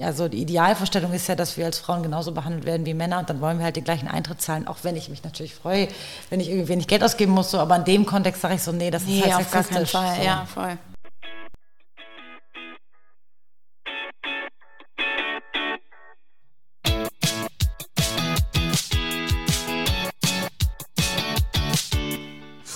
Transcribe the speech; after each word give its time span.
also 0.00 0.28
die 0.28 0.42
Idealvorstellung 0.42 1.12
ist 1.12 1.28
ja, 1.28 1.34
dass 1.34 1.56
wir 1.56 1.64
als 1.64 1.78
Frauen 1.78 2.02
genauso 2.02 2.32
behandelt 2.32 2.64
werden 2.64 2.86
wie 2.86 2.94
Männer 2.94 3.18
und 3.18 3.30
dann 3.30 3.40
wollen 3.40 3.58
wir 3.58 3.64
halt 3.64 3.76
den 3.76 3.84
gleichen 3.84 4.08
Eintritt 4.08 4.40
zahlen, 4.40 4.66
auch 4.68 4.78
wenn 4.82 4.96
ich 4.96 5.08
mich 5.08 5.24
natürlich 5.24 5.54
freue, 5.54 5.88
wenn 6.30 6.40
ich 6.40 6.48
irgendwie 6.48 6.68
wenig 6.68 6.86
Geld 6.86 7.02
ausgeben 7.02 7.32
muss, 7.32 7.50
so, 7.50 7.58
aber 7.58 7.76
in 7.76 7.84
dem 7.84 8.06
Kontext 8.06 8.42
sage 8.42 8.54
ich 8.54 8.62
so, 8.62 8.72
nee, 8.72 8.90
das 8.90 9.04
nee, 9.04 9.18
ist 9.18 9.24
halt 9.24 9.46
auf 9.46 9.50
gar 9.50 9.64
keinen 9.64 9.86
Fall, 9.86 10.16
so. 10.16 10.22
ja, 10.22 10.46
voll. 10.52 10.78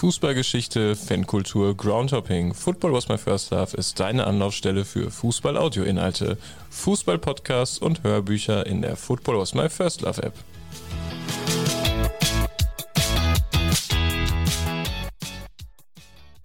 Fußballgeschichte, 0.00 0.96
Fankultur, 0.96 1.76
Groundhopping. 1.76 2.54
Football 2.54 2.94
was 2.94 3.10
my 3.10 3.18
first 3.18 3.50
love 3.50 3.76
ist 3.76 4.00
deine 4.00 4.26
Anlaufstelle 4.26 4.86
für 4.86 5.10
Fußball-Audio-Inhalte, 5.10 6.38
Fußball-Podcasts 6.70 7.76
und 7.76 8.02
Hörbücher 8.02 8.64
in 8.64 8.80
der 8.80 8.96
Football 8.96 9.40
was 9.40 9.52
my 9.52 9.68
first 9.68 10.00
love 10.00 10.22
App. 10.22 10.32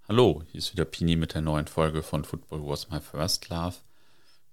Hallo, 0.10 0.44
hier 0.52 0.58
ist 0.60 0.74
wieder 0.74 0.84
Pini 0.84 1.16
mit 1.16 1.34
der 1.34 1.42
neuen 1.42 1.68
Folge 1.68 2.04
von 2.04 2.26
Football 2.26 2.60
was 2.68 2.90
my 2.90 3.00
first 3.00 3.48
love. 3.48 3.76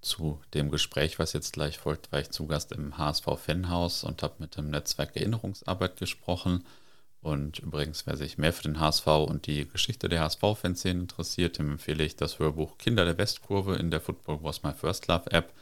Zu 0.01 0.39
dem 0.55 0.71
Gespräch, 0.71 1.19
was 1.19 1.33
jetzt 1.33 1.55
gleich 1.55 1.77
folgt, 1.77 2.13
war 2.13 2.21
ich 2.21 2.31
zu 2.31 2.47
Gast 2.47 2.71
im 2.71 2.97
HSV 2.99 3.27
Fanhaus 3.37 4.05
und 4.05 4.23
habe 4.23 4.35
mit 4.39 4.57
dem 4.57 4.71
Netzwerk 4.71 5.17
Erinnerungsarbeit 5.17 5.97
gesprochen– 5.97 6.65
und 7.23 7.61
übrigens, 7.61 8.05
wer 8.07 8.17
sich 8.17 8.37
mehr 8.37 8.53
für 8.53 8.65
den 8.65 8.81
HSV 8.81 9.07
und 9.07 9.47
die 9.47 9.69
Geschichte 9.69 10.09
der 10.09 10.23
HSV-Fanszene 10.23 11.01
interessiert, 11.01 11.57
dem 11.57 11.71
empfehle 11.71 12.03
ich 12.03 12.17
das 12.17 12.41
Hörbuch 12.41 12.79
Kinder 12.79 13.05
der 13.05 13.17
Westkurve 13.17 13.77
in 13.77 13.93
der 13.93 14.01
Football 14.01 14.43
Was 14.43 14.65
My 14.65 14.73
First 14.73 15.07
Love 15.07 15.31
App. 15.31 15.53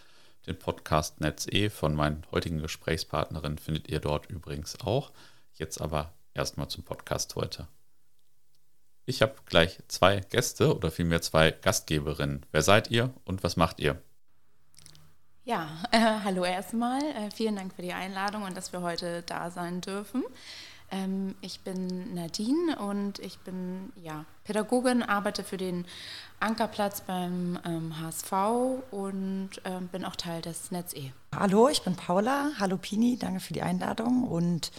Den 0.46 0.58
Podcast 0.58 1.20
Netz 1.20 1.46
E 1.50 1.68
von 1.68 1.94
meinen 1.94 2.24
heutigen 2.32 2.62
Gesprächspartnerin 2.62 3.58
findet 3.58 3.88
ihr 3.88 4.00
dort 4.00 4.30
übrigens 4.30 4.80
auch. 4.80 5.12
Jetzt 5.52 5.82
aber 5.82 6.14
erstmal 6.32 6.68
zum 6.68 6.82
Podcast 6.82 7.36
heute. 7.36 7.68
Ich 9.04 9.20
habe 9.20 9.34
gleich 9.44 9.80
zwei 9.88 10.20
Gäste 10.20 10.74
oder 10.74 10.90
vielmehr 10.90 11.20
zwei 11.20 11.50
Gastgeberinnen. 11.50 12.46
Wer 12.52 12.62
seid 12.62 12.90
ihr 12.90 13.12
und 13.26 13.44
was 13.44 13.56
macht 13.56 13.80
ihr? 13.80 14.00
Ja, 15.44 15.68
äh, 15.90 15.98
hallo 16.24 16.44
erstmal. 16.44 17.02
Äh, 17.02 17.30
vielen 17.34 17.56
Dank 17.56 17.74
für 17.74 17.82
die 17.82 17.92
Einladung 17.92 18.44
und 18.44 18.56
dass 18.56 18.72
wir 18.72 18.80
heute 18.80 19.22
da 19.26 19.50
sein 19.50 19.82
dürfen. 19.82 20.24
Ähm, 20.90 21.34
ich 21.40 21.60
bin 21.60 22.14
Nadine 22.14 22.78
und 22.78 23.18
ich 23.20 23.38
bin 23.38 23.92
ja, 24.02 24.24
Pädagogin, 24.44 25.02
arbeite 25.02 25.44
für 25.44 25.56
den 25.56 25.84
Ankerplatz 26.40 27.02
beim 27.02 27.58
ähm, 27.64 28.00
HSV 28.00 28.32
und 28.90 29.50
ähm, 29.64 29.88
bin 29.88 30.04
auch 30.04 30.16
Teil 30.16 30.42
des 30.42 30.70
Netz 30.70 30.94
E. 30.94 31.12
Hallo, 31.34 31.68
ich 31.68 31.82
bin 31.82 31.94
Paula. 31.94 32.50
Hallo 32.58 32.76
Pini, 32.76 33.16
danke 33.18 33.40
für 33.40 33.52
die 33.52 33.62
Einladung 33.62 34.24
und 34.24 34.72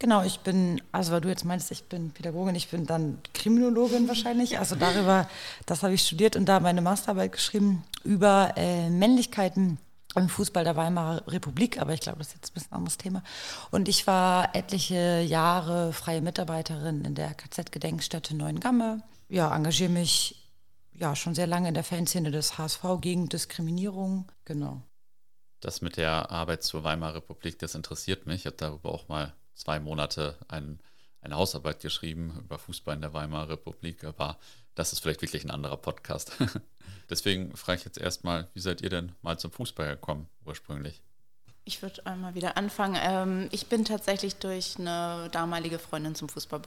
Genau, 0.00 0.22
ich 0.22 0.40
bin, 0.40 0.82
also 0.92 1.12
weil 1.12 1.20
du 1.20 1.28
jetzt 1.28 1.44
meinst, 1.44 1.70
ich 1.70 1.84
bin 1.84 2.10
Pädagogin, 2.10 2.54
ich 2.56 2.68
bin 2.68 2.84
dann 2.84 3.18
Kriminologin 3.32 4.08
wahrscheinlich. 4.08 4.58
Also 4.58 4.74
darüber, 4.74 5.28
das 5.66 5.82
habe 5.82 5.94
ich 5.94 6.02
studiert 6.02 6.36
und 6.36 6.46
da 6.46 6.60
meine 6.60 6.82
Masterarbeit 6.82 7.32
geschrieben 7.32 7.84
über 8.02 8.52
äh, 8.56 8.90
Männlichkeiten 8.90 9.78
im 10.16 10.28
Fußball 10.28 10.64
der 10.64 10.76
Weimarer 10.76 11.26
Republik, 11.26 11.80
aber 11.80 11.92
ich 11.92 12.00
glaube, 12.00 12.18
das 12.18 12.28
ist 12.28 12.34
jetzt 12.34 12.50
ein 12.50 12.54
bisschen 12.54 12.72
ein 12.72 12.76
anderes 12.78 12.98
Thema. 12.98 13.22
Und 13.70 13.88
ich 13.88 14.06
war 14.06 14.54
etliche 14.54 15.20
Jahre 15.20 15.92
freie 15.92 16.20
Mitarbeiterin 16.20 17.04
in 17.04 17.14
der 17.14 17.34
KZ-Gedenkstätte 17.34 18.34
Neuengamme. 18.36 19.02
Ja, 19.28 19.54
engagiere 19.54 19.90
mich 19.90 20.50
ja 20.92 21.16
schon 21.16 21.34
sehr 21.34 21.46
lange 21.46 21.68
in 21.68 21.74
der 21.74 21.84
Fanszene 21.84 22.30
des 22.30 22.58
HSV 22.58 22.82
gegen 23.00 23.28
Diskriminierung. 23.28 24.30
Genau. 24.44 24.82
Das 25.60 25.80
mit 25.80 25.96
der 25.96 26.30
Arbeit 26.30 26.62
zur 26.62 26.84
Weimarer 26.84 27.16
Republik, 27.16 27.58
das 27.58 27.74
interessiert 27.74 28.26
mich. 28.26 28.40
Ich 28.40 28.46
habe 28.46 28.56
darüber 28.56 28.92
auch 28.92 29.08
mal 29.08 29.32
zwei 29.54 29.80
Monate 29.80 30.36
ein, 30.48 30.78
eine 31.20 31.36
Hausarbeit 31.36 31.80
geschrieben 31.80 32.38
über 32.38 32.58
Fußball 32.58 32.94
in 32.94 33.00
der 33.00 33.14
Weimarer 33.14 33.50
Republik, 33.50 34.04
aber 34.04 34.38
das 34.74 34.92
ist 34.92 35.00
vielleicht 35.00 35.22
wirklich 35.22 35.44
ein 35.44 35.50
anderer 35.50 35.76
Podcast. 35.76 36.32
Deswegen 37.10 37.56
frage 37.56 37.80
ich 37.80 37.84
jetzt 37.84 37.98
erstmal, 37.98 38.48
wie 38.54 38.60
seid 38.60 38.80
ihr 38.80 38.90
denn 38.90 39.12
mal 39.22 39.38
zum 39.38 39.50
Fußball 39.52 39.88
gekommen 39.88 40.28
ursprünglich? 40.44 41.02
Ich 41.66 41.80
würde 41.80 42.04
einmal 42.04 42.34
wieder 42.34 42.58
anfangen. 42.58 42.98
Ähm, 43.00 43.48
ich 43.50 43.68
bin 43.68 43.86
tatsächlich 43.86 44.36
durch 44.36 44.78
eine 44.78 45.30
damalige 45.32 45.78
Freundin 45.78 46.14
zum 46.14 46.28
Fußball 46.28 46.60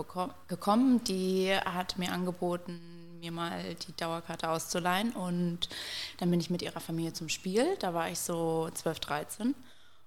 gekommen. 0.47 1.03
Die 1.03 1.53
hat 1.53 1.99
mir 1.99 2.11
angeboten, 2.11 2.79
mir 3.19 3.31
mal 3.31 3.75
die 3.75 3.95
Dauerkarte 3.95 4.49
auszuleihen. 4.49 5.11
Und 5.11 5.69
dann 6.17 6.31
bin 6.31 6.39
ich 6.39 6.49
mit 6.49 6.63
ihrer 6.63 6.79
Familie 6.79 7.13
zum 7.13 7.29
Spiel. 7.29 7.77
Da 7.79 7.93
war 7.93 8.09
ich 8.09 8.19
so 8.19 8.69
12, 8.73 8.99
13. 8.99 9.55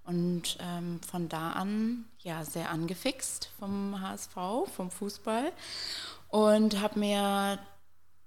Und 0.04 0.58
ähm, 0.60 1.00
von 1.08 1.28
da 1.28 1.52
an 1.52 2.06
ja 2.18 2.44
sehr 2.44 2.70
angefixt 2.70 3.50
vom 3.60 4.00
HSV, 4.00 4.34
vom 4.74 4.90
Fußball. 4.90 5.52
Und 6.28 6.80
habe 6.80 6.98
mir 6.98 7.60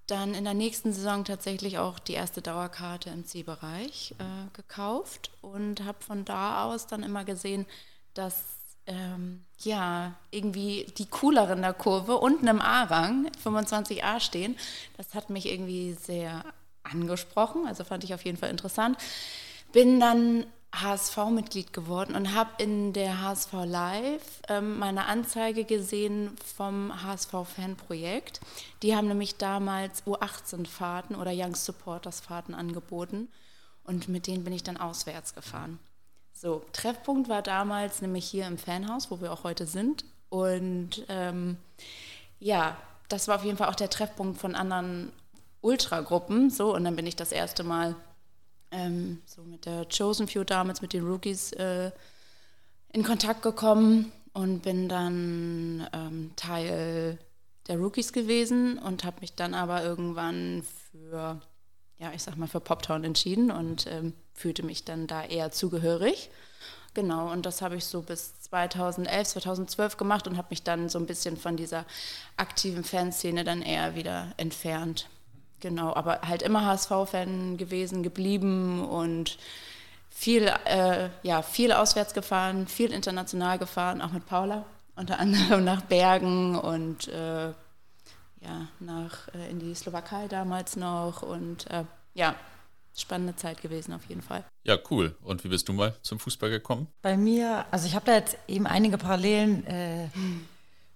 dann 0.08 0.34
in 0.34 0.44
der 0.44 0.54
nächsten 0.54 0.92
Saison 0.92 1.24
tatsächlich 1.24 1.78
auch 1.78 2.00
die 2.00 2.14
erste 2.14 2.42
Dauerkarte 2.42 3.10
im 3.10 3.26
C-Bereich 3.26 4.16
äh, 4.20 4.56
gekauft 4.56 5.32
und 5.42 5.84
habe 5.86 6.04
von 6.04 6.26
da 6.26 6.66
aus 6.66 6.88
dann 6.88 7.04
immer 7.04 7.24
gesehen, 7.24 7.66
dass 8.14 8.44
ähm, 8.86 9.46
ja 9.60 10.14
irgendwie 10.32 10.86
die 10.98 11.06
cooleren 11.06 11.62
der 11.62 11.74
Kurve 11.74 12.18
unten 12.18 12.48
im 12.48 12.62
A-Rang 12.62 13.30
25a 13.44 14.20
stehen. 14.20 14.58
Das 14.98 15.14
hat 15.14 15.30
mich 15.30 15.50
irgendwie 15.50 15.94
sehr 15.94 16.44
angesprochen, 16.84 17.66
also 17.66 17.86
fand 17.86 18.04
ich 18.04 18.14
auf 18.14 18.26
jeden 18.26 18.38
Fall 18.38 18.50
interessant. 18.50 18.98
Bin 19.72 20.00
dann 20.02 20.46
HSV-Mitglied 20.74 21.72
geworden 21.72 22.16
und 22.16 22.34
habe 22.34 22.50
in 22.58 22.94
der 22.94 23.22
HSV 23.22 23.54
Live 23.66 24.42
ähm, 24.50 24.80
meine 24.80 25.06
Anzeige 25.06 25.66
gesehen 25.66 26.36
vom 26.56 26.92
HSV-Fanprojekt. 27.04 28.42
Die 28.82 28.96
haben 28.96 29.08
nämlich 29.08 29.38
damals 29.38 30.04
U18-Fahrten 30.06 31.16
oder 31.16 31.32
Young 31.34 31.56
Supporters-Fahrten 31.56 32.56
angeboten 32.56 33.28
und 33.84 34.08
mit 34.08 34.28
denen 34.28 34.44
bin 34.44 34.54
ich 34.54 34.64
dann 34.64 34.78
auswärts 34.78 35.36
gefahren. 35.36 35.80
So, 36.34 36.64
Treffpunkt 36.74 37.30
war 37.30 37.42
damals 37.42 38.02
nämlich 38.02 38.26
hier 38.26 38.48
im 38.48 38.58
Fanhaus, 38.58 39.12
wo 39.12 39.22
wir 39.22 39.32
auch 39.32 39.44
heute 39.44 39.68
sind. 39.68 40.04
Und 40.30 41.06
ähm, 41.08 41.58
ja, 42.40 42.76
das 43.08 43.28
war 43.28 43.36
auf 43.36 43.46
jeden 43.46 43.58
Fall 43.58 43.70
auch 43.70 43.76
der 43.76 43.90
Treffpunkt 43.90 44.40
von 44.40 44.56
anderen 44.56 45.12
Ultragruppen. 45.62 46.50
So, 46.50 46.74
und 46.76 46.84
dann 46.84 46.96
bin 46.96 47.06
ich 47.06 47.16
das 47.16 47.32
erste 47.32 47.64
Mal 47.64 47.96
ähm, 48.74 49.22
so 49.26 49.44
mit 49.44 49.66
der 49.66 49.86
Chosen 49.86 50.28
Few 50.28 50.44
damals, 50.44 50.82
mit 50.82 50.94
den 50.94 51.06
Rookies 51.06 51.54
äh, 51.54 51.92
in 52.92 53.04
Kontakt 53.04 53.42
gekommen 53.42 54.12
und 54.34 54.62
bin 54.62 54.90
dann 54.90 55.88
ähm, 55.94 56.32
Teil 56.36 57.18
der 57.68 57.78
Rookies 57.78 58.12
gewesen 58.12 58.78
und 58.78 59.04
habe 59.04 59.22
mich 59.22 59.36
dann 59.36 59.54
aber 59.54 59.84
irgendwann 59.84 60.64
für, 60.92 61.42
ja, 61.98 62.12
ich 62.14 62.24
sag 62.24 62.36
mal, 62.36 62.48
für 62.48 62.60
Poptown 62.60 63.04
entschieden 63.04 63.52
und 63.52 63.88
ähm, 63.88 64.14
fühlte 64.34 64.64
mich 64.64 64.84
dann 64.84 65.08
da 65.08 65.24
eher 65.24 65.52
zugehörig. 65.52 66.30
Genau, 66.94 67.32
und 67.32 67.46
das 67.46 67.62
habe 67.62 67.76
ich 67.76 67.86
so 67.86 68.02
bis 68.02 68.40
2011, 68.42 69.30
2012 69.30 69.98
gemacht 69.98 70.28
und 70.28 70.38
habe 70.38 70.50
mich 70.52 70.62
dann 70.62 70.90
so 70.90 71.00
ein 71.00 71.08
bisschen 71.08 71.38
von 71.38 71.58
dieser 71.58 71.86
aktiven 72.38 72.84
Fanszene 72.84 73.44
dann 73.44 73.62
eher 73.62 73.96
wieder 73.96 74.34
entfernt. 74.38 75.10
Genau, 75.64 75.96
aber 75.96 76.20
halt 76.24 76.42
immer 76.42 76.66
HSV-Fan 76.66 77.56
gewesen, 77.56 78.04
geblieben 78.04 78.84
und 78.84 79.38
viel, 80.10 80.52
äh, 80.66 81.08
ja, 81.22 81.42
viel 81.42 81.72
auswärts 81.72 82.14
gefahren, 82.14 82.68
viel 82.68 82.92
international 82.92 83.58
gefahren, 83.58 84.02
auch 84.02 84.12
mit 84.12 84.26
Paula, 84.26 84.66
unter 84.98 85.20
anderem 85.20 85.64
nach 85.64 85.80
Bergen 85.84 86.58
und 86.58 87.08
äh, 87.08 87.46
ja, 88.42 88.68
nach, 88.82 89.30
äh, 89.34 89.50
in 89.50 89.60
die 89.60 89.74
Slowakei 89.74 90.28
damals 90.28 90.76
noch 90.76 91.22
und 91.22 91.72
äh, 91.72 91.86
ja, 92.14 92.36
spannende 92.94 93.38
Zeit 93.38 93.62
gewesen 93.62 93.94
auf 93.94 94.04
jeden 94.10 94.22
Fall. 94.22 94.44
Ja, 94.66 94.78
cool. 94.92 95.16
Und 95.22 95.46
wie 95.46 95.48
bist 95.48 95.70
du 95.70 95.72
mal 95.72 95.96
zum 96.02 96.20
Fußball 96.20 96.50
gekommen? 96.50 96.88
Bei 97.02 97.16
mir, 97.16 97.66
also 97.72 97.88
ich 97.88 97.96
habe 97.96 98.06
da 98.06 98.16
jetzt 98.16 98.36
eben 98.50 98.68
einige 98.68 98.98
Parallelen 98.98 100.12
hm 100.14 100.50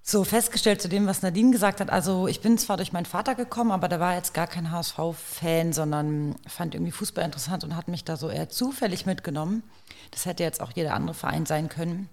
so 0.10 0.24
festgestellt 0.24 0.82
zu 0.82 0.88
dem, 0.88 1.06
was 1.06 1.22
Nadine 1.22 1.52
gesagt 1.52 1.82
hat. 1.82 1.90
Also 1.90 2.30
ich 2.30 2.40
bin 2.40 2.58
zwar 2.58 2.78
durch 2.78 2.94
meinen 2.94 3.06
Vater 3.06 3.36
gekommen, 3.36 3.72
aber 3.72 3.90
der 3.90 4.00
war 4.00 4.16
jetzt 4.16 4.34
gar 4.34 4.48
kein 4.48 4.72
HSV-Fan, 4.72 5.74
sondern 5.74 6.36
fand 6.48 6.76
irgendwie 6.76 6.94
Fußball 6.94 7.26
interessant 7.26 7.66
und 7.66 7.76
hat 7.76 7.90
mich 7.90 8.06
da 8.06 8.16
so 8.16 8.30
eher 8.30 8.48
zufällig 8.48 9.06
mitgenommen. 9.06 9.64
Das 10.12 10.26
hätte 10.26 10.44
jetzt 10.44 10.62
auch 10.62 10.72
jeder 10.74 10.94
andere 10.94 11.14
Verein 11.14 11.46
sein 11.46 11.68
können. 11.68 12.08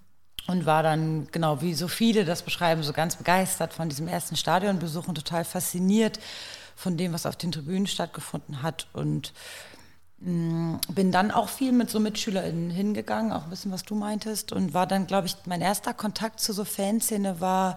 Und 0.48 0.66
war 0.66 0.82
dann, 0.82 1.28
genau 1.30 1.62
wie 1.62 1.72
so 1.72 1.86
viele 1.86 2.24
das 2.24 2.42
beschreiben, 2.42 2.82
so 2.82 2.92
ganz 2.92 3.14
begeistert 3.16 3.72
von 3.72 3.88
diesem 3.88 4.08
ersten 4.08 4.36
Stadionbesuch 4.36 5.06
und 5.06 5.14
total 5.14 5.44
fasziniert 5.44 6.18
von 6.74 6.96
dem, 6.96 7.12
was 7.12 7.26
auf 7.26 7.36
den 7.36 7.52
Tribünen 7.52 7.86
stattgefunden 7.86 8.60
hat. 8.62 8.88
Und 8.92 9.32
bin 10.24 11.12
dann 11.12 11.30
auch 11.30 11.50
viel 11.50 11.72
mit 11.72 11.90
so 11.90 12.00
MitschülerInnen 12.00 12.70
hingegangen, 12.70 13.30
auch 13.30 13.44
ein 13.44 13.50
bisschen, 13.50 13.72
was 13.72 13.82
du 13.82 13.94
meintest. 13.94 14.52
Und 14.52 14.72
war 14.72 14.86
dann, 14.86 15.06
glaube 15.06 15.26
ich, 15.26 15.36
mein 15.44 15.60
erster 15.60 15.92
Kontakt 15.92 16.40
zu 16.40 16.54
so 16.54 16.64
Fanszene 16.64 17.42
war 17.42 17.76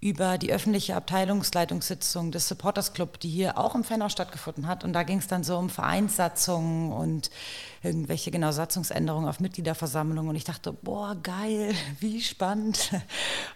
über 0.00 0.38
die 0.38 0.52
öffentliche 0.52 0.94
Abteilungsleitungssitzung 0.94 2.30
des 2.30 2.46
Supporters 2.46 2.92
Club, 2.92 3.18
die 3.18 3.28
hier 3.28 3.58
auch 3.58 3.74
im 3.74 3.82
Fanhaus 3.82 4.12
stattgefunden 4.12 4.68
hat. 4.68 4.84
Und 4.84 4.92
da 4.92 5.02
ging 5.02 5.18
es 5.18 5.26
dann 5.26 5.42
so 5.42 5.58
um 5.58 5.68
Vereinssatzungen 5.68 6.92
und 6.92 7.30
irgendwelche 7.82 8.30
genau 8.30 8.52
Satzungsänderungen 8.52 9.28
auf 9.28 9.40
Mitgliederversammlungen. 9.40 10.30
Und 10.30 10.36
ich 10.36 10.44
dachte, 10.44 10.72
boah, 10.72 11.16
geil, 11.20 11.74
wie 12.00 12.22
spannend. 12.22 12.92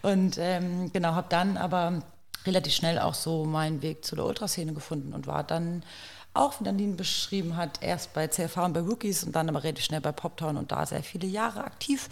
Und 0.01 0.37
ähm, 0.39 0.91
genau, 0.91 1.13
habe 1.13 1.27
dann 1.29 1.55
aber 1.55 2.03
relativ 2.45 2.73
schnell 2.73 2.99
auch 2.99 3.13
so 3.13 3.45
meinen 3.45 3.81
Weg 3.81 4.03
zu 4.03 4.15
der 4.15 4.25
Ultraszene 4.25 4.73
gefunden 4.73 5.13
und 5.13 5.25
war 5.25 5.43
dann 5.43 5.83
auch, 6.35 6.59
wie 6.59 6.65
Nadine 6.65 6.95
beschrieben 6.95 7.55
hat, 7.57 7.81
erst 7.81 8.13
bei 8.13 8.27
CFV 8.27 8.65
und 8.65 8.73
bei 8.73 8.81
Rookies 8.81 9.23
und 9.23 9.35
dann 9.35 9.49
aber 9.49 9.63
relativ 9.63 9.85
schnell 9.85 10.01
bei 10.01 10.11
Poptown 10.11 10.57
und 10.57 10.71
da 10.71 10.85
sehr 10.85 11.03
viele 11.03 11.27
Jahre 11.27 11.63
aktiv. 11.63 12.09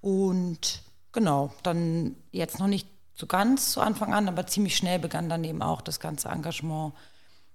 Und 0.00 0.82
genau, 1.12 1.52
dann 1.62 2.16
jetzt 2.30 2.58
noch 2.58 2.66
nicht 2.66 2.88
so 3.14 3.26
ganz 3.26 3.72
zu 3.72 3.80
Anfang 3.80 4.14
an, 4.14 4.28
aber 4.28 4.46
ziemlich 4.46 4.76
schnell 4.76 4.98
begann 4.98 5.28
dann 5.28 5.42
eben 5.44 5.62
auch 5.62 5.80
das 5.80 5.98
ganze 5.98 6.28
Engagement 6.28 6.94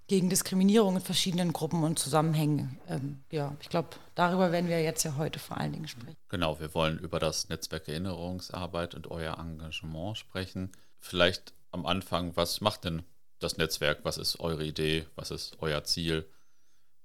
gegen 0.06 0.28
Diskriminierung 0.28 0.96
in 0.96 1.00
verschiedenen 1.00 1.52
Gruppen 1.54 1.82
und 1.82 1.98
Zusammenhängen. 1.98 2.78
Ähm, 2.88 3.24
ja, 3.30 3.56
ich 3.60 3.70
glaube, 3.70 3.88
darüber 4.14 4.52
werden 4.52 4.68
wir 4.68 4.82
jetzt 4.82 5.02
ja 5.04 5.16
heute 5.16 5.38
vor 5.38 5.56
allen 5.56 5.72
Dingen 5.72 5.88
sprechen. 5.88 6.16
Genau, 6.28 6.60
wir 6.60 6.74
wollen 6.74 6.98
über 6.98 7.18
das 7.18 7.48
Netzwerk 7.48 7.88
Erinnerungsarbeit 7.88 8.94
und 8.94 9.10
euer 9.10 9.38
Engagement 9.38 10.18
sprechen. 10.18 10.72
Vielleicht 11.00 11.54
am 11.70 11.86
Anfang, 11.86 12.36
was 12.36 12.60
macht 12.60 12.84
denn 12.84 13.02
das 13.44 13.56
Netzwerk? 13.56 14.00
Was 14.02 14.18
ist 14.18 14.40
eure 14.40 14.64
Idee? 14.64 15.06
Was 15.14 15.30
ist 15.30 15.56
euer 15.60 15.84
Ziel? 15.84 16.26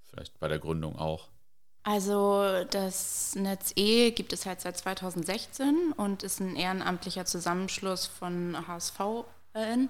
Vielleicht 0.05 0.39
bei 0.39 0.47
der 0.47 0.59
Gründung 0.59 0.97
auch. 0.97 1.27
Also 1.83 2.65
das 2.71 3.35
Netz 3.35 3.73
E 3.75 4.11
gibt 4.11 4.33
es 4.33 4.45
halt 4.45 4.61
seit 4.61 4.77
2016 4.77 5.93
und 5.95 6.23
ist 6.23 6.39
ein 6.39 6.55
ehrenamtlicher 6.55 7.25
Zusammenschluss 7.25 8.05
von 8.05 8.67
HSV-N. 8.67 9.89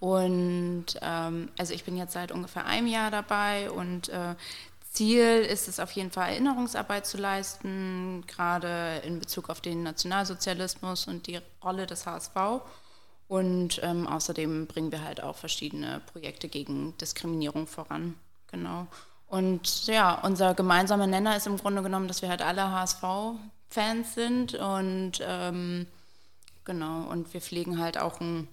Und 0.00 0.86
ähm, 1.00 1.48
also 1.56 1.72
ich 1.72 1.84
bin 1.84 1.96
jetzt 1.96 2.12
seit 2.12 2.30
ungefähr 2.30 2.66
einem 2.66 2.86
Jahr 2.86 3.10
dabei 3.10 3.70
und 3.70 4.10
äh, 4.10 4.34
Ziel 4.94 5.40
ist 5.40 5.66
es 5.66 5.80
auf 5.80 5.90
jeden 5.92 6.12
Fall, 6.12 6.30
Erinnerungsarbeit 6.30 7.04
zu 7.04 7.16
leisten, 7.16 8.22
gerade 8.28 9.02
in 9.04 9.18
Bezug 9.18 9.50
auf 9.50 9.60
den 9.60 9.82
Nationalsozialismus 9.82 11.08
und 11.08 11.26
die 11.26 11.40
Rolle 11.64 11.86
des 11.86 12.06
HSV. 12.06 12.36
Und 13.28 13.80
ähm, 13.82 14.06
außerdem 14.06 14.66
bringen 14.66 14.92
wir 14.92 15.02
halt 15.02 15.22
auch 15.22 15.36
verschiedene 15.36 16.00
Projekte 16.12 16.48
gegen 16.48 16.96
Diskriminierung 16.98 17.66
voran. 17.66 18.14
Genau. 18.50 18.86
Und 19.26 19.86
ja, 19.86 20.20
unser 20.22 20.54
gemeinsamer 20.54 21.06
Nenner 21.06 21.36
ist 21.36 21.46
im 21.46 21.56
Grunde 21.56 21.82
genommen, 21.82 22.06
dass 22.06 22.22
wir 22.22 22.28
halt 22.28 22.42
alle 22.42 22.70
HSV-Fans 22.70 24.14
sind 24.14 24.54
und 24.54 25.12
ähm, 25.22 25.86
genau, 26.64 27.08
und 27.10 27.32
wir 27.34 27.40
pflegen 27.40 27.80
halt 27.80 27.98
auch 27.98 28.20
einen 28.20 28.46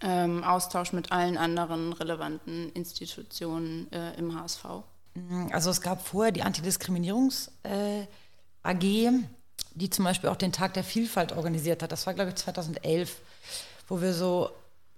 ähm, 0.00 0.44
Austausch 0.44 0.92
mit 0.92 1.10
allen 1.10 1.36
anderen 1.36 1.92
relevanten 1.92 2.70
Institutionen 2.72 3.90
äh, 3.92 4.14
im 4.16 4.38
HSV. 4.38 4.64
Also 5.50 5.70
es 5.70 5.80
gab 5.80 6.06
vorher 6.06 6.32
die 6.32 6.42
Antidiskriminierungs 6.42 7.50
äh, 7.62 8.02
AG, 8.62 9.10
die 9.74 9.90
zum 9.90 10.04
Beispiel 10.04 10.28
auch 10.30 10.36
den 10.36 10.52
Tag 10.52 10.74
der 10.74 10.84
Vielfalt 10.84 11.32
organisiert 11.32 11.82
hat. 11.82 11.92
Das 11.92 12.06
war, 12.06 12.14
glaube 12.14 12.30
ich, 12.30 12.36
2011, 12.36 13.16
wo 13.86 14.00
wir 14.00 14.12
so 14.12 14.50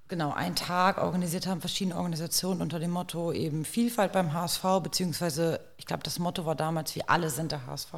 genau 0.09 0.33
einen 0.33 0.57
Tag 0.57 0.99
organisiert 0.99 1.47
haben, 1.47 1.61
verschiedene 1.61 1.97
Organisationen 1.97 2.63
unter 2.63 2.79
dem 2.79 2.91
Motto 2.91 3.33
eben 3.33 3.65
Vielfalt 3.65 4.13
beim 4.13 4.33
HSV, 4.33 4.63
beziehungsweise 4.83 5.61
ich 5.77 5.87
glaube, 5.87 6.03
das 6.03 6.19
Motto 6.19 6.47
war 6.47 6.55
damals, 6.55 6.95
wir 6.95 7.09
alle 7.11 7.31
sind 7.31 7.53
der 7.53 7.67
HSV. 7.67 7.93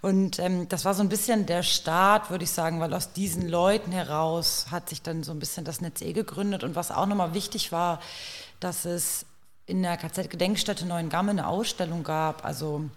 Und 0.00 0.38
ähm, 0.38 0.68
das 0.68 0.84
war 0.84 0.94
so 0.94 1.02
ein 1.02 1.08
bisschen 1.08 1.46
der 1.46 1.62
Start, 1.62 2.30
würde 2.30 2.44
ich 2.44 2.50
sagen, 2.50 2.80
weil 2.80 2.92
aus 2.94 3.12
diesen 3.12 3.48
Leuten 3.48 3.92
heraus 3.92 4.66
hat 4.70 4.88
sich 4.88 5.02
dann 5.02 5.22
so 5.22 5.32
ein 5.32 5.38
bisschen 5.38 5.64
das 5.64 5.80
Netz 5.80 6.00
eh 6.00 6.12
gegründet. 6.12 6.64
Und 6.64 6.74
was 6.74 6.90
auch 6.90 7.06
nochmal 7.06 7.34
wichtig 7.34 7.70
war, 7.70 8.00
dass 8.58 8.86
es 8.86 9.26
in 9.66 9.82
der 9.82 9.96
KZ-Gedenkstätte 9.96 10.86
Neuengamme 10.86 11.32
eine 11.32 11.46
Ausstellung 11.46 12.02
gab, 12.02 12.44
also 12.44 12.88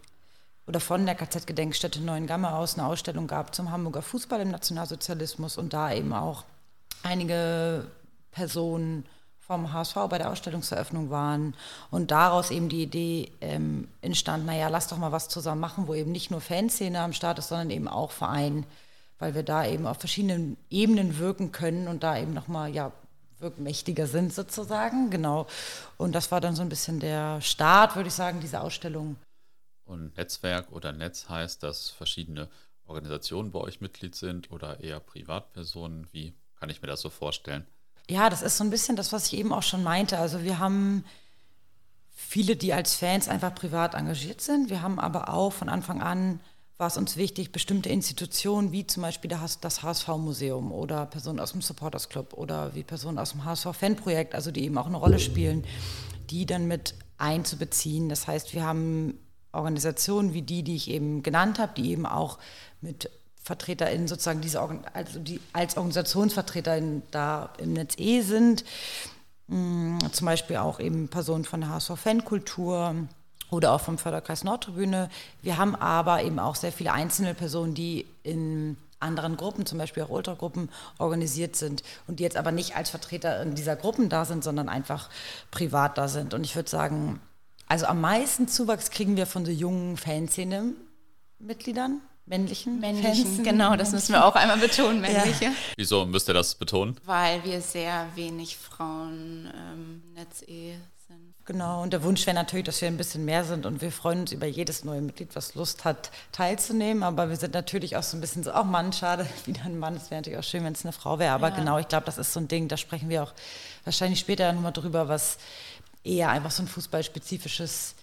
oder 0.68 0.80
von 0.80 1.06
der 1.06 1.16
KZ-Gedenkstätte 1.16 2.00
Neuengamme 2.00 2.54
aus 2.54 2.78
eine 2.78 2.88
Ausstellung 2.88 3.26
gab 3.26 3.56
zum 3.56 3.72
Hamburger 3.72 4.04
Fußball 4.04 4.40
im 4.42 4.52
Nationalsozialismus 4.52 5.58
und 5.58 5.74
da 5.74 5.92
eben 5.92 6.14
auch 6.14 6.44
einige 7.04 7.86
Personen 8.32 9.06
vom 9.40 9.74
HSV 9.74 9.96
bei 10.10 10.20
der 10.20 10.30
Ausstellungseröffnung 10.30 11.10
waren 11.10 11.56
und 11.90 12.12
daraus 12.12 12.52
eben 12.52 12.70
die 12.70 12.84
Idee 12.84 13.32
ähm, 13.42 13.88
entstand, 14.02 14.46
naja, 14.46 14.68
lass 14.68 14.88
doch 14.88 14.98
mal 14.98 15.12
was 15.12 15.28
zusammen 15.28 15.60
machen, 15.60 15.88
wo 15.88 15.96
eben 15.96 16.12
nicht 16.12 16.30
nur 16.30 16.40
Fanszene 16.40 17.00
am 17.00 17.14
Start 17.14 17.40
ist, 17.40 17.48
sondern 17.48 17.72
eben 17.72 17.88
auch 17.88 18.12
Verein, 18.12 18.66
weil 19.18 19.34
wir 19.34 19.42
da 19.42 19.66
eben 19.66 19.88
auf 19.88 19.98
verschiedenen 19.98 20.56
Ebenen 20.70 21.18
wirken 21.18 21.52
können 21.52 21.88
und 21.88 22.04
da 22.04 22.18
eben 22.20 22.34
nochmal, 22.34 22.70
ja, 22.74 22.92
wirkmächtiger 23.40 24.06
sind 24.06 24.34
sozusagen, 24.34 25.10
genau. 25.10 25.48
Und 25.98 26.14
das 26.14 26.32
war 26.32 26.42
dann 26.42 26.56
so 26.56 26.62
ein 26.62 26.70
bisschen 26.70 27.00
der 27.00 27.42
Start, 27.42 27.96
würde 27.96 28.10
ich 28.10 28.14
sagen, 28.14 28.42
dieser 28.42 28.62
Ausstellung. 28.62 29.16
Und 29.86 30.16
Netzwerk 30.18 30.72
oder 30.72 30.92
Netz 30.92 31.30
heißt, 31.30 31.64
dass 31.64 31.90
verschiedene 31.90 32.50
Organisationen 32.86 33.52
bei 33.52 33.60
euch 33.60 33.82
Mitglied 33.82 34.16
sind 34.16 34.52
oder 34.52 34.80
eher 34.82 35.00
Privatpersonen. 35.00 36.08
Wie 36.12 36.34
kann 36.60 36.70
ich 36.70 36.82
mir 36.82 36.88
das 36.88 37.02
so 37.02 37.10
vorstellen? 37.10 37.66
ja, 38.10 38.30
das 38.30 38.42
ist 38.42 38.58
so 38.58 38.64
ein 38.64 38.70
bisschen 38.70 38.96
das, 38.96 39.14
was 39.14 39.28
ich 39.28 39.40
eben 39.40 39.54
auch 39.54 39.64
schon 39.64 39.84
meinte. 39.84 40.18
Also 40.18 40.44
wir 40.44 40.60
haben 40.60 41.06
viele, 42.14 42.56
die 42.56 42.74
als 42.74 42.96
Fans 42.96 43.30
einfach 43.30 43.54
privat 43.54 43.94
engagiert 43.94 44.42
sind. 44.42 44.70
Wir 44.70 44.82
haben 44.82 45.00
aber 45.00 45.30
auch 45.30 45.54
von 45.54 45.70
Anfang 45.70 46.02
an 46.02 46.40
war 46.78 46.88
es 46.88 46.96
uns 46.96 47.18
wichtig, 47.18 47.52
bestimmte 47.52 47.90
Institutionen 47.90 48.72
wie 48.72 48.88
zum 48.88 49.04
Beispiel 49.04 49.30
das 49.30 49.84
HSV-Museum 49.84 50.72
oder 50.72 51.08
Personen 51.08 51.42
aus 51.42 51.52
dem 51.52 51.62
Supporters 51.62 52.08
Club 52.08 52.34
oder 52.34 52.74
wie 52.74 52.84
Personen 52.84 53.20
aus 53.20 53.32
dem 53.32 53.44
HSV-Fanprojekt, 53.44 54.34
also 54.34 54.50
die 54.50 54.64
eben 54.64 54.78
auch 54.78 54.88
eine 54.88 54.96
Rolle 54.96 55.20
spielen, 55.20 55.66
die 56.30 56.46
dann 56.46 56.70
mit 56.70 56.96
einzubeziehen. 57.18 58.08
Das 58.08 58.28
heißt, 58.28 58.54
wir 58.54 58.64
haben 58.64 59.20
Organisationen 59.52 60.34
wie 60.34 60.42
die, 60.42 60.64
die 60.64 60.78
ich 60.78 60.90
eben 60.90 61.22
genannt 61.22 61.60
habe, 61.60 61.74
die 61.76 61.92
eben 61.92 62.06
auch 62.06 62.40
mit 62.80 63.12
VertreterInnen 63.44 64.08
sozusagen 64.08 64.42
diese, 64.42 64.62
also 64.94 65.20
die 65.20 65.40
als 65.54 65.78
OrganisationsvertreterInnen 65.78 67.04
da 67.12 67.50
im 67.58 67.74
Netz 67.74 67.96
eh 67.98 68.22
sind. 68.22 68.64
Mm, 69.48 69.98
zum 70.12 70.26
Beispiel 70.26 70.58
auch 70.58 70.80
eben 70.80 71.08
Personen 71.08 71.46
von 71.46 71.62
der 71.62 71.72
HSV 71.72 71.92
Fankultur 71.96 72.96
oder 73.50 73.74
auch 73.74 73.82
vom 73.82 73.98
Förderkreis 73.98 74.44
Nordtribüne. 74.44 75.10
Wir 75.42 75.58
haben 75.58 75.76
aber 75.76 76.24
eben 76.24 76.40
auch 76.40 76.56
sehr 76.56 76.72
viele 76.72 76.94
einzelne 76.94 77.34
Personen, 77.34 77.74
die 77.74 78.06
in 78.24 78.78
anderen 79.00 79.38
Gruppen, 79.38 79.66
zum 79.66 79.78
Beispiel 79.78 80.04
auch 80.04 80.10
Ultragruppen, 80.10 80.70
organisiert 80.98 81.56
sind 81.56 81.84
und 82.06 82.20
die 82.20 82.24
jetzt 82.24 82.38
aber 82.38 82.52
nicht 82.52 82.76
als 82.76 82.90
Vertreter 82.90 83.42
in 83.42 83.56
dieser 83.56 83.76
Gruppen 83.76 84.10
da 84.10 84.26
sind, 84.26 84.44
sondern 84.44 84.70
einfach 84.70 85.10
privat 85.52 85.98
da 85.98 86.08
sind. 86.08 86.34
Und 86.34 86.44
ich 86.44 86.56
würde 86.56 86.70
sagen, 86.70 87.22
also 87.68 87.86
am 87.86 88.02
meisten 88.02 88.48
Zuwachs 88.48 88.92
kriegen 88.92 89.16
wir 89.16 89.26
von 89.26 89.46
so 89.46 89.52
jungen 89.52 89.98
Fanszene-Mitgliedern 89.98 92.02
männlichen, 92.30 92.80
männlichen 92.80 93.26
Fans. 93.26 93.44
Genau, 93.44 93.76
das 93.76 93.92
müssen 93.92 94.14
wir 94.14 94.26
auch 94.26 94.36
einmal 94.36 94.58
betonen, 94.58 95.02
männliche. 95.02 95.46
Ja. 95.46 95.52
Wieso 95.76 96.06
müsst 96.06 96.28
ihr 96.30 96.34
das 96.34 96.56
betonen? 96.56 96.96
Weil 97.06 97.44
wir 97.44 97.60
sehr 97.62 98.08
wenig 98.16 98.56
Frauen 98.56 99.52
ähm, 99.54 100.04
Netz 100.14 100.44
E 100.44 100.76
sind. 101.08 101.34
Genau, 101.46 101.82
und 101.82 101.92
der 101.92 102.04
Wunsch 102.04 102.26
wäre 102.28 102.36
natürlich, 102.36 102.66
dass 102.66 102.82
wir 102.82 102.88
ein 102.88 102.98
bisschen 102.98 103.26
mehr 103.26 103.44
sind 103.44 103.66
und 103.66 103.82
wir 103.82 103.92
freuen 103.92 104.22
uns 104.22 104.32
über 104.32 104.46
jedes 104.46 104.84
neue 104.86 105.02
Mitglied, 105.02 105.36
was 105.36 105.56
Lust 105.56 105.84
hat, 105.84 106.12
teilzunehmen. 106.32 107.02
Aber 107.02 107.30
wir 107.30 107.36
sind 107.36 107.56
natürlich 107.56 107.98
auch 107.98 108.04
so 108.04 108.16
ein 108.16 108.22
bisschen 108.22 108.44
so, 108.44 108.54
auch 108.54 108.62
oh 108.62 108.66
Mann, 108.66 108.94
schade, 108.94 109.28
wieder 109.46 109.64
ein 109.66 109.80
Mann. 109.80 109.96
Es 109.96 110.12
wäre 110.12 110.22
natürlich 110.22 110.40
auch 110.40 110.44
schön, 110.44 110.64
wenn 110.64 110.74
es 110.74 110.86
eine 110.86 110.94
Frau 110.94 111.18
wäre. 111.18 111.34
Aber 111.34 111.50
ja. 111.50 111.56
genau, 111.56 111.80
ich 111.80 111.88
glaube, 111.88 112.06
das 112.06 112.20
ist 112.20 112.32
so 112.32 112.40
ein 112.40 112.48
Ding, 112.48 112.68
da 112.68 112.78
sprechen 112.78 113.10
wir 113.10 113.24
auch 113.24 113.34
wahrscheinlich 113.84 114.20
später 114.20 114.54
nochmal 114.54 114.72
drüber, 114.74 115.08
was 115.08 115.40
eher 116.04 116.30
einfach 116.30 116.52
so 116.52 116.64
ein 116.64 116.68
fußballspezifisches 116.68 117.96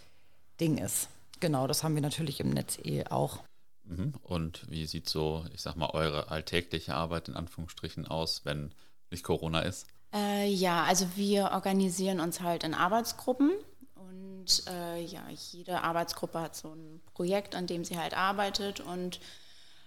Ding 0.61 0.79
ist. 0.79 1.09
Genau, 1.39 1.67
das 1.67 1.85
haben 1.85 1.95
wir 1.95 2.03
natürlich 2.03 2.41
im 2.41 2.51
Netz 2.51 2.79
eh 2.83 3.05
auch. 3.05 3.39
Mhm. 3.87 4.15
Und 4.23 4.69
wie 4.71 4.87
sieht 4.87 5.09
so, 5.09 5.45
ich 5.53 5.63
sag 5.63 5.77
mal, 5.77 5.91
eure 5.91 6.31
alltägliche 6.31 6.95
Arbeit 6.95 7.29
in 7.29 7.37
Anführungsstrichen 7.37 8.07
aus, 8.07 8.45
wenn 8.45 8.73
nicht 9.11 9.25
Corona 9.25 9.61
ist? 9.61 9.87
Äh, 10.13 10.49
ja, 10.49 10.85
also 10.85 11.07
wir 11.15 11.53
organisieren 11.53 12.21
uns 12.21 12.41
halt 12.41 12.65
in 12.65 12.75
Arbeitsgruppen 12.75 13.53
und 13.95 14.63
äh, 14.69 15.03
ja, 15.03 15.23
jede 15.53 15.83
Arbeitsgruppe 15.83 16.41
hat 16.41 16.57
so 16.57 16.73
ein 16.73 17.01
Projekt, 17.15 17.55
an 17.55 17.67
dem 17.67 17.85
sie 17.85 17.99
halt 17.99 18.17
arbeitet 18.17 18.81
und 18.81 19.21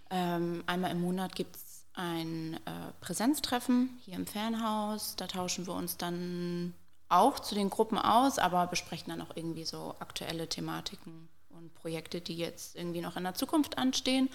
ähm, 0.10 0.64
einmal 0.66 0.92
im 0.92 1.02
Monat 1.02 1.36
gibt 1.36 1.56
es 1.56 1.86
ein 1.94 2.56
äh, 2.66 2.92
Präsenztreffen 3.02 3.98
hier 4.02 4.16
im 4.16 4.26
Fernhaus. 4.26 5.16
Da 5.16 5.28
tauschen 5.28 5.68
wir 5.68 5.74
uns 5.74 5.98
dann 5.98 6.74
auch 7.10 7.40
zu 7.40 7.56
den 7.56 7.70
Gruppen 7.70 7.98
aus, 7.98 8.40
aber 8.40 8.68
besprechen 8.68 9.10
dann 9.10 9.22
auch 9.22 9.36
irgendwie 9.36 9.66
so 9.66 9.96
aktuelle 10.00 10.48
Thematiken 10.48 11.28
Projekte, 11.70 12.22
die 12.22 12.38
jetzt 12.38 12.76
irgendwie 12.76 13.02
noch 13.02 13.16
in 13.16 13.24
der 13.24 13.36
Zukunft 13.36 13.78
anstehen. 13.78 14.30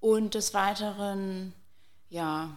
Und 0.00 0.34
des 0.34 0.54
Weiteren, 0.54 1.52
ja, 2.10 2.56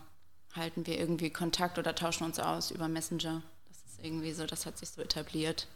halten 0.55 0.87
wir 0.87 0.99
irgendwie 0.99 1.29
Kontakt 1.29 1.77
oder 1.77 1.93
tauschen 1.93 2.23
uns 2.23 2.39
aus 2.39 2.71
über 2.71 2.87
Messenger. 2.87 3.41
Das 3.67 3.77
ist 3.91 4.03
irgendwie 4.03 4.31
so, 4.31 4.45
das 4.45 4.65
hat 4.65 4.77
sich 4.77 4.89
so 4.89 5.01
etabliert. 5.01 5.67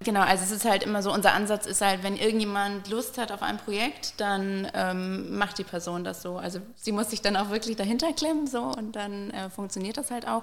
Genau, 0.00 0.20
also 0.20 0.44
es 0.44 0.50
ist 0.50 0.66
halt 0.66 0.82
immer 0.82 1.02
so, 1.02 1.10
unser 1.10 1.32
Ansatz 1.32 1.64
ist 1.64 1.80
halt, 1.80 2.02
wenn 2.02 2.16
irgendjemand 2.16 2.88
Lust 2.90 3.16
hat 3.16 3.32
auf 3.32 3.42
ein 3.42 3.56
Projekt, 3.56 4.20
dann 4.20 4.70
ähm, 4.74 5.38
macht 5.38 5.56
die 5.56 5.64
Person 5.64 6.04
das 6.04 6.20
so. 6.20 6.36
Also 6.36 6.60
sie 6.76 6.92
muss 6.92 7.10
sich 7.10 7.22
dann 7.22 7.34
auch 7.34 7.48
wirklich 7.48 7.76
dahinter 7.76 8.12
klemmen 8.12 8.46
so 8.46 8.60
und 8.60 8.92
dann 8.94 9.30
äh, 9.30 9.48
funktioniert 9.48 9.96
das 9.96 10.10
halt 10.10 10.28
auch. 10.28 10.42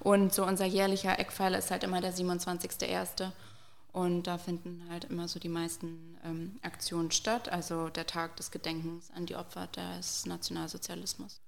Und 0.00 0.34
so 0.34 0.44
unser 0.44 0.64
jährlicher 0.64 1.16
Eckpfeiler 1.16 1.58
ist 1.58 1.70
halt 1.70 1.84
immer 1.84 2.00
der 2.00 2.12
27.01. 2.12 3.30
Und 3.98 4.28
da 4.28 4.38
finden 4.38 4.86
halt 4.88 5.06
immer 5.06 5.26
so 5.26 5.40
die 5.40 5.48
meisten 5.48 6.16
ähm, 6.24 6.60
Aktionen 6.62 7.10
statt, 7.10 7.48
also 7.48 7.88
der 7.88 8.06
Tag 8.06 8.36
des 8.36 8.52
Gedenkens 8.52 9.10
an 9.10 9.26
die 9.26 9.34
Opfer 9.34 9.66
des 9.66 10.24
Nationalsozialismus. 10.24 11.40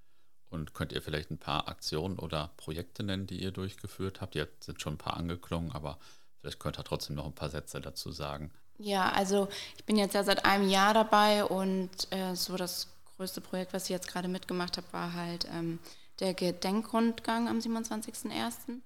Und 0.48 0.74
könnt 0.74 0.90
ihr 0.90 1.00
vielleicht 1.00 1.30
ein 1.30 1.38
paar 1.38 1.68
Aktionen 1.68 2.18
oder 2.18 2.50
Projekte 2.56 3.04
nennen, 3.04 3.28
die 3.28 3.40
ihr 3.40 3.52
durchgeführt 3.52 4.20
habt? 4.20 4.34
Jetzt 4.34 4.64
sind 4.64 4.82
schon 4.82 4.94
ein 4.94 4.98
paar 4.98 5.16
angeklungen, 5.16 5.70
aber 5.70 6.00
vielleicht 6.40 6.58
könnt 6.58 6.76
ihr 6.76 6.82
trotzdem 6.82 7.14
noch 7.14 7.26
ein 7.26 7.36
paar 7.36 7.50
Sätze 7.50 7.80
dazu 7.80 8.10
sagen. 8.10 8.50
Ja, 8.78 9.12
also 9.12 9.46
ich 9.76 9.84
bin 9.84 9.96
jetzt 9.96 10.16
ja 10.16 10.24
seit 10.24 10.44
einem 10.44 10.68
Jahr 10.68 10.92
dabei 10.92 11.44
und 11.44 12.08
äh, 12.10 12.34
so 12.34 12.56
das 12.56 12.88
größte 13.16 13.40
Projekt, 13.40 13.74
was 13.74 13.84
ich 13.84 13.90
jetzt 13.90 14.08
gerade 14.08 14.26
mitgemacht 14.26 14.76
habe, 14.76 14.92
war 14.92 15.14
halt 15.14 15.46
ähm, 15.54 15.78
der 16.18 16.34
Gedenkrundgang 16.34 17.46
am 17.46 17.60
27.01. 17.60 18.80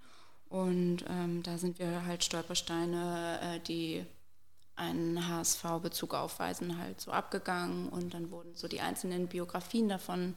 Und 0.54 0.98
ähm, 1.08 1.42
da 1.42 1.58
sind 1.58 1.80
wir 1.80 2.06
halt 2.06 2.22
Stolpersteine, 2.22 3.40
äh, 3.42 3.60
die 3.66 4.06
einen 4.76 5.28
HSV-Bezug 5.28 6.14
aufweisen, 6.14 6.78
halt 6.78 7.00
so 7.00 7.10
abgegangen 7.10 7.88
und 7.88 8.14
dann 8.14 8.30
wurden 8.30 8.54
so 8.54 8.68
die 8.68 8.80
einzelnen 8.80 9.26
Biografien 9.26 9.88
davon 9.88 10.36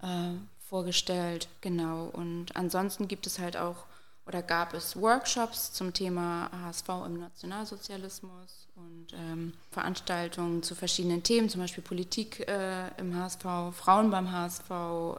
äh, 0.00 0.30
vorgestellt. 0.60 1.48
Genau. 1.60 2.06
Und 2.06 2.56
ansonsten 2.56 3.06
gibt 3.06 3.26
es 3.26 3.38
halt 3.38 3.58
auch 3.58 3.84
oder 4.24 4.40
gab 4.40 4.72
es 4.72 4.98
Workshops 4.98 5.74
zum 5.74 5.92
Thema 5.92 6.50
HSV 6.62 6.88
im 7.04 7.18
Nationalsozialismus 7.18 8.68
und 8.76 9.08
ähm, 9.12 9.52
Veranstaltungen 9.70 10.62
zu 10.62 10.74
verschiedenen 10.74 11.22
Themen, 11.22 11.50
zum 11.50 11.60
Beispiel 11.60 11.84
Politik 11.84 12.48
äh, 12.48 12.88
im 12.96 13.14
HSV, 13.14 13.44
Frauen 13.72 14.10
beim 14.10 14.32
HSV, 14.32 14.70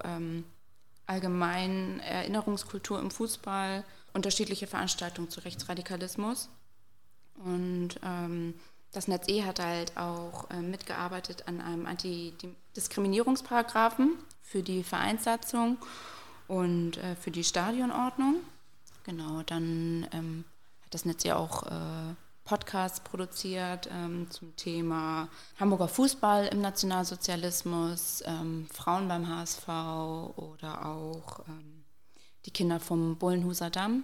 ähm, 0.03 0.45
allgemein 1.05 1.99
Erinnerungskultur 1.99 2.99
im 2.99 3.11
Fußball 3.11 3.83
unterschiedliche 4.15 4.65
Veranstaltungen 4.65 5.29
zu 5.29 5.41
Rechtsradikalismus. 5.41 6.49
Und 7.43 7.99
ähm, 8.03 8.55
das 8.91 9.07
Netz 9.07 9.27
E 9.27 9.43
hat 9.43 9.59
halt 9.59 9.95
auch 9.97 10.49
äh, 10.49 10.61
mitgearbeitet 10.61 11.43
an 11.47 11.61
einem 11.61 11.85
Antidiskriminierungsparagraphen 11.85 14.13
für 14.41 14.63
die 14.63 14.81
Vereinssatzung 14.83 15.77
und 16.47 16.97
äh, 16.97 17.15
für 17.17 17.29
die 17.31 17.43
Stadionordnung. 17.43 18.37
Genau, 19.03 19.41
dann 19.45 20.07
ähm, 20.13 20.45
hat 20.83 20.93
das 20.93 21.03
Netz 21.05 21.25
ja 21.25 21.35
auch 21.35 21.63
äh, 21.63 22.15
Podcasts 22.45 23.01
produziert 23.01 23.89
ähm, 23.91 24.29
zum 24.29 24.55
Thema 24.55 25.27
Hamburger 25.59 25.87
Fußball 25.87 26.45
im 26.47 26.61
Nationalsozialismus, 26.61 28.23
ähm, 28.25 28.67
Frauen 28.71 29.07
beim 29.07 29.27
HSV 29.27 29.67
oder 29.67 30.85
auch 30.85 31.39
ähm, 31.47 31.84
die 32.45 32.51
Kinder 32.51 32.79
vom 32.79 33.17
Bullenhuser 33.17 33.69
Damm. 33.69 34.03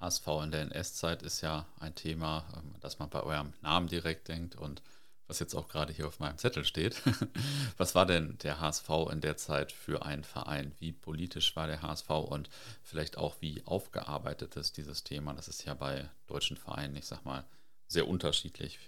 HSV 0.00 0.26
in 0.42 0.50
der 0.50 0.62
NS-Zeit 0.62 1.22
ist 1.22 1.40
ja 1.40 1.66
ein 1.78 1.94
Thema, 1.94 2.44
ähm, 2.56 2.74
das 2.80 2.98
man 2.98 3.10
bei 3.10 3.22
eurem 3.22 3.52
Namen 3.62 3.88
direkt 3.88 4.28
denkt 4.28 4.56
und 4.56 4.82
was 5.26 5.38
jetzt 5.38 5.54
auch 5.54 5.68
gerade 5.68 5.92
hier 5.92 6.06
auf 6.06 6.20
meinem 6.20 6.36
Zettel 6.36 6.66
steht. 6.66 7.00
Was 7.78 7.94
war 7.94 8.04
denn 8.04 8.36
der 8.42 8.60
HSV 8.60 8.90
in 9.10 9.22
der 9.22 9.38
Zeit 9.38 9.72
für 9.72 10.04
einen 10.04 10.22
Verein? 10.22 10.72
Wie 10.78 10.92
politisch 10.92 11.56
war 11.56 11.66
der 11.66 11.80
HSV 11.80 12.10
und 12.10 12.50
vielleicht 12.82 13.16
auch 13.16 13.36
wie 13.40 13.62
aufgearbeitet 13.64 14.56
ist 14.56 14.76
dieses 14.76 15.02
Thema? 15.02 15.32
Das 15.32 15.48
ist 15.48 15.64
ja 15.64 15.72
bei 15.72 16.10
deutschen 16.26 16.58
Vereinen, 16.58 16.94
ich 16.96 17.06
sag 17.06 17.24
mal, 17.24 17.44
sehr 17.86 18.06
unterschiedlich 18.06 18.78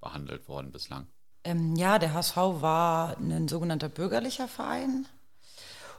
behandelt 0.00 0.46
worden 0.46 0.70
bislang. 0.70 1.08
Ähm, 1.42 1.74
ja, 1.74 1.98
der 1.98 2.14
HSV 2.14 2.36
war 2.36 3.16
ein 3.16 3.48
sogenannter 3.48 3.88
bürgerlicher 3.88 4.46
Verein. 4.46 5.08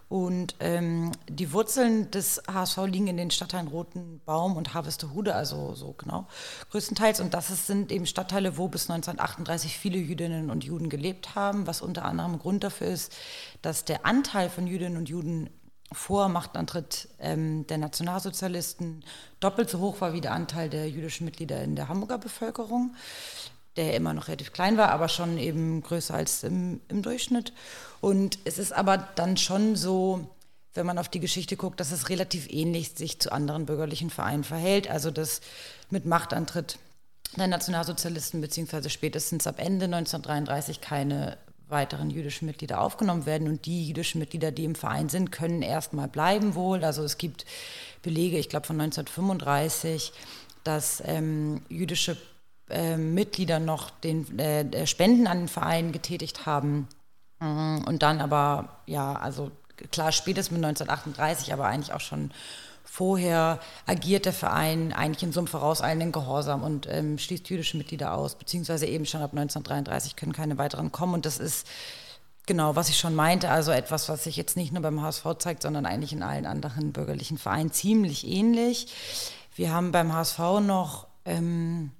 Und 0.09 0.55
ähm, 0.59 1.11
die 1.29 1.53
Wurzeln 1.53 2.09
des 2.09 2.41
HSV 2.51 2.77
liegen 2.87 3.07
in 3.07 3.17
den 3.17 3.29
Stadtteilen 3.29 3.67
Roten 3.67 4.21
Baum 4.25 4.57
und 4.57 4.73
Harvestehude, 4.73 5.35
also 5.35 5.75
so 5.75 5.93
genau, 5.93 6.27
größtenteils. 6.71 7.19
Und 7.19 7.35
das 7.35 7.67
sind 7.67 7.91
eben 7.91 8.07
Stadtteile, 8.07 8.57
wo 8.57 8.67
bis 8.67 8.89
1938 8.89 9.77
viele 9.77 9.99
Jüdinnen 9.99 10.49
und 10.49 10.63
Juden 10.63 10.89
gelebt 10.89 11.35
haben, 11.35 11.67
was 11.67 11.83
unter 11.83 12.05
anderem 12.05 12.39
Grund 12.39 12.63
dafür 12.63 12.87
ist, 12.87 13.15
dass 13.61 13.85
der 13.85 14.03
Anteil 14.07 14.49
von 14.49 14.65
Jüdinnen 14.65 14.97
und 14.97 15.09
Juden 15.09 15.51
vor 15.91 16.27
Machtantritt 16.27 17.07
ähm, 17.19 17.67
der 17.67 17.77
Nationalsozialisten 17.77 19.03
doppelt 19.39 19.69
so 19.69 19.79
hoch 19.79 20.01
war 20.01 20.13
wie 20.13 20.21
der 20.21 20.33
Anteil 20.33 20.69
der 20.69 20.89
jüdischen 20.89 21.25
Mitglieder 21.25 21.63
in 21.63 21.75
der 21.75 21.87
Hamburger 21.87 22.17
Bevölkerung, 22.17 22.95
der 23.77 23.95
immer 23.95 24.13
noch 24.13 24.27
relativ 24.27 24.51
klein 24.51 24.77
war, 24.77 24.89
aber 24.89 25.09
schon 25.09 25.37
eben 25.37 25.81
größer 25.81 26.13
als 26.13 26.43
im, 26.43 26.81
im 26.87 27.01
Durchschnitt. 27.01 27.53
Und 28.01 28.39
es 28.45 28.57
ist 28.57 28.73
aber 28.73 28.97
dann 28.97 29.37
schon 29.37 29.75
so, 29.75 30.27
wenn 30.73 30.85
man 30.85 30.97
auf 30.97 31.09
die 31.09 31.19
Geschichte 31.19 31.57
guckt, 31.57 31.79
dass 31.79 31.91
es 31.91 32.09
relativ 32.09 32.47
ähnlich 32.49 32.91
sich 32.95 33.19
zu 33.19 33.31
anderen 33.31 33.65
bürgerlichen 33.65 34.09
Vereinen 34.09 34.43
verhält. 34.43 34.89
Also 34.89 35.11
dass 35.11 35.41
mit 35.89 36.05
Machtantritt 36.05 36.77
der 37.37 37.47
Nationalsozialisten 37.47 38.41
beziehungsweise 38.41 38.89
spätestens 38.89 39.45
ab 39.45 39.55
Ende 39.59 39.85
1933 39.85 40.81
keine 40.81 41.37
weiteren 41.67 42.09
jüdischen 42.09 42.47
Mitglieder 42.47 42.81
aufgenommen 42.81 43.25
werden. 43.25 43.47
Und 43.47 43.65
die 43.65 43.87
jüdischen 43.87 44.19
Mitglieder, 44.19 44.51
die 44.51 44.65
im 44.65 44.75
Verein 44.75 45.09
sind, 45.09 45.31
können 45.31 45.61
erstmal 45.61 46.07
bleiben 46.07 46.55
wohl. 46.55 46.83
Also 46.83 47.03
es 47.03 47.17
gibt 47.17 47.45
Belege, 48.01 48.37
ich 48.37 48.49
glaube 48.49 48.65
von 48.65 48.79
1935, 48.81 50.11
dass 50.63 51.01
ähm, 51.05 51.61
jüdische 51.69 52.17
äh, 52.69 52.97
Mitglieder 52.97 53.59
noch 53.59 53.89
den, 53.89 54.39
äh, 54.39 54.87
Spenden 54.87 55.27
an 55.27 55.39
den 55.39 55.47
Verein 55.47 55.91
getätigt 55.91 56.45
haben 56.45 56.87
Mhm. 57.39 57.83
Und 57.85 58.03
dann 58.03 58.21
aber, 58.21 58.69
ja, 58.85 59.13
also 59.13 59.51
klar, 59.91 60.11
spätestens 60.11 60.51
mit 60.51 60.63
1938, 60.63 61.53
aber 61.53 61.65
eigentlich 61.65 61.93
auch 61.93 62.01
schon 62.01 62.31
vorher 62.83 63.59
agiert 63.85 64.25
der 64.25 64.33
Verein 64.33 64.93
eigentlich 64.93 65.23
in 65.23 65.31
so 65.31 65.39
einem 65.39 65.47
vorauseilenden 65.47 66.11
Gehorsam 66.11 66.63
und 66.63 66.87
ähm, 66.89 67.17
schließt 67.17 67.49
jüdische 67.49 67.77
Mitglieder 67.77 68.13
aus, 68.13 68.35
beziehungsweise 68.35 68.87
eben 68.87 69.05
schon 69.05 69.21
ab 69.21 69.31
1933 69.31 70.15
können 70.15 70.33
keine 70.33 70.57
weiteren 70.57 70.91
kommen. 70.91 71.13
Und 71.13 71.25
das 71.25 71.37
ist 71.37 71.67
genau, 72.47 72.75
was 72.75 72.89
ich 72.89 72.97
schon 72.97 73.15
meinte, 73.15 73.49
also 73.49 73.71
etwas, 73.71 74.09
was 74.09 74.23
sich 74.23 74.35
jetzt 74.37 74.57
nicht 74.57 74.73
nur 74.73 74.81
beim 74.81 75.01
HSV 75.01 75.23
zeigt, 75.37 75.61
sondern 75.61 75.85
eigentlich 75.85 76.13
in 76.13 76.23
allen 76.23 76.47
anderen 76.47 76.91
bürgerlichen 76.91 77.37
Vereinen 77.37 77.71
ziemlich 77.71 78.27
ähnlich. 78.27 78.87
Wir 79.55 79.71
haben 79.71 79.91
beim 79.91 80.11
HSV 80.11 80.39
noch 80.61 81.07
ähm, 81.25 81.91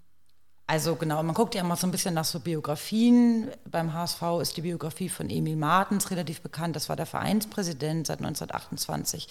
also 0.70 0.96
genau, 0.96 1.24
man 1.24 1.34
guckt 1.34 1.56
ja 1.56 1.62
immer 1.62 1.76
so 1.76 1.88
ein 1.88 1.92
bisschen 1.92 2.14
nach 2.14 2.26
so 2.26 2.40
Biografien. 2.40 3.50
Beim 3.66 3.92
HSV 3.92 4.22
ist 4.40 4.56
die 4.56 4.62
Biografie 4.62 5.10
von 5.10 5.28
Emil 5.28 5.56
Martens 5.56 6.12
relativ 6.12 6.42
bekannt. 6.42 6.76
Das 6.76 6.90
war 6.90 6.96
der 6.96 7.08
Vereinspräsident 7.08 8.06
seit 8.06 8.20
1928 8.20 9.28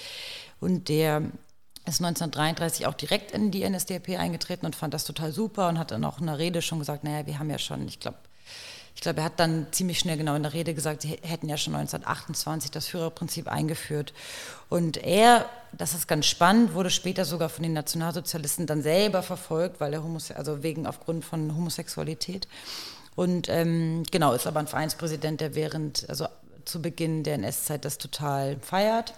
und 0.59 0.89
der 0.89 1.19
ist 1.87 2.03
1933 2.03 2.89
auch 2.89 2.95
direkt 2.95 3.31
in 3.31 3.53
die 3.53 3.69
NSDAP 3.69 4.19
eingetreten 4.19 4.67
und 4.67 4.75
fand 4.75 4.95
das 4.95 5.05
total 5.05 5.31
super 5.31 5.69
und 5.69 5.79
hat 5.79 5.93
dann 5.93 6.05
auch 6.05 6.19
in 6.19 6.27
der 6.27 6.39
Rede 6.39 6.61
schon 6.61 6.81
gesagt, 6.81 7.05
naja, 7.05 7.25
wir 7.25 7.39
haben 7.39 7.51
ja 7.51 7.59
schon, 7.59 7.87
ich 7.87 8.01
glaube, 8.01 8.19
ich 8.99 9.03
glaube, 9.03 9.21
er 9.21 9.27
hat 9.27 9.39
dann 9.39 9.69
ziemlich 9.71 10.01
schnell 10.01 10.17
genau 10.17 10.35
in 10.35 10.43
der 10.43 10.55
Rede 10.55 10.75
gesagt, 10.75 11.03
sie 11.03 11.21
hätten 11.23 11.49
ja 11.49 11.57
schon 11.57 11.77
1928 11.77 12.73
das 12.73 12.89
Führerprinzip 12.89 13.47
eingeführt. 13.47 14.13
Und 14.69 14.97
er, 14.97 15.49
das 15.73 15.95
ist 15.95 16.09
ganz 16.09 16.27
spannend, 16.27 16.75
wurde 16.75 16.91
später 16.91 17.25
sogar 17.25 17.49
von 17.49 17.63
den 17.63 17.75
Nationalsozialisten 17.75 18.67
dann 18.67 18.83
selber 18.83 19.23
verfolgt, 19.23 19.79
weil 19.79 19.95
er 19.95 20.03
Homose 20.03 20.35
also 20.35 20.65
wegen 20.65 20.85
aufgrund 20.85 21.25
von 21.25 21.55
Homosexualität. 21.55 22.49
Und 23.15 23.49
ähm, 23.49 24.03
genau, 24.11 24.33
ist 24.33 24.49
aber 24.49 24.59
ein 24.59 24.67
Vereinspräsident, 24.67 25.41
der 25.41 25.55
während, 25.55 26.11
also 26.11 26.27
zu 26.65 26.83
Beginn 26.83 27.23
der 27.23 27.35
NS-Zeit 27.35 27.85
das 27.85 27.99
total 27.99 28.59
feiert. 28.59 29.15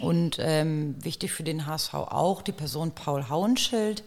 Und 0.00 0.38
ähm, 0.40 0.96
wichtig 0.98 1.30
für 1.30 1.44
den 1.44 1.66
HSV 1.66 1.94
auch 1.94 2.42
die 2.42 2.50
Person 2.50 2.90
Paul 2.90 3.28
Hauenschild, 3.28 4.02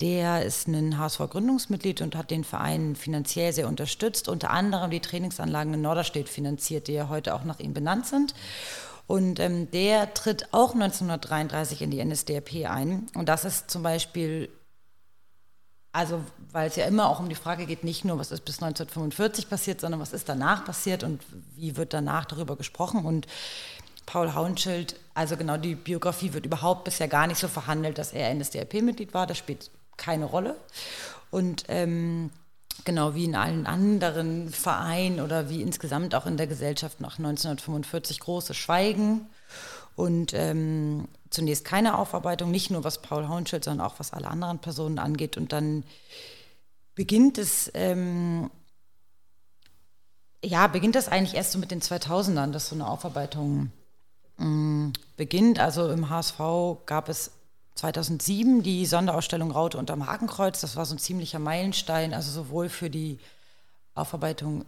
der 0.00 0.44
ist 0.44 0.68
ein 0.68 0.98
HSV-Gründungsmitglied 0.98 2.00
und 2.02 2.14
hat 2.14 2.30
den 2.30 2.44
Verein 2.44 2.94
finanziell 2.94 3.52
sehr 3.52 3.66
unterstützt, 3.66 4.28
unter 4.28 4.50
anderem 4.50 4.90
die 4.90 5.00
Trainingsanlagen 5.00 5.74
in 5.74 5.82
Norderstedt 5.82 6.28
finanziert, 6.28 6.86
die 6.86 6.92
ja 6.92 7.08
heute 7.08 7.34
auch 7.34 7.44
nach 7.44 7.58
ihm 7.58 7.74
benannt 7.74 8.06
sind. 8.06 8.34
Und 9.06 9.40
ähm, 9.40 9.70
der 9.70 10.14
tritt 10.14 10.52
auch 10.52 10.74
1933 10.74 11.82
in 11.82 11.90
die 11.90 12.04
NSDAP 12.04 12.66
ein. 12.68 13.06
Und 13.14 13.28
das 13.28 13.44
ist 13.44 13.70
zum 13.70 13.82
Beispiel, 13.82 14.50
also 15.92 16.22
weil 16.52 16.68
es 16.68 16.76
ja 16.76 16.86
immer 16.86 17.08
auch 17.08 17.18
um 17.18 17.28
die 17.28 17.34
Frage 17.34 17.66
geht, 17.66 17.84
nicht 17.84 18.04
nur, 18.04 18.18
was 18.18 18.30
ist 18.30 18.44
bis 18.44 18.62
1945 18.62 19.48
passiert, 19.48 19.80
sondern 19.80 20.00
was 20.00 20.12
ist 20.12 20.28
danach 20.28 20.64
passiert 20.64 21.02
und 21.02 21.22
wie 21.56 21.76
wird 21.76 21.92
danach 21.92 22.26
darüber 22.26 22.56
gesprochen. 22.56 23.04
Und 23.04 23.26
Paul 24.06 24.34
Hauenschild, 24.34 24.94
also 25.14 25.36
genau 25.36 25.56
die 25.56 25.74
Biografie 25.74 26.34
wird 26.34 26.46
überhaupt 26.46 26.84
bisher 26.84 27.08
gar 27.08 27.26
nicht 27.26 27.38
so 27.38 27.48
verhandelt, 27.48 27.98
dass 27.98 28.12
er 28.12 28.32
NSDAP-Mitglied 28.32 29.12
war. 29.12 29.26
Das 29.26 29.38
spielt 29.38 29.70
keine 29.98 30.24
Rolle. 30.24 30.56
Und 31.30 31.64
ähm, 31.68 32.30
genau 32.84 33.14
wie 33.14 33.24
in 33.24 33.34
allen 33.34 33.66
anderen 33.66 34.50
Vereinen 34.50 35.20
oder 35.20 35.50
wie 35.50 35.60
insgesamt 35.60 36.14
auch 36.14 36.26
in 36.26 36.38
der 36.38 36.46
Gesellschaft 36.46 37.00
nach 37.00 37.18
1945 37.18 38.20
große 38.20 38.54
Schweigen. 38.54 39.26
Und 39.94 40.32
ähm, 40.32 41.08
zunächst 41.28 41.64
keine 41.64 41.98
Aufarbeitung, 41.98 42.50
nicht 42.50 42.70
nur 42.70 42.84
was 42.84 43.02
Paul 43.02 43.28
Haunschild, 43.28 43.64
sondern 43.64 43.86
auch 43.86 43.98
was 43.98 44.12
alle 44.12 44.28
anderen 44.28 44.60
Personen 44.60 44.98
angeht. 44.98 45.36
Und 45.36 45.52
dann 45.52 45.84
beginnt 46.94 47.36
es, 47.36 47.70
ähm, 47.74 48.50
ja, 50.42 50.66
beginnt 50.68 50.94
das 50.94 51.08
eigentlich 51.08 51.34
erst 51.34 51.52
so 51.52 51.58
mit 51.58 51.70
den 51.70 51.82
2000ern, 51.82 52.52
dass 52.52 52.68
so 52.68 52.74
eine 52.74 52.88
Aufarbeitung 52.88 53.72
ähm, 54.38 54.92
beginnt. 55.16 55.58
Also 55.58 55.90
im 55.90 56.08
HSV 56.08 56.38
gab 56.86 57.08
es 57.08 57.32
2007 57.78 58.64
die 58.64 58.86
Sonderausstellung 58.86 59.52
Raute 59.52 59.78
unterm 59.78 60.06
Hakenkreuz. 60.06 60.60
Das 60.60 60.74
war 60.74 60.84
so 60.84 60.96
ein 60.96 60.98
ziemlicher 60.98 61.38
Meilenstein, 61.38 62.12
also 62.12 62.30
sowohl 62.30 62.68
für 62.68 62.90
die 62.90 63.18
Aufarbeitung 63.94 64.64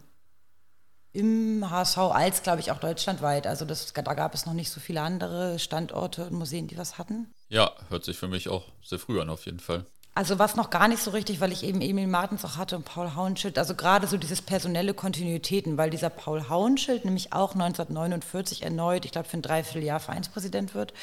im 1.11 1.69
HSV 1.69 1.97
als, 1.97 2.41
glaube 2.41 2.61
ich, 2.61 2.71
auch 2.71 2.79
deutschlandweit. 2.79 3.47
Also 3.47 3.65
das, 3.65 3.91
da 3.91 4.13
gab 4.13 4.33
es 4.33 4.45
noch 4.45 4.53
nicht 4.53 4.69
so 4.69 4.79
viele 4.79 5.01
andere 5.01 5.59
Standorte 5.59 6.27
und 6.27 6.33
Museen, 6.33 6.67
die 6.67 6.77
was 6.77 6.97
hatten. 6.97 7.27
Ja, 7.49 7.71
hört 7.89 8.05
sich 8.05 8.17
für 8.17 8.29
mich 8.29 8.47
auch 8.47 8.63
sehr 8.81 8.99
früh 8.99 9.19
an, 9.19 9.29
auf 9.29 9.45
jeden 9.45 9.59
Fall. 9.59 9.85
Also 10.15 10.39
was 10.39 10.55
noch 10.55 10.69
gar 10.69 10.87
nicht 10.87 11.03
so 11.03 11.11
richtig, 11.11 11.41
weil 11.41 11.51
ich 11.51 11.63
eben 11.63 11.81
Emil 11.81 12.07
Martens 12.07 12.45
auch 12.45 12.55
hatte 12.55 12.77
und 12.77 12.85
Paul 12.85 13.15
Hauenschild, 13.15 13.57
also 13.57 13.75
gerade 13.75 14.07
so 14.07 14.15
dieses 14.15 14.41
personelle 14.41 14.93
Kontinuitäten, 14.93 15.77
weil 15.77 15.89
dieser 15.89 16.09
Paul 16.09 16.47
Hauenschild 16.47 17.03
nämlich 17.03 17.33
auch 17.33 17.53
1949 17.53 18.61
erneut, 18.61 19.03
ich 19.03 19.11
glaube 19.11 19.27
für 19.27 19.37
ein 19.37 19.41
Dreivierteljahr 19.41 19.99
Vereinspräsident 19.99 20.75
wird. 20.75 20.93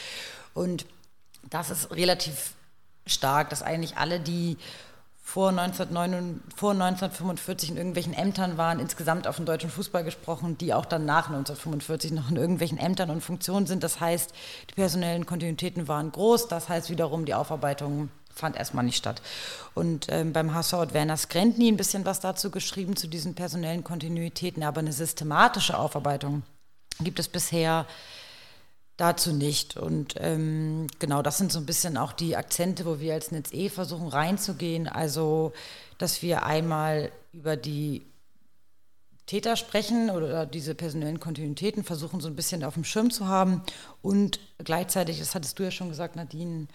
Und 0.54 0.86
das 1.50 1.70
ist 1.70 1.90
relativ 1.90 2.54
stark, 3.06 3.50
dass 3.50 3.62
eigentlich 3.62 3.96
alle, 3.96 4.20
die 4.20 4.56
vor, 5.28 5.50
1949, 5.50 6.56
vor 6.56 6.70
1945 6.70 7.70
in 7.70 7.76
irgendwelchen 7.76 8.14
Ämtern 8.14 8.56
waren, 8.56 8.80
insgesamt 8.80 9.28
auf 9.28 9.36
den 9.36 9.44
deutschen 9.44 9.68
Fußball 9.68 10.02
gesprochen, 10.02 10.56
die 10.56 10.72
auch 10.72 10.86
dann 10.86 11.04
nach 11.04 11.26
1945 11.28 12.12
noch 12.12 12.30
in 12.30 12.36
irgendwelchen 12.36 12.78
Ämtern 12.78 13.10
und 13.10 13.20
Funktionen 13.20 13.66
sind. 13.66 13.82
Das 13.82 14.00
heißt, 14.00 14.32
die 14.70 14.74
personellen 14.74 15.26
Kontinuitäten 15.26 15.86
waren 15.86 16.12
groß. 16.12 16.48
Das 16.48 16.70
heißt 16.70 16.88
wiederum, 16.88 17.26
die 17.26 17.34
Aufarbeitung 17.34 18.08
fand 18.34 18.56
erstmal 18.56 18.84
nicht 18.84 18.96
statt. 18.96 19.20
Und 19.74 20.06
ähm, 20.08 20.32
beim 20.32 20.54
HSV 20.54 20.72
hat 20.72 20.94
Werner 20.94 21.18
Skrentny 21.18 21.68
ein 21.68 21.76
bisschen 21.76 22.06
was 22.06 22.20
dazu 22.20 22.50
geschrieben, 22.50 22.96
zu 22.96 23.06
diesen 23.06 23.34
personellen 23.34 23.84
Kontinuitäten. 23.84 24.62
Aber 24.62 24.80
eine 24.80 24.94
systematische 24.94 25.76
Aufarbeitung 25.76 26.42
gibt 27.00 27.18
es 27.18 27.28
bisher 27.28 27.84
dazu 28.98 29.32
nicht. 29.32 29.78
Und 29.78 30.14
ähm, 30.18 30.88
genau, 30.98 31.22
das 31.22 31.38
sind 31.38 31.50
so 31.50 31.58
ein 31.58 31.66
bisschen 31.66 31.96
auch 31.96 32.12
die 32.12 32.36
Akzente, 32.36 32.84
wo 32.84 33.00
wir 33.00 33.14
als 33.14 33.30
Netz 33.30 33.52
E 33.54 33.70
versuchen 33.70 34.08
reinzugehen. 34.08 34.86
Also, 34.86 35.54
dass 35.96 36.20
wir 36.20 36.44
einmal 36.44 37.10
über 37.32 37.56
die 37.56 38.02
Täter 39.24 39.56
sprechen 39.56 40.10
oder 40.10 40.46
diese 40.46 40.74
personellen 40.74 41.20
Kontinuitäten 41.20 41.84
versuchen 41.84 42.20
so 42.20 42.28
ein 42.28 42.36
bisschen 42.36 42.64
auf 42.64 42.74
dem 42.74 42.84
Schirm 42.84 43.10
zu 43.10 43.28
haben 43.28 43.62
und 44.00 44.40
gleichzeitig, 44.56 45.18
das 45.18 45.34
hattest 45.34 45.58
du 45.58 45.64
ja 45.64 45.70
schon 45.70 45.90
gesagt, 45.90 46.16
Nadine, 46.16 46.66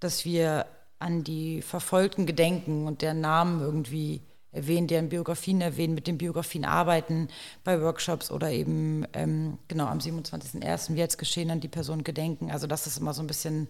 dass 0.00 0.24
wir 0.24 0.66
an 0.98 1.22
die 1.22 1.62
Verfolgten 1.62 2.26
gedenken 2.26 2.88
und 2.88 3.02
deren 3.02 3.20
Namen 3.20 3.60
irgendwie 3.60 4.22
erwähnen, 4.52 4.88
deren 4.88 5.08
Biografien 5.08 5.60
erwähnen, 5.60 5.94
mit 5.94 6.06
den 6.06 6.18
Biografien 6.18 6.64
arbeiten 6.64 7.28
bei 7.64 7.80
Workshops 7.80 8.30
oder 8.30 8.50
eben 8.50 9.06
ähm, 9.12 9.58
genau 9.68 9.86
am 9.86 9.98
27.01. 9.98 10.94
wie 10.94 10.98
jetzt 10.98 11.18
geschehen, 11.18 11.50
an 11.50 11.60
die 11.60 11.68
Person 11.68 12.04
gedenken. 12.04 12.50
Also 12.50 12.66
das 12.66 12.86
ist 12.86 12.98
immer 12.98 13.14
so 13.14 13.22
ein 13.22 13.26
bisschen 13.26 13.68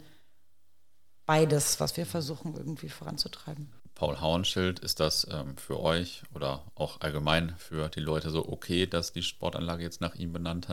beides, 1.27 1.81
was 1.81 1.97
wir 1.97 2.07
versuchen 2.07 2.55
irgendwie 2.57 2.89
voranzutreiben. 2.89 3.71
Paul 3.95 4.21
Hauenschild, 4.21 4.79
ist 4.79 4.99
das 4.99 5.27
ähm, 5.31 5.59
für 5.59 5.79
euch 5.79 6.23
oder 6.35 6.65
auch 6.75 7.03
allgemein 7.03 7.55
für 7.59 7.91
die 7.91 8.01
Leute 8.01 8.31
so 8.31 8.49
okay, 8.49 8.87
dass 8.87 9.13
die 9.13 9.23
Sportanlage 9.23 9.83
jetzt 9.83 10.01
nach 10.01 10.15
ihm 10.15 10.33
benannt 10.33 10.69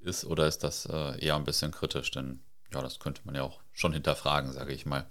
ist 0.00 0.24
oder 0.24 0.48
ist 0.48 0.64
das 0.64 0.86
äh, 0.86 1.24
eher 1.24 1.36
ein 1.36 1.44
bisschen 1.44 1.70
kritisch? 1.70 2.10
Denn 2.10 2.40
ja, 2.72 2.82
das 2.82 2.98
könnte 2.98 3.22
man 3.24 3.36
ja 3.36 3.42
auch 3.42 3.60
schon 3.72 3.92
hinterfragen, 3.92 4.52
sage 4.52 4.72
ich 4.72 4.84
mal. 4.84 5.06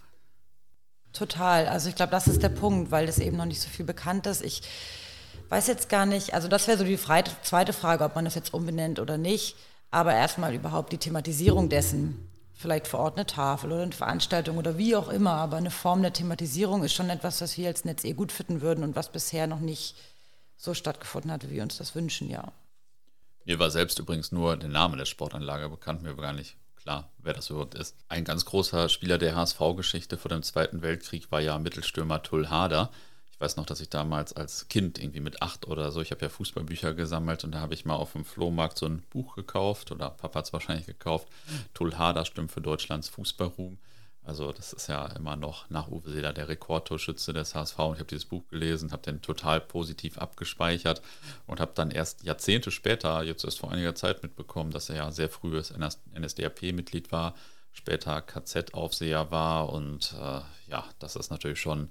Total. 1.14 1.68
Also 1.68 1.90
ich 1.90 1.96
glaube, 1.96 2.12
das 2.12 2.28
ist 2.28 2.44
der 2.44 2.50
Punkt, 2.50 2.92
weil 2.92 3.08
es 3.08 3.20
eben 3.20 3.38
noch 3.38 3.46
nicht 3.46 3.62
so 3.62 3.70
viel 3.70 3.86
bekannt 3.86 4.28
ist. 4.28 4.44
Ich 4.44 4.62
weiß 5.50 5.68
jetzt 5.68 5.90
gar 5.90 6.06
nicht, 6.06 6.34
also 6.34 6.48
das 6.48 6.68
wäre 6.68 6.78
so 6.78 6.84
die 6.84 6.98
zweite 6.98 7.74
Frage, 7.74 8.04
ob 8.04 8.16
man 8.16 8.26
das 8.26 8.36
jetzt 8.36 8.54
umbenennt 8.54 9.00
oder 9.00 9.18
nicht. 9.18 9.56
Aber 9.92 10.14
erstmal 10.14 10.54
überhaupt 10.54 10.92
die 10.94 10.98
Thematisierung 10.98 11.70
dessen. 11.70 12.30
Vielleicht 12.54 12.88
vor 12.88 13.00
Ort 13.00 13.18
eine 13.18 13.26
Tafel 13.26 13.72
oder 13.72 13.84
eine 13.84 13.92
Veranstaltung 13.92 14.58
oder 14.58 14.78
wie 14.78 14.96
auch 14.96 15.08
immer. 15.10 15.32
Aber 15.32 15.58
eine 15.58 15.72
Form 15.72 16.02
der 16.02 16.14
Thematisierung 16.14 16.84
ist 16.84 16.94
schon 16.94 17.10
etwas, 17.10 17.42
was 17.42 17.58
wir 17.58 17.68
als 17.68 17.86
Netz 17.86 18.04
eh 18.04 18.14
gut 18.14 18.32
finden 18.32 18.62
würden 18.62 18.84
und 18.84 18.96
was 18.96 19.12
bisher 19.12 19.48
noch 19.48 19.62
nicht 19.62 19.96
so 20.58 20.74
stattgefunden 20.74 21.32
hat, 21.32 21.50
wie 21.50 21.56
wir 21.56 21.64
uns 21.64 21.78
das 21.78 21.96
wünschen, 21.96 22.30
ja. 22.30 22.52
Mir 23.46 23.58
war 23.58 23.72
selbst 23.72 23.98
übrigens 23.98 24.32
nur 24.32 24.58
der 24.58 24.70
Name 24.70 24.98
der 24.98 25.06
Sportanlage 25.06 25.70
bekannt, 25.70 26.04
mir 26.04 26.16
war 26.18 26.26
gar 26.26 26.34
nicht 26.34 26.58
klar, 26.80 27.10
wer 27.20 27.34
das 27.34 27.50
überhaupt 27.50 27.76
ist. 27.76 27.96
Ein 28.08 28.24
ganz 28.24 28.46
großer 28.46 28.90
Spieler 28.90 29.18
der 29.18 29.36
HSV-Geschichte 29.36 30.18
vor 30.18 30.30
dem 30.30 30.44
Zweiten 30.44 30.82
Weltkrieg 30.82 31.32
war 31.32 31.42
ja 31.42 31.58
Mittelstürmer 31.60 32.24
Tull 32.24 32.50
Hader. 32.50 32.92
Ich 33.32 33.40
weiß 33.40 33.56
noch, 33.56 33.66
dass 33.66 33.80
ich 33.80 33.90
damals 33.90 34.34
als 34.34 34.68
Kind 34.68 35.00
irgendwie 35.00 35.22
mit 35.22 35.42
acht 35.42 35.68
oder 35.68 35.92
so, 35.92 36.02
ich 36.02 36.12
habe 36.12 36.24
ja 36.24 36.30
Fußballbücher 36.30 36.94
gesammelt 36.94 37.44
und 37.44 37.52
da 37.52 37.60
habe 37.60 37.74
ich 37.74 37.86
mal 37.86 37.96
auf 37.96 38.14
dem 38.14 38.26
Flohmarkt 38.26 38.78
so 38.78 38.86
ein 38.86 39.02
Buch 39.10 39.36
gekauft 39.36 39.92
oder 39.92 40.10
Papa 40.10 40.40
hat 40.40 40.46
es 40.46 40.54
wahrscheinlich 40.54 40.88
gekauft. 40.88 41.28
Tull 41.74 41.96
Hader 41.96 42.26
stimmt 42.26 42.52
für 42.52 42.62
Deutschlands 42.62 43.08
Fußballruhm. 43.10 43.78
Also 44.30 44.52
das 44.52 44.74
ist 44.74 44.86
ja 44.88 45.08
immer 45.08 45.36
noch 45.36 45.68
nach 45.72 45.88
Uwe 45.88 46.12
Seeler 46.12 46.34
der 46.34 46.50
Rekordtorschütze 46.50 47.34
des 47.34 47.56
HSV. 47.56 47.80
Und 47.80 47.94
ich 47.96 48.00
habe 48.00 48.10
dieses 48.10 48.26
Buch 48.26 48.48
gelesen, 48.48 48.92
habe 48.92 49.02
den 49.02 49.24
total 49.24 49.60
positiv 49.60 50.20
abgespeichert 50.20 51.02
und 51.48 51.60
habe 51.60 51.72
dann 51.74 51.90
erst 51.90 52.24
Jahrzehnte 52.24 52.70
später, 52.70 53.24
jetzt 53.24 53.44
erst 53.44 53.58
vor 53.58 53.72
einiger 53.72 53.96
Zeit 53.96 54.22
mitbekommen, 54.22 54.70
dass 54.70 54.92
er 54.92 54.98
ja 54.98 55.12
sehr 55.12 55.30
frühes 55.30 55.74
NSDAP-Mitglied 55.74 57.12
war, 57.12 57.34
später 57.72 58.22
KZ-Aufseher 58.22 59.32
war 59.32 59.74
und 59.74 60.14
äh, 60.14 60.42
ja, 60.70 60.86
das 61.00 61.16
ist 61.16 61.32
natürlich 61.32 61.60
schon 61.60 61.90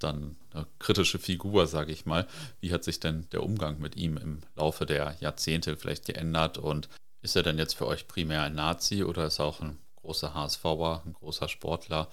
dann 0.00 0.36
eine 0.52 0.66
kritische 0.80 1.20
Figur, 1.20 1.68
sage 1.68 1.92
ich 1.92 2.04
mal. 2.04 2.26
Wie 2.60 2.72
hat 2.72 2.82
sich 2.82 2.98
denn 2.98 3.28
der 3.30 3.44
Umgang 3.44 3.78
mit 3.78 3.94
ihm 3.94 4.16
im 4.16 4.40
Laufe 4.56 4.86
der 4.86 5.16
Jahrzehnte 5.20 5.76
vielleicht 5.76 6.06
geändert 6.06 6.58
und 6.58 6.88
ist 7.22 7.36
er 7.36 7.44
denn 7.44 7.58
jetzt 7.58 7.74
für 7.74 7.86
euch 7.86 8.08
primär 8.08 8.42
ein 8.42 8.56
Nazi 8.56 9.04
oder 9.04 9.26
ist 9.26 9.38
er 9.38 9.44
auch 9.44 9.60
ein 9.60 9.78
großer 10.06 10.34
HSVer, 10.34 11.02
ein 11.04 11.12
großer 11.12 11.48
Sportler. 11.48 12.08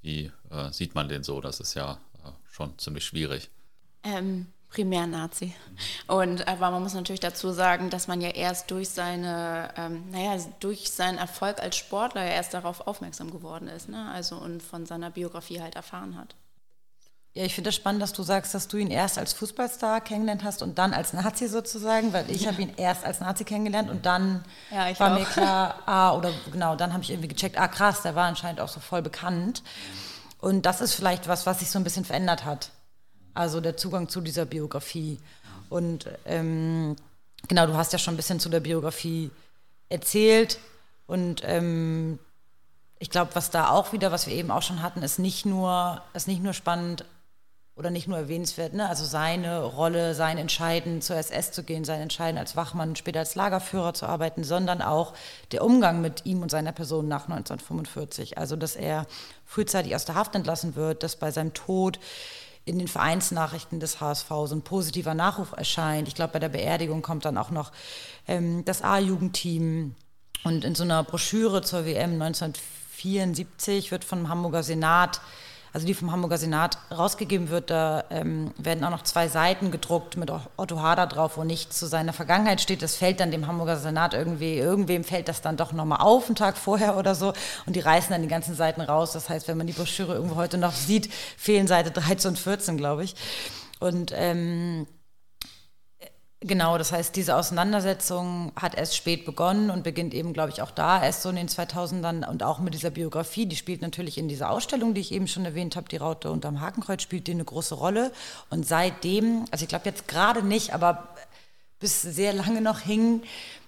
Wie 0.00 0.30
äh, 0.50 0.70
sieht 0.70 0.94
man 0.94 1.08
den 1.08 1.22
so? 1.24 1.40
Das 1.40 1.60
ist 1.60 1.74
ja 1.74 1.98
äh, 2.24 2.30
schon 2.50 2.78
ziemlich 2.78 3.04
schwierig. 3.04 3.50
Ähm, 4.04 4.46
primär 4.68 5.06
Nazi. 5.06 5.54
Und 6.06 6.48
aber 6.48 6.70
man 6.70 6.82
muss 6.82 6.94
natürlich 6.94 7.20
dazu 7.20 7.50
sagen, 7.50 7.90
dass 7.90 8.08
man 8.08 8.20
ja 8.20 8.30
erst 8.30 8.70
durch 8.70 8.88
seine, 8.88 9.72
ähm, 9.76 10.10
naja, 10.10 10.42
durch 10.60 10.90
seinen 10.90 11.18
Erfolg 11.18 11.60
als 11.60 11.76
Sportler 11.76 12.24
ja 12.24 12.32
erst 12.32 12.54
darauf 12.54 12.86
aufmerksam 12.86 13.30
geworden 13.30 13.68
ist, 13.68 13.88
ne? 13.88 14.10
Also 14.10 14.36
und 14.36 14.62
von 14.62 14.86
seiner 14.86 15.10
Biografie 15.10 15.60
halt 15.60 15.76
erfahren 15.76 16.16
hat. 16.16 16.34
Ja, 17.34 17.44
ich 17.44 17.54
finde 17.54 17.70
es 17.70 17.76
spannend, 17.76 18.02
dass 18.02 18.12
du 18.12 18.22
sagst, 18.22 18.54
dass 18.54 18.68
du 18.68 18.76
ihn 18.76 18.90
erst 18.90 19.16
als 19.16 19.32
Fußballstar 19.32 20.02
kennengelernt 20.02 20.44
hast 20.44 20.62
und 20.62 20.76
dann 20.76 20.92
als 20.92 21.14
Nazi 21.14 21.48
sozusagen, 21.48 22.12
weil 22.12 22.30
ich 22.30 22.42
ja. 22.42 22.52
habe 22.52 22.60
ihn 22.60 22.74
erst 22.76 23.04
als 23.04 23.20
Nazi 23.20 23.44
kennengelernt 23.44 23.88
und 23.88 24.04
dann 24.04 24.44
ja, 24.70 24.98
war 25.00 25.12
auch. 25.12 25.18
mir 25.18 25.24
klar, 25.24 25.78
ah, 25.86 26.14
oder 26.14 26.30
genau, 26.52 26.76
dann 26.76 26.92
habe 26.92 27.02
ich 27.02 27.10
irgendwie 27.10 27.28
gecheckt, 27.28 27.58
ah 27.58 27.68
krass, 27.68 28.02
der 28.02 28.14
war 28.14 28.26
anscheinend 28.26 28.60
auch 28.60 28.68
so 28.68 28.80
voll 28.80 29.00
bekannt. 29.00 29.62
Und 30.40 30.66
das 30.66 30.82
ist 30.82 30.92
vielleicht 30.92 31.26
was, 31.26 31.46
was 31.46 31.60
sich 31.60 31.70
so 31.70 31.78
ein 31.78 31.84
bisschen 31.84 32.04
verändert 32.04 32.44
hat. 32.44 32.70
Also 33.32 33.62
der 33.62 33.78
Zugang 33.78 34.10
zu 34.10 34.20
dieser 34.20 34.44
Biografie. 34.44 35.18
Und 35.70 36.10
ähm, 36.26 36.96
genau, 37.48 37.66
du 37.66 37.74
hast 37.74 37.94
ja 37.94 37.98
schon 37.98 38.12
ein 38.12 38.18
bisschen 38.18 38.40
zu 38.40 38.50
der 38.50 38.60
Biografie 38.60 39.30
erzählt 39.88 40.58
und 41.06 41.42
ähm, 41.44 42.18
ich 42.98 43.10
glaube, 43.10 43.34
was 43.34 43.50
da 43.50 43.70
auch 43.70 43.92
wieder, 43.92 44.12
was 44.12 44.26
wir 44.26 44.34
eben 44.34 44.50
auch 44.50 44.62
schon 44.62 44.82
hatten, 44.82 45.02
ist 45.02 45.18
nicht 45.18 45.44
nur, 45.44 46.00
ist 46.14 46.28
nicht 46.28 46.42
nur 46.42 46.52
spannend, 46.52 47.04
oder 47.74 47.90
nicht 47.90 48.06
nur 48.06 48.18
erwähnenswert, 48.18 48.74
ne? 48.74 48.88
also 48.88 49.04
seine 49.04 49.62
Rolle, 49.62 50.14
sein 50.14 50.36
Entscheiden 50.36 51.00
zur 51.00 51.16
SS 51.16 51.52
zu 51.52 51.62
gehen, 51.62 51.84
sein 51.84 52.02
Entscheiden 52.02 52.38
als 52.38 52.54
Wachmann, 52.54 52.96
später 52.96 53.20
als 53.20 53.34
Lagerführer 53.34 53.94
zu 53.94 54.06
arbeiten, 54.06 54.44
sondern 54.44 54.82
auch 54.82 55.14
der 55.52 55.64
Umgang 55.64 56.02
mit 56.02 56.26
ihm 56.26 56.42
und 56.42 56.50
seiner 56.50 56.72
Person 56.72 57.08
nach 57.08 57.28
1945. 57.28 58.36
Also, 58.36 58.56
dass 58.56 58.76
er 58.76 59.06
frühzeitig 59.46 59.94
aus 59.94 60.04
der 60.04 60.16
Haft 60.16 60.34
entlassen 60.34 60.76
wird, 60.76 61.02
dass 61.02 61.16
bei 61.16 61.30
seinem 61.30 61.54
Tod 61.54 61.98
in 62.64 62.78
den 62.78 62.88
Vereinsnachrichten 62.88 63.80
des 63.80 64.00
HSV 64.00 64.28
so 64.28 64.54
ein 64.54 64.62
positiver 64.62 65.14
Nachruf 65.14 65.52
erscheint. 65.52 66.08
Ich 66.08 66.14
glaube, 66.14 66.34
bei 66.34 66.38
der 66.38 66.50
Beerdigung 66.50 67.02
kommt 67.02 67.24
dann 67.24 67.38
auch 67.38 67.50
noch 67.50 67.72
ähm, 68.28 68.64
das 68.66 68.82
A-Jugendteam 68.82 69.94
und 70.44 70.64
in 70.64 70.74
so 70.74 70.84
einer 70.84 71.02
Broschüre 71.02 71.62
zur 71.62 71.86
WM 71.86 72.20
1974 72.20 73.90
wird 73.90 74.04
vom 74.04 74.28
Hamburger 74.28 74.62
Senat 74.62 75.20
also 75.72 75.86
die 75.86 75.94
vom 75.94 76.12
Hamburger 76.12 76.36
Senat 76.36 76.76
rausgegeben 76.90 77.48
wird, 77.48 77.70
da 77.70 78.04
ähm, 78.10 78.52
werden 78.58 78.84
auch 78.84 78.90
noch 78.90 79.04
zwei 79.04 79.28
Seiten 79.28 79.70
gedruckt 79.70 80.16
mit 80.18 80.30
Otto 80.56 80.80
Hader 80.80 81.06
drauf, 81.06 81.38
wo 81.38 81.44
nichts 81.44 81.78
zu 81.78 81.86
seiner 81.86 82.12
Vergangenheit 82.12 82.60
steht. 82.60 82.82
Das 82.82 82.96
fällt 82.96 83.20
dann 83.20 83.30
dem 83.30 83.46
Hamburger 83.46 83.78
Senat 83.78 84.12
irgendwie, 84.12 84.58
irgendwem 84.58 85.02
fällt 85.02 85.28
das 85.28 85.40
dann 85.40 85.56
doch 85.56 85.72
nochmal 85.72 86.00
auf, 86.00 86.26
einen 86.26 86.36
Tag 86.36 86.58
vorher 86.58 86.96
oder 86.98 87.14
so. 87.14 87.32
Und 87.64 87.74
die 87.74 87.80
reißen 87.80 88.10
dann 88.10 88.22
die 88.22 88.28
ganzen 88.28 88.54
Seiten 88.54 88.82
raus. 88.82 89.12
Das 89.12 89.30
heißt, 89.30 89.48
wenn 89.48 89.56
man 89.56 89.66
die 89.66 89.72
Broschüre 89.72 90.14
irgendwo 90.14 90.36
heute 90.36 90.58
noch 90.58 90.74
sieht, 90.74 91.12
fehlen 91.38 91.66
Seite 91.66 91.90
13 92.00 92.30
und 92.32 92.38
14, 92.38 92.76
glaube 92.76 93.04
ich. 93.04 93.14
Und 93.80 94.12
ähm, 94.14 94.86
Genau, 96.44 96.76
das 96.76 96.90
heißt, 96.90 97.14
diese 97.14 97.36
Auseinandersetzung 97.36 98.50
hat 98.56 98.74
erst 98.74 98.96
spät 98.96 99.24
begonnen 99.24 99.70
und 99.70 99.84
beginnt 99.84 100.12
eben, 100.12 100.32
glaube 100.32 100.50
ich, 100.50 100.60
auch 100.60 100.72
da, 100.72 101.00
erst 101.00 101.22
so 101.22 101.28
in 101.28 101.36
den 101.36 101.48
2000ern 101.48 102.28
und 102.28 102.42
auch 102.42 102.58
mit 102.58 102.74
dieser 102.74 102.90
Biografie, 102.90 103.46
die 103.46 103.54
spielt 103.54 103.80
natürlich 103.80 104.18
in 104.18 104.26
dieser 104.26 104.50
Ausstellung, 104.50 104.92
die 104.92 105.00
ich 105.00 105.12
eben 105.12 105.28
schon 105.28 105.44
erwähnt 105.44 105.76
habe, 105.76 105.88
die 105.88 105.98
Raute 105.98 106.32
unterm 106.32 106.60
Hakenkreuz, 106.60 107.00
spielt 107.00 107.28
die 107.28 107.32
eine 107.32 107.44
große 107.44 107.76
Rolle. 107.76 108.10
Und 108.50 108.66
seitdem, 108.66 109.44
also 109.52 109.62
ich 109.62 109.68
glaube 109.68 109.84
jetzt 109.84 110.08
gerade 110.08 110.42
nicht, 110.42 110.74
aber 110.74 111.10
bis 111.78 112.02
sehr 112.02 112.32
lange 112.32 112.60
noch 112.60 112.80
hing 112.80 113.22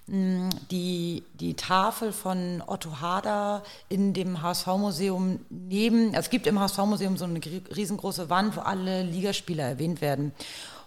hm, 0.08 0.50
die, 0.72 1.22
die 1.34 1.54
Tafel 1.54 2.10
von 2.10 2.60
Otto 2.66 3.00
Hader 3.00 3.62
in 3.88 4.14
dem 4.14 4.42
HSV-Museum 4.42 5.38
neben, 5.48 6.08
also 6.08 6.22
es 6.22 6.30
gibt 6.30 6.48
im 6.48 6.58
HSV-Museum 6.58 7.18
so 7.18 7.24
eine 7.24 7.38
riesengroße 7.40 8.30
Wand, 8.30 8.56
wo 8.56 8.62
alle 8.62 9.04
Ligaspieler 9.04 9.62
erwähnt 9.62 10.00
werden. 10.00 10.32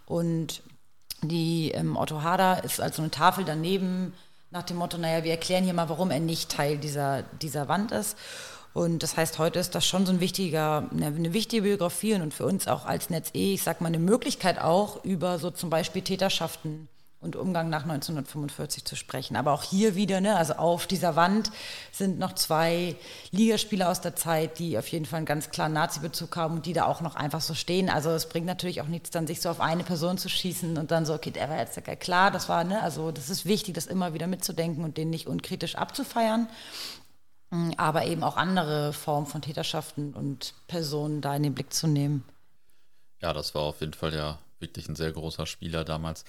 Und 0.05 0.61
die 1.21 1.71
ähm, 1.71 1.97
Otto 1.97 2.21
Hader 2.21 2.63
ist 2.63 2.79
also 2.79 3.01
eine 3.01 3.11
Tafel 3.11 3.43
daneben 3.45 4.13
nach 4.51 4.63
dem 4.63 4.77
Motto, 4.77 4.97
naja, 4.97 5.23
wir 5.23 5.31
erklären 5.31 5.63
hier 5.63 5.73
mal, 5.73 5.89
warum 5.89 6.11
er 6.11 6.19
nicht 6.19 6.49
Teil 6.49 6.77
dieser, 6.77 7.23
dieser 7.41 7.67
Wand 7.67 7.91
ist. 7.91 8.17
Und 8.73 9.01
das 9.01 9.17
heißt, 9.17 9.39
heute 9.39 9.59
ist 9.59 9.73
das 9.75 9.85
schon 9.85 10.05
so 10.05 10.13
ein 10.13 10.19
wichtiger, 10.19 10.89
eine 10.91 11.33
wichtige 11.33 11.63
Biografie 11.63 12.13
und 12.13 12.33
für 12.33 12.45
uns 12.45 12.67
auch 12.67 12.85
als 12.85 13.09
Netz 13.09 13.31
E, 13.33 13.55
ich 13.55 13.63
sag 13.63 13.81
mal, 13.81 13.87
eine 13.87 13.99
Möglichkeit 13.99 14.59
auch 14.61 15.03
über 15.03 15.39
so 15.39 15.49
zum 15.49 15.69
Beispiel 15.69 16.03
Täterschaften 16.03 16.87
und 17.19 17.35
Umgang 17.35 17.69
nach 17.69 17.83
1945 17.83 18.85
zu 18.85 18.95
sprechen. 18.95 19.35
Aber 19.35 19.51
auch 19.53 19.63
hier 19.63 19.95
wieder, 19.95 20.21
ne, 20.21 20.35
also 20.35 20.53
auf 20.53 20.85
dieser 20.85 21.15
Wand 21.15 21.51
sind 21.91 22.19
noch 22.19 22.33
zwei 22.33 22.95
Ligaspieler 23.31 23.89
aus 23.89 24.01
der 24.01 24.15
Zeit, 24.15 24.59
die 24.59 24.77
auf 24.77 24.87
jeden 24.89 25.05
Fall 25.05 25.17
einen 25.17 25.25
ganz 25.25 25.49
klaren 25.49 25.73
Nazi-Bezug 25.73 26.35
haben 26.35 26.57
und 26.57 26.65
die 26.65 26.73
da 26.73 26.85
auch 26.85 27.01
noch 27.01 27.15
einfach 27.15 27.41
so 27.41 27.55
stehen. 27.55 27.89
Also 27.89 28.11
es 28.11 28.29
bringt 28.29 28.45
natürlich 28.45 28.81
auch 28.81 28.87
nichts, 28.87 29.09
dann 29.09 29.25
sich 29.25 29.41
so 29.41 29.49
auf 29.49 29.61
eine 29.61 29.83
Person 29.83 30.17
zu 30.17 30.29
schießen 30.29 30.77
und 30.77 30.91
dann 30.91 31.05
so, 31.05 31.13
okay, 31.13 31.31
der 31.31 31.49
war 31.49 31.57
jetzt 31.57 31.81
klar, 31.99 32.29
das 32.29 32.49
war, 32.49 32.63
ne, 32.63 32.81
also 32.83 33.11
das 33.11 33.29
ist 33.29 33.45
wichtig, 33.45 33.73
das 33.73 33.87
immer 33.87 34.13
wieder 34.13 34.27
mitzudenken 34.27 34.83
und 34.83 34.97
den 34.97 35.09
nicht 35.09 35.27
unkritisch 35.27 35.75
abzufeiern. 35.75 36.47
Aber 37.77 38.05
eben 38.05 38.23
auch 38.23 38.35
andere 38.35 38.91
Formen 38.93 39.25
von 39.25 39.41
Täterschaften 39.41 40.13
und 40.13 40.53
Personen 40.67 41.21
da 41.21 41.35
in 41.35 41.43
den 41.43 41.55
Blick 41.55 41.73
zu 41.73 41.87
nehmen. 41.87 42.25
Ja, 43.21 43.33
das 43.33 43.55
war 43.55 43.63
auf 43.63 43.79
jeden 43.79 43.93
Fall 43.93 44.13
ja 44.13 44.37
wirklich 44.59 44.89
ein 44.89 44.95
sehr 44.95 45.11
großer 45.11 45.45
Spieler 45.45 45.83
damals 45.83 46.25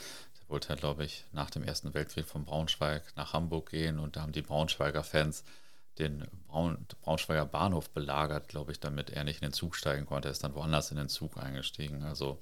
wollte 0.49 0.71
er, 0.71 0.77
glaube 0.77 1.05
ich, 1.05 1.25
nach 1.33 1.51
dem 1.51 1.63
Ersten 1.63 1.95
Weltkrieg 1.95 2.27
von 2.27 2.45
Braunschweig 2.45 3.03
nach 3.17 3.33
Hamburg 3.33 3.71
gehen 3.71 3.99
und 3.99 4.17
da 4.17 4.23
haben 4.23 4.33
die 4.33 4.43
Braunschweiger 4.43 5.05
Fans 5.05 5.45
den 5.99 6.27
Braun, 6.47 6.87
Braunschweiger 7.03 7.45
Bahnhof 7.45 7.91
belagert, 7.91 8.49
glaube 8.49 8.73
ich, 8.73 8.81
damit 8.81 9.11
er 9.11 9.25
nicht 9.25 9.43
in 9.43 9.49
den 9.49 9.53
Zug 9.53 9.75
steigen 9.75 10.07
konnte. 10.07 10.29
Er 10.29 10.33
ist 10.33 10.45
dann 10.45 10.55
woanders 10.55 10.91
in 10.91 10.97
den 10.97 11.09
Zug 11.09 11.37
eingestiegen. 11.37 12.05
Also 12.05 12.39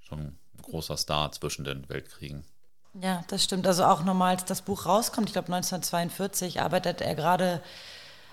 schon 0.00 0.18
ein 0.18 0.38
großer 0.62 0.96
Star 0.96 1.32
zwischen 1.32 1.64
den 1.64 1.88
Weltkriegen. 1.88 2.44
Ja, 2.94 3.24
das 3.28 3.44
stimmt. 3.44 3.66
Also 3.66 3.84
auch 3.84 4.04
nochmal, 4.04 4.34
als 4.34 4.44
das 4.44 4.62
Buch 4.62 4.86
rauskommt, 4.86 5.28
ich 5.28 5.32
glaube 5.32 5.52
1942, 5.52 6.60
arbeitet 6.60 7.00
er 7.00 7.14
gerade 7.14 7.62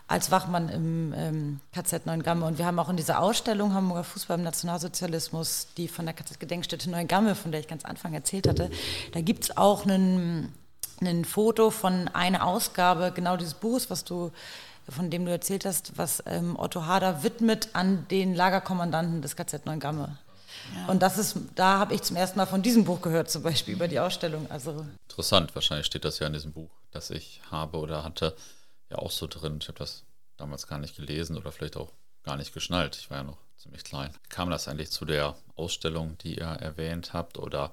als 0.08 0.30
Wachmann 0.30 0.70
im 0.70 1.14
ähm, 1.18 1.60
KZ 1.74 2.06
Neuengamme. 2.06 2.46
Und 2.46 2.58
wir 2.58 2.66
haben 2.66 2.78
auch 2.78 2.90
in 2.90 2.98
dieser 2.98 3.20
Ausstellung 3.20 3.74
Hamburger 3.74 4.04
Fußball 4.04 4.38
im 4.38 4.44
Nationalsozialismus, 4.44 5.68
die 5.78 5.88
von 5.88 6.06
der 6.06 6.14
KZ-Gedenkstätte 6.14 6.90
Neuengamme, 6.90 7.36
von 7.36 7.52
der 7.52 7.60
ich 7.60 7.68
ganz 7.68 7.86
Anfang 7.86 8.14
erzählt 8.14 8.48
hatte, 8.48 8.70
da 9.14 9.22
gibt 9.22 9.46
es 9.46 9.58
auch 9.58 9.86
einen, 9.86 10.54
ein 11.02 11.26
Foto 11.26 11.72
von 11.72 12.08
einer 12.10 12.46
Ausgabe 12.46 13.12
genau 13.14 13.36
dieses 13.36 13.56
Buches, 13.56 13.90
was 13.90 14.04
du 14.04 14.32
von 14.88 15.10
dem 15.10 15.26
du 15.26 15.32
erzählt 15.32 15.66
hast, 15.66 15.98
was 15.98 16.22
ähm, 16.28 16.58
Otto 16.60 16.86
Hader 16.86 17.24
widmet 17.24 17.70
an 17.74 18.08
den 18.10 18.36
Lagerkommandanten 18.36 19.24
des 19.24 19.36
KZ 19.36 19.66
Neuengamme. 19.66 20.18
Ja. 20.76 20.86
Und 20.88 21.02
das 21.02 21.18
ist, 21.18 21.38
da 21.56 21.80
habe 21.80 21.96
ich 21.96 22.04
zum 22.04 22.16
ersten 22.16 22.38
Mal 22.38 22.46
von 22.46 22.62
diesem 22.62 22.86
Buch 22.86 23.02
gehört, 23.02 23.30
zum 23.30 23.44
Beispiel 23.44 23.74
über 23.74 23.88
die 23.88 24.00
Ausstellung. 24.00 24.46
Also 24.50 24.86
Interessant, 25.10 25.56
wahrscheinlich 25.56 25.88
steht 25.88 26.06
das 26.06 26.20
ja 26.20 26.28
in 26.28 26.34
diesem 26.34 26.52
Buch, 26.52 26.70
das 26.92 27.10
ich 27.10 27.42
habe 27.50 27.78
oder 27.78 28.04
hatte 28.04 28.36
ja 28.90 28.98
auch 28.98 29.12
so 29.12 29.28
drin. 29.28 29.60
Ich 29.62 29.68
habe 29.68 29.80
das 29.80 30.04
damals 30.38 30.68
gar 30.68 30.80
nicht 30.80 30.96
gelesen 30.96 31.38
oder 31.38 31.52
vielleicht 31.52 31.78
auch 31.78 31.94
gar 32.24 32.38
nicht 32.38 32.54
geschnallt. 32.54 32.98
Ich 32.98 33.10
war 33.10 33.18
ja 33.18 33.24
noch 33.24 33.38
ziemlich 33.58 33.84
klein. 33.84 34.14
Kam 34.30 34.50
das 34.50 34.68
eigentlich 34.68 34.92
zu 34.92 35.06
der 35.06 35.36
Ausstellung, 35.56 36.18
die 36.20 36.38
ihr 36.38 36.46
erwähnt 36.46 37.14
habt 37.14 37.38
oder 37.38 37.72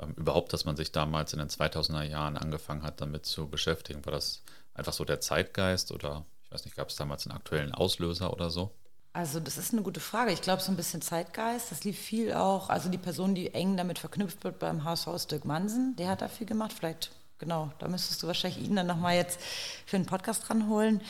ähm, 0.00 0.14
überhaupt, 0.16 0.52
dass 0.52 0.64
man 0.64 0.76
sich 0.76 0.92
damals 0.92 1.32
in 1.32 1.38
den 1.38 1.48
2000er 1.48 2.02
Jahren 2.02 2.36
angefangen 2.36 2.82
hat, 2.82 3.00
damit 3.00 3.26
zu 3.26 3.48
beschäftigen? 3.48 4.04
War 4.04 4.12
das 4.12 4.42
einfach 4.74 4.92
so 4.92 5.04
der 5.04 5.20
Zeitgeist 5.20 5.92
oder 5.92 6.24
ich 6.42 6.50
weiß 6.50 6.64
nicht, 6.64 6.76
gab 6.76 6.88
es 6.88 6.96
damals 6.96 7.26
einen 7.26 7.36
aktuellen 7.36 7.72
Auslöser 7.72 8.32
oder 8.32 8.50
so? 8.50 8.74
Also 9.12 9.38
das 9.38 9.58
ist 9.58 9.72
eine 9.72 9.82
gute 9.82 10.00
Frage. 10.00 10.32
Ich 10.32 10.42
glaube, 10.42 10.60
so 10.60 10.72
ein 10.72 10.76
bisschen 10.76 11.00
Zeitgeist. 11.00 11.70
Das 11.70 11.84
lief 11.84 11.98
viel 11.98 12.32
auch, 12.34 12.68
also 12.68 12.88
die 12.88 12.98
Person, 12.98 13.36
die 13.36 13.54
eng 13.54 13.76
damit 13.76 14.00
verknüpft 14.00 14.42
wird 14.42 14.58
beim 14.58 14.82
ist 14.88 15.30
Dirk 15.30 15.44
Mansen. 15.44 15.94
Der 15.96 16.08
hat 16.08 16.20
da 16.20 16.28
viel 16.28 16.48
gemacht. 16.48 16.72
Vielleicht 16.72 17.12
genau, 17.38 17.70
da 17.78 17.88
müsstest 17.88 18.22
du 18.22 18.26
wahrscheinlich 18.26 18.64
ihn 18.64 18.76
dann 18.76 18.86
nochmal 18.86 19.16
jetzt 19.16 19.40
für 19.86 19.96
einen 19.96 20.06
Podcast 20.06 20.50
ranholen. 20.50 21.00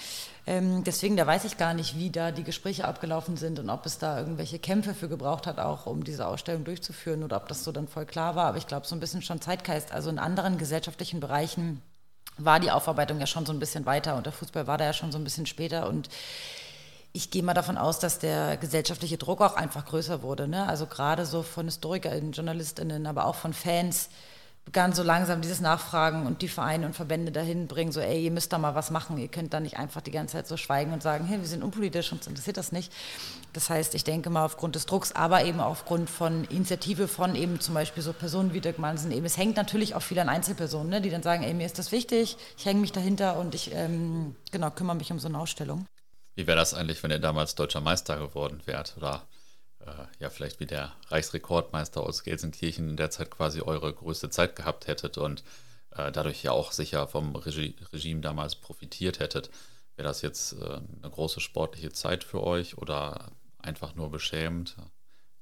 Ähm, 0.46 0.84
deswegen, 0.84 1.16
da 1.16 1.26
weiß 1.26 1.44
ich 1.44 1.56
gar 1.56 1.74
nicht, 1.74 1.98
wie 1.98 2.10
da 2.10 2.30
die 2.30 2.44
Gespräche 2.44 2.84
abgelaufen 2.84 3.37
sind 3.37 3.58
und 3.58 3.70
ob 3.70 3.87
es 3.87 3.98
da 3.98 4.18
irgendwelche 4.18 4.58
Kämpfe 4.58 4.94
für 4.94 5.08
gebraucht 5.08 5.46
hat, 5.46 5.58
auch 5.58 5.87
um 5.87 6.04
diese 6.04 6.26
Ausstellung 6.26 6.64
durchzuführen 6.64 7.22
oder 7.22 7.37
ob 7.37 7.48
das 7.48 7.64
so 7.64 7.72
dann 7.72 7.88
voll 7.88 8.06
klar 8.06 8.37
war. 8.37 8.46
Aber 8.46 8.58
ich 8.58 8.66
glaube, 8.66 8.87
so 8.87 8.94
ein 8.94 9.00
bisschen 9.00 9.22
schon 9.22 9.40
Zeitgeist. 9.40 9.92
Also 9.92 10.10
in 10.10 10.18
anderen 10.18 10.58
gesellschaftlichen 10.58 11.20
Bereichen 11.20 11.80
war 12.37 12.60
die 12.60 12.70
Aufarbeitung 12.70 13.20
ja 13.20 13.26
schon 13.26 13.46
so 13.46 13.52
ein 13.52 13.60
bisschen 13.60 13.87
weiter 13.87 14.16
und 14.16 14.26
der 14.26 14.32
Fußball 14.32 14.66
war 14.66 14.78
da 14.78 14.84
ja 14.84 14.92
schon 14.92 15.12
so 15.12 15.18
ein 15.18 15.24
bisschen 15.24 15.46
später 15.46 15.88
und 15.88 16.08
ich 17.12 17.30
gehe 17.30 17.44
mal 17.44 17.54
davon 17.54 17.78
aus, 17.78 18.00
dass 18.00 18.18
der 18.18 18.56
gesellschaftliche 18.56 19.18
Druck 19.18 19.40
auch 19.40 19.54
einfach 19.54 19.87
größer 19.87 20.22
wurde. 20.22 20.48
Ne? 20.48 20.66
Also 20.66 20.87
gerade 20.87 21.26
so 21.26 21.44
von 21.44 21.66
HistorikerInnen, 21.66 22.32
JournalistInnen, 22.32 23.06
aber 23.06 23.26
auch 23.26 23.37
von 23.37 23.52
Fans 23.52 24.08
begann 24.64 24.92
so 24.92 25.03
langsam 25.03 25.40
dieses 25.40 25.61
Nachfragen 25.61 26.27
und 26.27 26.42
die 26.42 26.48
Vereine 26.48 26.87
und 26.87 26.94
Verbände 26.94 27.31
dahin 27.31 27.66
bringen, 27.66 27.92
so, 27.92 28.00
ey, 28.00 28.24
ihr 28.24 28.31
müsst 28.31 28.53
da 28.53 28.59
mal 28.59 28.74
was 28.74 28.90
machen, 28.90 29.18
ihr 29.18 29.29
könnt 29.29 29.53
da 29.53 29.61
nicht 29.61 29.79
einfach 29.79 30.00
die 30.00 30.11
ganze 30.11 30.33
Zeit 30.33 30.46
so 30.46 30.57
schweigen 30.57 30.92
und 30.92 31.03
sagen, 31.03 31.27
hey, 31.27 31.38
wir 31.38 31.46
sind 31.46 31.62
unpolitisch, 31.62 32.12
uns 32.12 32.27
interessiert 32.27 32.57
das 32.57 32.72
nicht. 32.72 32.92
Das 33.53 33.70
heißt, 33.70 33.94
ich 33.94 34.05
denke 34.05 34.31
mal 34.31 34.44
aufgrund 34.44 34.74
des 34.74 34.87
Drucks, 34.87 35.12
aber 35.12 35.44
eben 35.44 35.61
aufgrund 35.61 36.09
von 36.09 36.44
Initiative 36.44 37.09
von 37.09 37.35
eben 37.35 37.61
zum 37.61 37.74
Beispiel 37.74 38.03
so 38.03 38.12
Personen 38.12 38.55
wie 38.55 38.61
Dirk 38.61 38.79
Mansen, 38.79 39.12
eben, 39.12 39.27
es 39.27 39.37
hängt 39.37 39.57
natürlich 39.57 39.94
auch 39.94 40.03
viel 40.03 40.18
an 40.18 40.29
Einzelpersonen, 40.29 40.88
ne, 40.88 41.00
die 41.00 41.11
dann 41.11 41.22
sagen, 41.22 41.42
ey, 41.44 41.55
mir 41.55 41.66
ist 41.66 41.79
das 41.79 41.92
wichtig, 41.92 42.37
ich 42.57 42.64
hänge 42.64 42.81
mich 42.81 42.92
dahinter 42.92 43.37
und 43.37 43.55
ich, 43.55 43.72
ähm, 43.74 44.35
genau, 44.50 44.70
kümmere 44.70 44.96
mich 44.96 45.12
um 45.12 45.18
so 45.18 45.29
eine 45.29 45.38
Ausstellung. 45.38 45.87
Wie 46.37 46.46
wäre 46.46 46.59
das 46.59 46.74
eigentlich, 46.74 47.03
wenn 47.03 47.11
ihr 47.11 47.20
damals 47.20 47.55
deutscher 47.55 47.81
Meister 47.81 48.18
geworden 48.18 48.61
wärt 48.64 48.94
oder 48.96 49.22
ja 50.18 50.31
vielleicht 50.31 50.61
wie 50.61 50.66
der 50.66 50.92
Reichsrekordmeister 51.09 52.03
aus 52.03 52.23
Gelsenkirchen 52.23 52.88
in 52.90 52.97
der 52.97 53.11
Zeit 53.11 53.31
quasi 53.31 53.61
eure 53.61 53.92
größte 53.92 54.31
Zeit 54.31 54.57
gehabt 54.57 54.87
hättet 54.87 55.18
und 55.18 55.42
äh, 55.90 56.11
dadurch 56.12 56.42
ja 56.42 56.53
auch 56.53 56.73
sicher 56.73 57.07
vom 57.07 57.35
Regi 57.37 57.77
Regime 57.92 58.20
damals 58.20 58.57
profitiert 58.57 59.20
hättet. 59.20 59.51
Wäre 59.97 60.09
das 60.09 60.23
jetzt 60.23 60.55
äh, 60.55 60.81
eine 61.03 61.11
große 61.11 61.40
sportliche 61.40 61.92
Zeit 61.92 62.25
für 62.25 62.42
euch 62.42 62.79
oder 62.79 63.31
einfach 63.59 63.94
nur 63.94 64.11
beschämend? 64.11 64.77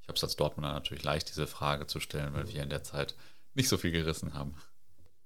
Ich 0.00 0.08
habe 0.08 0.16
es 0.16 0.24
als 0.24 0.36
Dortmunder 0.36 0.72
natürlich 0.72 1.04
leicht, 1.04 1.28
diese 1.30 1.46
Frage 1.46 1.86
zu 1.86 2.00
stellen, 2.00 2.34
weil 2.34 2.48
wir 2.48 2.62
in 2.62 2.70
der 2.70 2.82
Zeit 2.82 3.14
nicht 3.54 3.68
so 3.68 3.76
viel 3.76 3.92
gerissen 3.92 4.34
haben. 4.34 4.54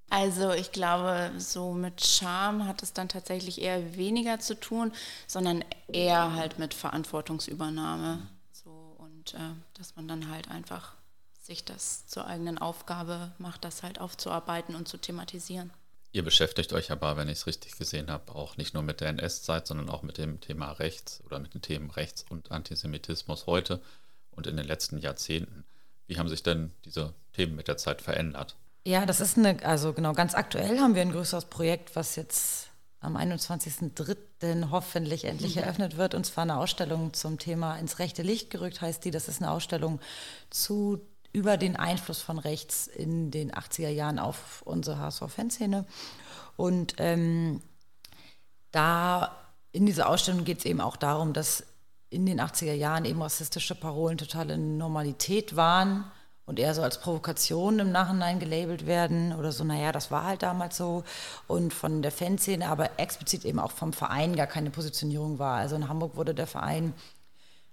Also 0.09 0.53
ich 0.53 0.71
glaube, 0.71 1.33
so 1.37 1.73
mit 1.73 2.05
Charme 2.05 2.67
hat 2.67 2.83
es 2.83 2.93
dann 2.93 3.09
tatsächlich 3.09 3.61
eher 3.61 3.97
weniger 3.97 4.39
zu 4.39 4.59
tun, 4.59 4.93
sondern 5.27 5.65
eher 5.89 6.35
halt 6.35 6.61
mit 6.61 6.75
Verantwortungsübernahme 6.75 8.21
und 9.27 9.35
äh, 9.35 9.55
dass 9.75 9.97
man 9.97 10.09
dann 10.09 10.31
halt 10.31 10.51
einfach 10.51 10.95
sich 11.43 11.65
das 11.65 12.07
zur 12.07 12.27
eigenen 12.27 12.59
Aufgabe 12.59 13.33
macht, 13.39 13.65
das 13.65 13.83
halt 13.83 14.01
aufzuarbeiten 14.01 14.75
und 14.75 14.89
zu 14.89 14.97
thematisieren. 14.99 15.71
Ihr 16.12 16.25
beschäftigt 16.25 16.73
euch 16.73 16.91
aber, 16.91 17.17
wenn 17.17 17.29
ich 17.29 17.39
es 17.39 17.47
richtig 17.47 17.77
gesehen 17.77 18.11
habe, 18.11 18.35
auch 18.35 18.57
nicht 18.57 18.75
nur 18.75 18.83
mit 18.83 19.01
der 19.01 19.09
NS-Zeit, 19.11 19.67
sondern 19.67 19.91
auch 19.91 20.03
mit 20.03 20.19
dem 20.19 20.41
Thema 20.41 20.73
Rechts 20.73 21.23
oder 21.27 21.39
mit 21.39 21.55
den 21.55 21.62
Themen 21.62 21.91
Rechts 21.91 22.25
und 22.29 22.51
Antisemitismus 22.51 23.47
heute 23.47 23.81
und 24.31 24.47
in 24.47 24.57
den 24.57 24.67
letzten 24.67 24.99
Jahrzehnten. 24.99 25.65
Wie 26.07 26.19
haben 26.19 26.29
sich 26.29 26.43
denn 26.43 26.73
diese 26.85 27.12
Themen 27.33 27.55
mit 27.55 27.69
der 27.69 27.77
Zeit 27.77 28.01
verändert? 28.01 28.57
Ja, 28.85 29.05
das 29.05 29.21
ist 29.21 29.37
eine, 29.37 29.65
also 29.65 29.93
genau, 29.93 30.12
ganz 30.15 30.35
aktuell 30.35 30.79
haben 30.79 30.95
wir 30.95 31.03
ein 31.03 31.12
größeres 31.12 31.47
Projekt, 31.47 31.95
was 31.97 32.17
jetzt 32.17 32.66
am 33.01 33.17
21.03. 33.17 34.71
hoffentlich 34.71 35.25
endlich 35.25 35.57
eröffnet 35.57 35.97
wird. 35.97 36.15
Und 36.15 36.27
zwar 36.27 36.43
eine 36.43 36.57
Ausstellung 36.57 37.13
zum 37.13 37.39
Thema 37.39 37.77
ins 37.77 37.99
rechte 37.99 38.23
Licht 38.23 38.51
gerückt 38.51 38.81
heißt 38.81 39.05
die. 39.05 39.11
Das 39.11 39.29
ist 39.29 39.43
eine 39.43 39.51
Ausstellung 39.51 40.01
zu 40.51 41.01
über 41.33 41.59
den 41.59 41.77
Einfluss 41.77 42.23
von 42.23 42.39
rechts 42.39 42.87
in 42.87 43.31
den 43.31 43.53
80er 43.53 43.91
Jahren 43.91 44.19
auf 44.19 44.63
unsere 44.63 44.99
HSV-Fanszene. 44.99 45.85
Und 46.57 46.95
ähm, 46.97 47.61
da 48.73 49.37
in 49.73 49.85
dieser 49.85 50.09
Ausstellung 50.09 50.45
geht 50.45 50.61
es 50.61 50.65
eben 50.65 50.81
auch 50.81 50.97
darum, 50.97 51.35
dass 51.35 51.65
in 52.09 52.25
den 52.25 52.41
80er 52.41 52.73
Jahren 52.73 53.05
eben 53.05 53.21
rassistische 53.21 53.75
Parolen 53.75 54.17
totale 54.17 54.57
Normalität 54.57 55.57
waren 55.57 56.11
und 56.47 56.61
eher 56.61 56.75
so 56.75 56.83
als 56.83 57.01
Provokation 57.01 57.81
im 57.81 57.91
Nachhinein 57.91 58.39
gelabelt 58.39 58.87
werden 58.87 59.35
oder 59.35 59.51
so, 59.51 59.65
naja, 59.65 59.91
das 59.91 60.11
war 60.13 60.25
halt 60.25 60.43
damals 60.43 60.77
so 60.77 61.03
und 61.49 61.75
von 61.75 62.03
der 62.03 62.13
Fanszene, 62.13 62.69
aber 62.69 62.99
explizit 62.99 63.45
eben 63.45 63.59
auch 63.59 63.73
vom 63.73 63.93
Verein 63.93 64.37
gar 64.37 64.47
keine 64.47 64.71
Positionierung 64.71 65.39
war. 65.41 65.59
Also 65.59 65.75
in 65.75 65.89
Hamburg 65.89 66.17
wurde 66.17 66.35
der 66.35 66.47
Verein 66.47 66.95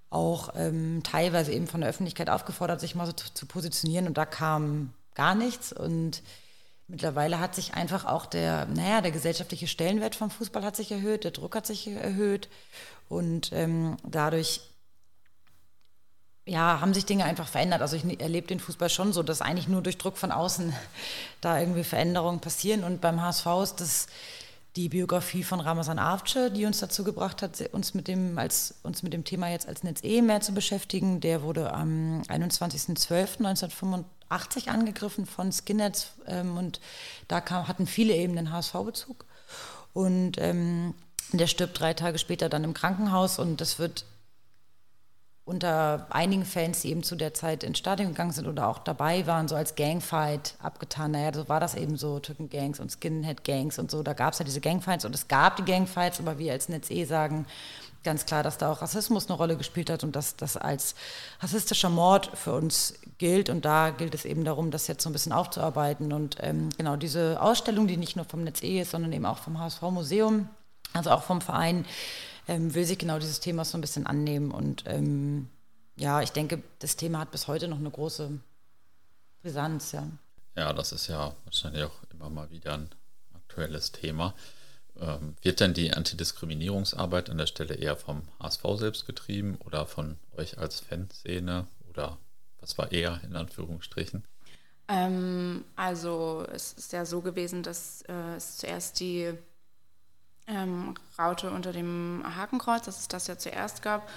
auch 0.10 0.54
ähm, 0.56 1.02
teilweise 1.04 1.52
eben 1.52 1.68
von 1.68 1.82
der 1.82 1.90
Öffentlichkeit 1.90 2.30
aufgefordert, 2.30 2.80
sich 2.80 2.96
mal 2.96 3.06
so 3.06 3.14
zu, 3.14 3.46
positionieren 3.46 4.08
und 4.08 4.18
da 4.18 4.26
kam 4.26 4.94
gar 5.16 5.36
nichts. 5.36 5.72
Und 5.72 6.24
mittlerweile 6.88 7.40
hat 7.40 7.56
sich 7.56 7.76
einfach 7.76 8.06
auch 8.06 8.26
der, 8.26 8.66
naja, 8.66 9.02
der 9.02 9.12
gesellschaftliche 9.12 9.68
Stellenwert 9.68 10.16
vom 10.16 10.30
Fußball 10.30 10.64
hat 10.64 10.76
sich 10.76 10.92
erhöht, 10.92 11.24
der 11.24 11.32
Druck 11.32 11.56
hat 11.56 11.66
sich 11.66 11.88
erhöht. 11.88 12.50
Und 13.10 13.52
ähm, 13.54 13.98
dadurch 14.04 14.62
ja, 16.46 16.82
haben 16.82 16.94
sich 16.94 17.06
Dinge 17.06 17.24
einfach 17.24 17.48
verändert. 17.48 17.82
Also 17.82 17.96
ich 17.96 18.04
erlebe 18.20 18.48
den 18.48 18.60
Fußball 18.60 18.90
schon 18.90 19.14
so, 19.14 19.24
dass 19.24 19.42
eigentlich 19.42 19.70
nur 19.70 19.82
durch 19.82 19.98
Druck 19.98 20.18
von 20.18 20.32
außen 20.32 20.74
da 21.42 21.60
irgendwie 21.60 21.84
Veränderungen 21.84 22.40
passieren. 22.40 22.84
Und 22.84 23.02
beim 23.02 23.22
HSV 23.22 23.46
ist 23.64 23.82
das 23.82 24.08
die 24.76 24.90
Biografie 24.90 25.44
von 25.44 25.60
Ramazan 25.60 26.00
Avcı, 26.00 26.50
die 26.50 26.66
uns 26.66 26.80
dazu 26.80 27.04
gebracht 27.04 27.44
hat, 27.44 27.62
uns 27.74 27.94
mit 27.94 28.08
dem, 28.08 28.40
als, 28.40 28.74
uns 28.82 29.04
mit 29.04 29.14
dem 29.14 29.24
Thema 29.24 29.50
jetzt 29.50 29.68
als 29.68 29.84
Netz 29.84 30.04
E 30.04 30.24
mehr 30.24 30.42
zu 30.42 30.54
beschäftigen. 30.54 31.22
Der 31.22 31.44
wurde 31.44 31.72
am 31.72 32.24
21.12.1985 32.24 34.70
angegriffen 34.70 35.28
von 35.28 35.52
Skinheads 35.52 36.14
ähm, 36.26 36.58
und 36.58 36.82
da 37.28 37.40
kam, 37.40 37.68
hatten 37.68 37.86
viele 37.86 38.16
eben 38.16 38.36
den 38.36 38.52
HSV-Bezug. 38.52 39.26
Und 39.94 40.40
ähm, 40.40 40.96
der 41.32 41.46
stirbt 41.46 41.80
drei 41.80 41.94
Tage 41.94 42.18
später 42.18 42.50
dann 42.50 42.64
im 42.64 42.74
Krankenhaus 42.74 43.38
und 43.38 43.62
das 43.62 43.78
wird 43.78 44.06
unter 45.46 46.08
einigen 46.10 46.46
Fans, 46.46 46.82
die 46.82 46.92
eben 46.92 47.04
zu 47.04 47.16
der 47.16 47.34
Zeit 47.34 47.64
ins 47.64 47.78
Stadion 47.78 48.10
gegangen 48.10 48.32
sind 48.32 48.48
oder 48.48 48.68
auch 48.68 48.80
dabei 48.80 49.28
waren, 49.28 49.50
so 49.50 49.56
als 49.56 49.76
Gangfight 49.76 50.56
abgetan. 50.62 51.12
Naja, 51.12 51.34
so 51.34 51.50
war 51.50 51.60
das 51.60 51.76
eben 51.76 51.98
so, 51.98 52.20
Türken-Gangs 52.20 52.80
und 52.80 52.92
Skinhead-Gangs 52.92 53.78
und 53.78 53.92
so. 53.92 54.04
Da 54.04 54.14
gab 54.14 54.34
es 54.34 54.40
ja 54.40 54.46
diese 54.46 54.62
Gangfights 54.62 55.04
und 55.04 55.14
es 55.14 55.28
gab 55.28 55.58
die 55.58 55.66
Gangfights, 55.66 56.20
aber 56.20 56.38
wir 56.38 56.54
als 56.54 56.70
Netz 56.70 56.90
eh 56.90 57.04
sagen 57.04 57.46
ganz 58.04 58.26
klar, 58.26 58.44
dass 58.44 58.58
da 58.58 58.72
auch 58.72 58.82
Rassismus 58.82 59.28
eine 59.28 59.38
Rolle 59.38 59.58
gespielt 59.58 59.90
hat 59.90 60.04
und 60.04 60.16
dass 60.16 60.36
das 60.36 60.58
als 60.58 60.96
rassistischer 61.40 61.90
Mord 61.90 62.30
für 62.36 62.54
uns 62.54 62.94
gilt. 63.18 63.50
Und 63.50 63.66
da 63.66 63.90
gilt 63.90 64.14
es 64.14 64.26
eben 64.26 64.44
darum, 64.44 64.72
das 64.72 64.88
jetzt 64.88 65.04
so 65.04 65.10
ein 65.10 65.14
bisschen 65.14 65.32
aufzuarbeiten. 65.32 66.14
Und 66.14 66.38
ähm, 66.42 66.70
genau 66.78 66.96
diese 66.96 67.42
Ausstellung, 67.42 67.88
die 67.88 67.98
nicht 67.98 68.16
nur 68.16 68.26
vom 68.26 68.44
Netz 68.44 68.62
E 68.62 68.82
ist, 68.82 68.92
sondern 68.92 69.12
eben 69.14 69.26
auch 69.26 69.38
vom 69.38 69.60
HSV-Museum, 69.60 70.50
also 70.94 71.12
auch 71.12 71.24
vom 71.24 71.42
Verein, 71.42 71.86
ähm, 72.48 72.74
will 72.74 72.86
sich 72.86 72.98
genau 72.98 73.20
dieses 73.20 73.40
Thema 73.40 73.66
so 73.66 73.78
ein 73.78 73.82
bisschen 73.82 74.06
annehmen. 74.06 74.52
Und 74.52 74.84
ähm, 74.88 75.50
ja, 75.96 76.22
ich 76.22 76.32
denke, 76.32 76.62
das 76.80 76.96
Thema 76.96 77.20
hat 77.20 77.32
bis 77.32 77.48
heute 77.48 77.68
noch 77.68 77.78
eine 77.80 77.92
große 77.92 78.32
Brisanz, 79.42 79.92
ja. 79.92 80.08
Ja, 80.56 80.74
das 80.74 80.92
ist 80.92 81.08
ja 81.08 81.36
wahrscheinlich 81.46 81.84
auch 81.84 82.04
immer 82.12 82.30
mal 82.30 82.50
wieder 82.52 82.74
ein 82.74 82.90
aktuelles 83.34 83.92
Thema. 83.92 84.34
Ähm, 85.00 85.36
wird 85.42 85.60
denn 85.60 85.74
die 85.74 85.92
Antidiskriminierungsarbeit 85.94 87.30
an 87.30 87.40
der 87.40 87.48
Stelle 87.48 87.76
eher 87.76 87.98
vom 87.98 88.22
HSV 88.40 88.64
selbst 88.76 89.06
getrieben 89.08 89.58
oder 89.66 89.88
von 89.88 90.18
euch 90.38 90.60
als 90.60 90.80
Fanszene 90.80 91.68
oder 91.90 92.18
was 92.60 92.78
war 92.78 92.92
eher 92.92 93.20
in 93.24 93.36
Anführungsstrichen? 93.36 94.24
Ähm, 94.88 95.64
also 95.76 96.46
es 96.52 96.74
ist 96.74 96.94
ja 96.94 97.06
so 97.06 97.22
gewesen, 97.22 97.64
dass 97.64 98.04
äh, 98.04 98.36
es 98.36 98.58
zuerst 98.58 99.00
die 99.00 99.34
ähm, 100.48 100.96
Raute 101.18 101.52
unter 101.52 101.72
dem 101.72 102.24
Hakenkreuz, 102.36 102.86
dass 102.86 103.00
es 103.00 103.08
das 103.08 103.28
ja 103.28 103.38
zuerst 103.38 103.82
gab. 103.82 104.10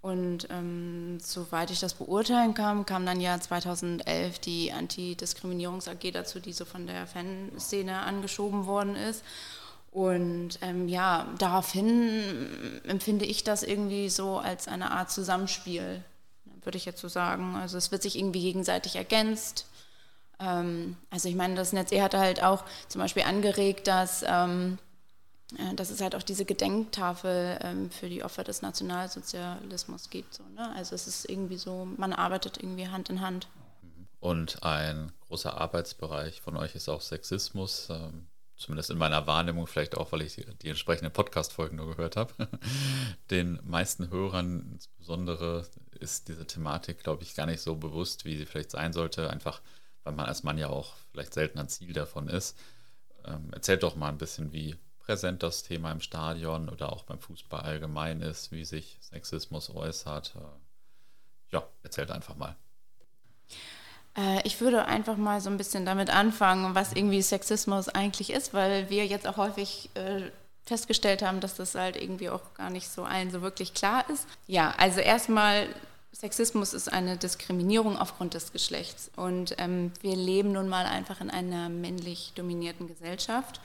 Und 0.00 0.48
ähm, 0.50 1.18
soweit 1.20 1.70
ich 1.70 1.80
das 1.80 1.94
beurteilen 1.94 2.52
kann, 2.52 2.84
kam 2.84 3.06
dann 3.06 3.22
ja 3.22 3.40
2011 3.40 4.38
die 4.38 4.70
Antidiskriminierungs 4.70 5.88
AG 5.88 6.10
dazu, 6.12 6.40
die 6.40 6.52
so 6.52 6.66
von 6.66 6.86
der 6.86 7.06
Fanszene 7.06 8.00
angeschoben 8.00 8.66
worden 8.66 8.96
ist. 8.96 9.24
Und 9.90 10.58
ähm, 10.60 10.88
ja, 10.88 11.28
daraufhin 11.38 12.82
empfinde 12.86 13.24
ich 13.24 13.44
das 13.44 13.62
irgendwie 13.62 14.10
so 14.10 14.38
als 14.38 14.68
eine 14.68 14.90
Art 14.90 15.10
Zusammenspiel, 15.10 16.04
würde 16.64 16.76
ich 16.76 16.84
jetzt 16.84 17.00
so 17.00 17.08
sagen. 17.08 17.56
Also 17.56 17.78
es 17.78 17.90
wird 17.90 18.02
sich 18.02 18.18
irgendwie 18.18 18.42
gegenseitig 18.42 18.96
ergänzt. 18.96 19.66
Ähm, 20.38 20.96
also 21.10 21.30
ich 21.30 21.34
meine, 21.34 21.54
das 21.54 21.72
Netz 21.72 21.92
E 21.92 22.02
hatte 22.02 22.18
halt 22.18 22.42
auch 22.42 22.64
zum 22.88 23.00
Beispiel 23.00 23.22
angeregt, 23.22 23.86
dass 23.86 24.22
ähm, 24.28 24.76
äh, 24.76 24.93
dass 25.76 25.90
es 25.90 26.00
halt 26.00 26.14
auch 26.14 26.22
diese 26.22 26.44
Gedenktafel 26.44 27.58
ähm, 27.62 27.90
für 27.90 28.08
die 28.08 28.24
Opfer 28.24 28.44
des 28.44 28.62
Nationalsozialismus 28.62 30.10
gibt. 30.10 30.34
So, 30.34 30.42
ne? 30.54 30.74
Also 30.74 30.94
es 30.94 31.06
ist 31.06 31.28
irgendwie 31.28 31.56
so, 31.56 31.86
man 31.96 32.12
arbeitet 32.12 32.58
irgendwie 32.58 32.88
Hand 32.88 33.10
in 33.10 33.20
Hand. 33.20 33.48
Und 34.20 34.62
ein 34.62 35.12
großer 35.20 35.60
Arbeitsbereich 35.60 36.40
von 36.40 36.56
euch 36.56 36.74
ist 36.74 36.88
auch 36.88 37.02
Sexismus, 37.02 37.88
ähm, 37.90 38.26
zumindest 38.56 38.90
in 38.90 38.96
meiner 38.96 39.26
Wahrnehmung, 39.26 39.66
vielleicht 39.66 39.96
auch, 39.98 40.12
weil 40.12 40.22
ich 40.22 40.36
die, 40.36 40.46
die 40.62 40.68
entsprechenden 40.70 41.12
Podcast-Folgen 41.12 41.76
nur 41.76 41.94
gehört 41.94 42.16
habe. 42.16 42.32
Den 43.30 43.60
meisten 43.64 44.10
Hörern 44.10 44.70
insbesondere 44.72 45.66
ist 46.00 46.28
diese 46.28 46.46
Thematik, 46.46 47.02
glaube 47.02 47.22
ich, 47.22 47.34
gar 47.34 47.46
nicht 47.46 47.60
so 47.60 47.76
bewusst, 47.76 48.24
wie 48.24 48.36
sie 48.36 48.46
vielleicht 48.46 48.70
sein 48.70 48.94
sollte, 48.94 49.28
einfach 49.28 49.60
weil 50.04 50.12
man 50.12 50.26
als 50.26 50.42
Mann 50.42 50.58
ja 50.58 50.68
auch 50.68 50.94
vielleicht 51.10 51.34
selten 51.34 51.58
ein 51.58 51.68
Ziel 51.68 51.92
davon 51.92 52.28
ist. 52.28 52.56
Ähm, 53.24 53.50
erzählt 53.52 53.82
doch 53.82 53.96
mal 53.96 54.08
ein 54.08 54.18
bisschen, 54.18 54.52
wie 54.52 54.76
präsent 55.04 55.42
das 55.42 55.62
Thema 55.62 55.92
im 55.92 56.00
Stadion 56.00 56.68
oder 56.68 56.92
auch 56.92 57.04
beim 57.04 57.18
Fußball 57.18 57.60
allgemein 57.60 58.20
ist, 58.20 58.52
wie 58.52 58.64
sich 58.64 58.98
Sexismus 59.00 59.70
äußert. 59.70 60.34
Äh, 60.36 61.54
ja, 61.54 61.62
erzählt 61.82 62.10
einfach 62.10 62.36
mal. 62.36 62.56
Äh, 64.16 64.46
ich 64.46 64.60
würde 64.60 64.86
einfach 64.86 65.16
mal 65.16 65.40
so 65.40 65.50
ein 65.50 65.58
bisschen 65.58 65.84
damit 65.84 66.10
anfangen, 66.10 66.74
was 66.74 66.92
irgendwie 66.92 67.22
Sexismus 67.22 67.88
eigentlich 67.88 68.30
ist, 68.30 68.54
weil 68.54 68.88
wir 68.90 69.06
jetzt 69.06 69.26
auch 69.26 69.36
häufig 69.36 69.90
äh, 69.94 70.30
festgestellt 70.64 71.22
haben, 71.22 71.40
dass 71.40 71.56
das 71.56 71.74
halt 71.74 71.96
irgendwie 71.96 72.30
auch 72.30 72.54
gar 72.54 72.70
nicht 72.70 72.88
so 72.88 73.04
allen 73.04 73.30
so 73.30 73.42
wirklich 73.42 73.74
klar 73.74 74.08
ist. 74.08 74.26
Ja, 74.46 74.74
also 74.78 75.00
erstmal, 75.00 75.68
Sexismus 76.12 76.72
ist 76.72 76.90
eine 76.90 77.18
Diskriminierung 77.18 77.98
aufgrund 77.98 78.34
des 78.34 78.52
Geschlechts. 78.52 79.10
Und 79.16 79.54
ähm, 79.58 79.92
wir 80.00 80.16
leben 80.16 80.52
nun 80.52 80.68
mal 80.68 80.86
einfach 80.86 81.20
in 81.20 81.30
einer 81.30 81.68
männlich 81.68 82.32
dominierten 82.34 82.86
Gesellschaft. 82.86 83.60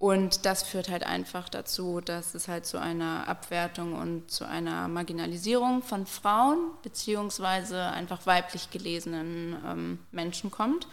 Und 0.00 0.46
das 0.46 0.62
führt 0.62 0.88
halt 0.88 1.04
einfach 1.04 1.50
dazu, 1.50 2.00
dass 2.00 2.34
es 2.34 2.48
halt 2.48 2.64
zu 2.64 2.78
einer 2.78 3.28
Abwertung 3.28 3.92
und 3.92 4.30
zu 4.30 4.48
einer 4.48 4.88
Marginalisierung 4.88 5.82
von 5.82 6.06
Frauen 6.06 6.70
beziehungsweise 6.82 7.82
einfach 7.82 8.24
weiblich 8.24 8.70
gelesenen 8.70 9.58
ähm, 9.62 9.98
Menschen 10.10 10.50
kommt. 10.50 10.88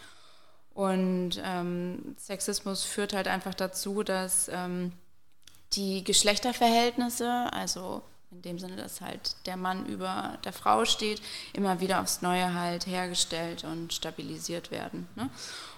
Und 0.74 1.40
ähm, 1.42 2.16
Sexismus 2.18 2.84
führt 2.84 3.14
halt 3.14 3.28
einfach 3.28 3.54
dazu, 3.54 4.02
dass 4.02 4.50
ähm, 4.52 4.92
die 5.72 6.04
Geschlechterverhältnisse, 6.04 7.50
also 7.50 8.02
in 8.30 8.42
dem 8.42 8.58
Sinne, 8.58 8.76
dass 8.76 9.00
halt 9.00 9.36
der 9.46 9.56
Mann 9.56 9.86
über 9.86 10.38
der 10.44 10.52
Frau 10.52 10.84
steht, 10.84 11.22
immer 11.54 11.80
wieder 11.80 12.00
aufs 12.00 12.20
Neue 12.20 12.54
halt 12.54 12.86
hergestellt 12.86 13.64
und 13.64 13.92
stabilisiert 13.92 14.70
werden. 14.70 15.08
Ne? 15.16 15.30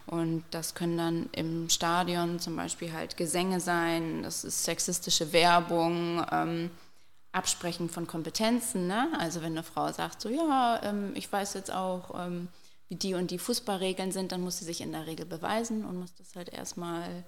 Und 0.06 0.44
das 0.50 0.74
können 0.74 0.98
dann 0.98 1.30
im 1.32 1.68
Stadion 1.68 2.40
zum 2.40 2.56
Beispiel 2.56 2.92
halt 2.92 3.16
Gesänge 3.16 3.60
sein, 3.60 4.24
das 4.24 4.44
ist 4.44 4.64
sexistische 4.64 5.32
Werbung, 5.32 6.26
ähm, 6.32 6.70
Absprechen 7.32 7.88
von 7.88 8.08
Kompetenzen. 8.08 8.88
Ne? 8.88 9.08
Also 9.18 9.40
wenn 9.40 9.52
eine 9.52 9.62
Frau 9.62 9.92
sagt, 9.92 10.20
so 10.20 10.28
ja, 10.28 10.80
ähm, 10.82 11.12
ich 11.14 11.30
weiß 11.30 11.54
jetzt 11.54 11.72
auch, 11.72 12.26
ähm, 12.26 12.48
wie 12.88 12.96
die 12.96 13.14
und 13.14 13.30
die 13.30 13.38
Fußballregeln 13.38 14.10
sind, 14.10 14.32
dann 14.32 14.40
muss 14.40 14.58
sie 14.58 14.64
sich 14.64 14.80
in 14.80 14.90
der 14.90 15.06
Regel 15.06 15.26
beweisen 15.26 15.84
und 15.84 16.00
muss 16.00 16.12
das 16.16 16.34
halt 16.34 16.48
erstmal 16.48 17.24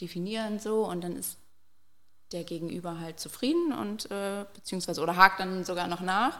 definieren 0.00 0.58
so 0.58 0.86
und 0.88 1.04
dann 1.04 1.16
ist 1.16 1.36
der 2.32 2.44
Gegenüber 2.44 2.98
halt 3.00 3.20
zufrieden 3.20 3.72
und 3.72 4.10
äh, 4.10 4.44
beziehungsweise 4.54 5.00
oder 5.00 5.16
hakt 5.16 5.40
dann 5.40 5.64
sogar 5.64 5.86
noch 5.88 6.00
nach. 6.00 6.38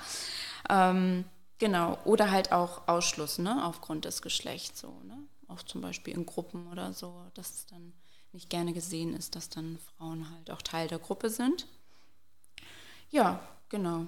Ähm, 0.69 1.25
genau, 1.59 1.99
oder 2.05 2.31
halt 2.31 2.53
auch 2.53 2.89
Ausschluss, 2.89 3.39
ne, 3.39 3.65
aufgrund 3.65 4.05
des 4.05 4.23
Geschlechts 4.23 4.81
so, 4.81 4.89
ne? 5.05 5.17
auch 5.49 5.63
zum 5.63 5.81
Beispiel 5.81 6.15
in 6.15 6.27
Gruppen 6.27 6.67
oder 6.73 6.93
so, 6.93 7.15
dass 7.35 7.51
es 7.51 7.67
dann 7.67 7.93
nicht 8.33 8.51
gerne 8.51 8.73
gesehen 8.73 9.15
ist, 9.15 9.37
dass 9.37 9.49
dann 9.49 9.79
Frauen 9.97 10.31
halt 10.31 10.51
auch 10.51 10.63
Teil 10.63 10.89
der 10.89 10.99
Gruppe 10.99 11.31
sind. 11.31 11.67
Ja, 13.11 13.41
genau. 13.69 14.07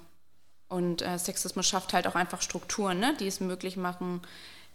Und 0.68 1.00
äh, 1.02 1.18
Sexismus 1.18 1.66
schafft 1.66 1.92
halt 1.92 2.06
auch 2.06 2.14
einfach 2.14 2.42
Strukturen, 2.42 2.98
ne, 2.98 3.16
die 3.18 3.26
es 3.26 3.40
möglich 3.40 3.76
machen, 3.76 4.20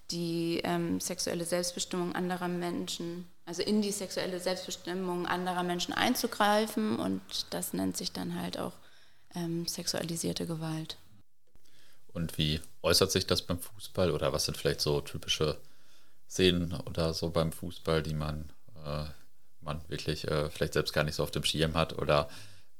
die 0.09 0.61
ähm, 0.63 0.99
sexuelle 0.99 1.45
Selbstbestimmung 1.45 2.15
anderer 2.15 2.47
Menschen, 2.47 3.27
also 3.45 3.61
in 3.61 3.81
die 3.81 3.91
sexuelle 3.91 4.39
Selbstbestimmung 4.39 5.25
anderer 5.25 5.63
Menschen 5.63 5.93
einzugreifen. 5.93 6.97
Und 6.97 7.21
das 7.49 7.73
nennt 7.73 7.97
sich 7.97 8.11
dann 8.11 8.39
halt 8.39 8.57
auch 8.57 8.73
ähm, 9.35 9.65
sexualisierte 9.67 10.45
Gewalt. 10.45 10.97
Und 12.13 12.37
wie 12.37 12.61
äußert 12.83 13.11
sich 13.11 13.25
das 13.25 13.41
beim 13.41 13.59
Fußball 13.59 14.11
oder 14.11 14.33
was 14.33 14.45
sind 14.45 14.55
vielleicht 14.55 14.81
so 14.81 15.01
typische 15.01 15.57
Szenen 16.29 16.73
oder 16.85 17.13
so 17.13 17.31
beim 17.31 17.51
Fußball, 17.51 18.03
die 18.03 18.13
man, 18.13 18.51
äh, 18.85 19.05
man 19.61 19.81
wirklich 19.87 20.27
äh, 20.27 20.49
vielleicht 20.49 20.73
selbst 20.73 20.93
gar 20.93 21.03
nicht 21.03 21.15
so 21.15 21.23
auf 21.23 21.31
dem 21.31 21.43
Schirm 21.43 21.73
hat 21.73 21.97
oder 21.97 22.29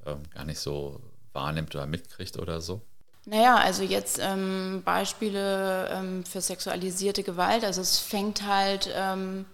ähm, 0.06 0.22
gar 0.34 0.46
nicht 0.46 0.60
so 0.60 1.02
wahrnimmt 1.34 1.74
oder 1.76 1.88
mitkriegt 1.88 2.38
oder 2.38 2.62
so? 2.62 2.82
Naja, 3.26 3.56
also 3.56 3.84
jetzt 3.84 4.20
ähm, 4.22 4.82
Beispiele 4.84 5.90
ähm, 5.90 6.26
für 6.26 6.42
sexualisierte 6.42 7.24
Gewalt. 7.24 7.64
Also 7.64 7.82
es 7.82 7.98
fängt 7.98 8.46
halt 8.46 8.90
ähm, 8.94 9.46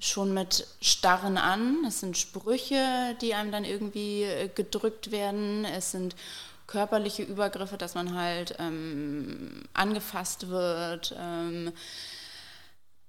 schon 0.00 0.34
mit 0.34 0.66
Starren 0.80 1.38
an. 1.38 1.84
Es 1.86 2.00
sind 2.00 2.16
Sprüche, 2.18 3.16
die 3.20 3.34
einem 3.34 3.52
dann 3.52 3.64
irgendwie 3.64 4.22
äh, 4.24 4.48
gedrückt 4.48 5.10
werden. 5.10 5.64
Es 5.64 5.90
sind 5.92 6.16
körperliche 6.66 7.22
Übergriffe, 7.22 7.78
dass 7.78 7.94
man 7.94 8.14
halt 8.14 8.56
ähm, 8.58 9.64
angefasst 9.74 10.48
wird. 10.48 11.14
Ähm, 11.18 11.72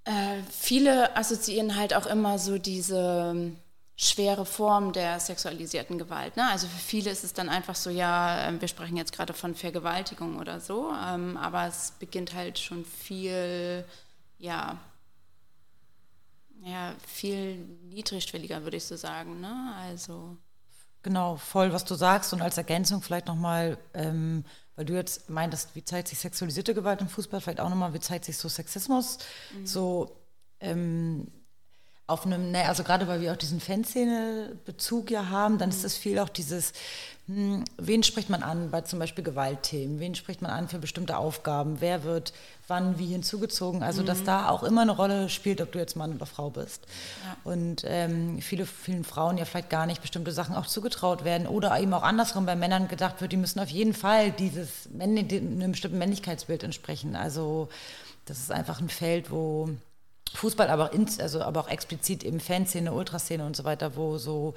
Äh, 0.04 0.42
viele 0.50 1.14
assoziieren 1.16 1.76
halt 1.76 1.94
auch 1.94 2.06
immer 2.06 2.38
so 2.38 2.58
diese 2.58 3.32
ähm, 3.34 3.56
schwere 3.96 4.46
Form 4.46 4.92
der 4.92 5.20
sexualisierten 5.20 5.98
Gewalt. 5.98 6.36
Ne? 6.36 6.48
Also 6.50 6.66
für 6.68 6.78
viele 6.78 7.10
ist 7.10 7.22
es 7.22 7.34
dann 7.34 7.50
einfach 7.50 7.74
so, 7.76 7.90
ja, 7.90 8.48
ähm, 8.48 8.60
wir 8.60 8.68
sprechen 8.68 8.96
jetzt 8.96 9.12
gerade 9.12 9.34
von 9.34 9.54
Vergewaltigung 9.54 10.38
oder 10.38 10.58
so, 10.58 10.90
ähm, 11.06 11.36
aber 11.36 11.66
es 11.66 11.92
beginnt 11.98 12.32
halt 12.34 12.58
schon 12.58 12.84
viel, 12.86 13.84
ja, 14.38 14.78
ja, 16.62 16.94
viel 17.06 17.56
niedrigschwelliger, 17.88 18.62
würde 18.62 18.76
ich 18.76 18.84
so 18.84 18.96
sagen. 18.96 19.40
Ne? 19.40 19.74
Also 19.76 20.36
Genau, 21.02 21.36
voll, 21.36 21.72
was 21.72 21.84
du 21.84 21.94
sagst. 21.94 22.32
Und 22.32 22.42
als 22.42 22.58
Ergänzung 22.58 23.00
vielleicht 23.00 23.26
nochmal, 23.26 23.78
ähm, 23.94 24.44
weil 24.76 24.84
du 24.84 24.94
jetzt 24.94 25.30
meintest, 25.30 25.74
wie 25.74 25.84
zeigt 25.84 26.08
sich 26.08 26.18
sexualisierte 26.18 26.74
Gewalt 26.74 27.00
im 27.00 27.08
Fußball, 27.08 27.40
vielleicht 27.40 27.60
auch 27.60 27.70
nochmal, 27.70 27.94
wie 27.94 28.00
zeigt 28.00 28.26
sich 28.26 28.36
so 28.36 28.48
Sexismus, 28.48 29.18
mhm. 29.54 29.66
so 29.66 30.16
ähm, 30.60 31.28
auf 32.10 32.26
einem, 32.26 32.50
ne, 32.50 32.68
also 32.68 32.82
gerade 32.82 33.06
weil 33.08 33.20
wir 33.20 33.32
auch 33.32 33.36
diesen 33.36 33.60
Fanszene-Bezug 33.60 35.10
ja 35.10 35.28
haben, 35.28 35.58
dann 35.58 35.70
ist 35.70 35.84
es 35.84 35.96
viel 35.96 36.18
auch 36.18 36.28
dieses, 36.28 36.72
hm, 37.26 37.64
wen 37.78 38.02
spricht 38.02 38.28
man 38.28 38.42
an 38.42 38.70
bei 38.70 38.80
zum 38.80 38.98
Beispiel 38.98 39.22
Gewaltthemen, 39.22 40.00
wen 40.00 40.14
spricht 40.14 40.42
man 40.42 40.50
an 40.50 40.68
für 40.68 40.78
bestimmte 40.78 41.16
Aufgaben, 41.16 41.80
wer 41.80 42.02
wird 42.02 42.32
wann 42.66 42.98
wie 42.98 43.06
hinzugezogen, 43.06 43.82
also 43.82 44.02
mhm. 44.02 44.06
dass 44.06 44.24
da 44.24 44.48
auch 44.48 44.62
immer 44.62 44.82
eine 44.82 44.92
Rolle 44.92 45.28
spielt, 45.28 45.60
ob 45.60 45.72
du 45.72 45.78
jetzt 45.78 45.96
Mann 45.96 46.14
oder 46.14 46.26
Frau 46.26 46.50
bist. 46.50 46.86
Ja. 47.24 47.36
Und 47.52 47.82
ähm, 47.84 48.40
viele, 48.40 48.64
vielen 48.64 49.04
Frauen 49.04 49.38
ja 49.38 49.44
vielleicht 49.44 49.70
gar 49.70 49.86
nicht 49.86 50.00
bestimmte 50.00 50.32
Sachen 50.32 50.54
auch 50.54 50.66
zugetraut 50.66 51.24
werden 51.24 51.46
oder 51.46 51.78
eben 51.78 51.92
auch 51.92 52.02
andersrum 52.02 52.46
bei 52.46 52.56
Männern 52.56 52.88
gedacht 52.88 53.20
wird, 53.20 53.32
die 53.32 53.36
müssen 53.36 53.60
auf 53.60 53.68
jeden 53.68 53.94
Fall 53.94 54.30
dieses 54.30 54.88
einem 54.98 55.72
bestimmten 55.72 55.98
Männlichkeitsbild 55.98 56.62
entsprechen. 56.62 57.16
Also 57.16 57.68
das 58.24 58.38
ist 58.38 58.52
einfach 58.52 58.80
ein 58.80 58.88
Feld, 58.88 59.30
wo 59.30 59.68
Fußball, 60.34 60.68
aber, 60.68 60.92
ins, 60.92 61.18
also, 61.18 61.42
aber 61.42 61.60
auch 61.60 61.68
explizit 61.68 62.24
eben 62.24 62.40
Fanszene, 62.40 62.92
Ultraszene 62.92 63.44
und 63.44 63.56
so 63.56 63.64
weiter, 63.64 63.96
wo 63.96 64.18
so 64.18 64.54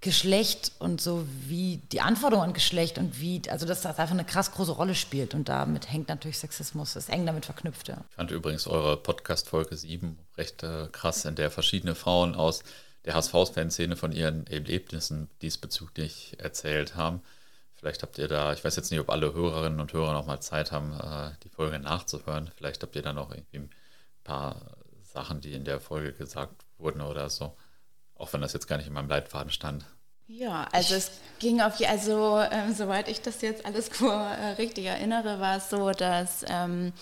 Geschlecht 0.00 0.72
und 0.78 1.00
so 1.00 1.26
wie 1.46 1.82
die 1.92 2.00
Anforderung 2.00 2.44
an 2.44 2.52
Geschlecht 2.54 2.96
und 2.96 3.20
wie, 3.20 3.42
also 3.50 3.66
dass 3.66 3.82
das 3.82 3.98
einfach 3.98 4.14
eine 4.14 4.24
krass 4.24 4.50
große 4.52 4.72
Rolle 4.72 4.94
spielt 4.94 5.34
und 5.34 5.50
damit 5.50 5.92
hängt 5.92 6.08
natürlich 6.08 6.38
Sexismus, 6.38 6.96
ist 6.96 7.10
eng 7.10 7.26
damit 7.26 7.44
verknüpft. 7.44 7.88
Ja. 7.88 7.98
Ich 8.08 8.16
fand 8.16 8.30
übrigens 8.30 8.66
eure 8.66 8.96
Podcast-Folge 8.96 9.76
7 9.76 10.18
recht 10.38 10.62
äh, 10.62 10.88
krass, 10.90 11.26
in 11.26 11.34
der 11.34 11.50
verschiedene 11.50 11.94
Frauen 11.94 12.34
aus 12.34 12.62
der 13.04 13.14
HSV-Fanszene 13.14 13.94
von 13.96 14.12
ihren 14.12 14.46
Erlebnissen 14.46 15.28
diesbezüglich 15.42 16.34
erzählt 16.38 16.96
haben. 16.96 17.20
Vielleicht 17.74 18.02
habt 18.02 18.16
ihr 18.16 18.28
da, 18.28 18.54
ich 18.54 18.64
weiß 18.64 18.76
jetzt 18.76 18.90
nicht, 18.90 19.00
ob 19.00 19.10
alle 19.10 19.34
Hörerinnen 19.34 19.80
und 19.80 19.92
Hörer 19.92 20.14
noch 20.14 20.26
mal 20.26 20.40
Zeit 20.40 20.72
haben, 20.72 20.94
äh, 20.94 21.32
die 21.44 21.48
Folge 21.50 21.78
nachzuhören. 21.78 22.50
Vielleicht 22.56 22.82
habt 22.82 22.96
ihr 22.96 23.02
da 23.02 23.12
noch 23.12 23.32
irgendwie 23.32 23.58
ein 23.58 23.70
paar 24.24 24.56
Sachen, 25.12 25.40
die 25.40 25.52
in 25.52 25.64
der 25.64 25.80
Folge 25.80 26.12
gesagt 26.12 26.64
wurden 26.78 27.00
oder 27.00 27.30
so. 27.30 27.56
Auch 28.14 28.32
wenn 28.32 28.40
das 28.40 28.52
jetzt 28.52 28.66
gar 28.66 28.76
nicht 28.76 28.86
in 28.86 28.92
meinem 28.92 29.08
Leitfaden 29.08 29.50
stand. 29.50 29.86
Ja, 30.26 30.68
also 30.70 30.94
es 30.94 31.10
ging 31.40 31.60
auf, 31.60 31.80
also 31.80 32.38
ähm, 32.38 32.72
soweit 32.72 33.08
ich 33.08 33.20
das 33.20 33.42
jetzt 33.42 33.66
alles 33.66 33.88
äh, 34.00 34.04
richtig 34.58 34.84
erinnere, 34.84 35.40
war 35.40 35.56
es 35.56 35.70
so, 35.70 35.90
dass 35.90 36.44
ähm, 36.48 36.92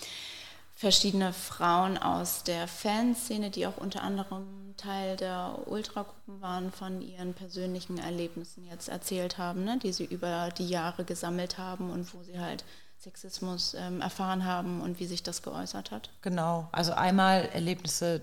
verschiedene 0.75 1.33
Frauen 1.33 1.97
aus 1.97 2.43
der 2.43 2.67
Fanszene, 2.67 3.51
die 3.51 3.67
auch 3.67 3.77
unter 3.77 4.01
anderem 4.01 4.73
Teil 4.77 5.17
der 5.17 5.59
Ultragruppen 5.67 6.41
waren, 6.41 6.71
von 6.71 7.01
ihren 7.01 7.33
persönlichen 7.33 7.97
Erlebnissen 7.97 8.65
jetzt 8.65 8.87
erzählt 8.87 9.37
haben, 9.37 9.63
ne, 9.63 9.77
die 9.77 9.91
sie 9.91 10.05
über 10.05 10.49
die 10.57 10.69
Jahre 10.69 11.03
gesammelt 11.03 11.57
haben 11.57 11.91
und 11.91 12.11
wo 12.13 12.23
sie 12.23 12.39
halt 12.39 12.63
Sexismus 12.99 13.75
ähm, 13.75 14.01
erfahren 14.01 14.43
haben 14.45 14.81
und 14.81 14.99
wie 14.99 15.05
sich 15.05 15.23
das 15.23 15.41
geäußert 15.41 15.91
hat. 15.91 16.09
Genau, 16.21 16.67
also 16.71 16.91
einmal 16.91 17.45
Erlebnisse 17.53 18.21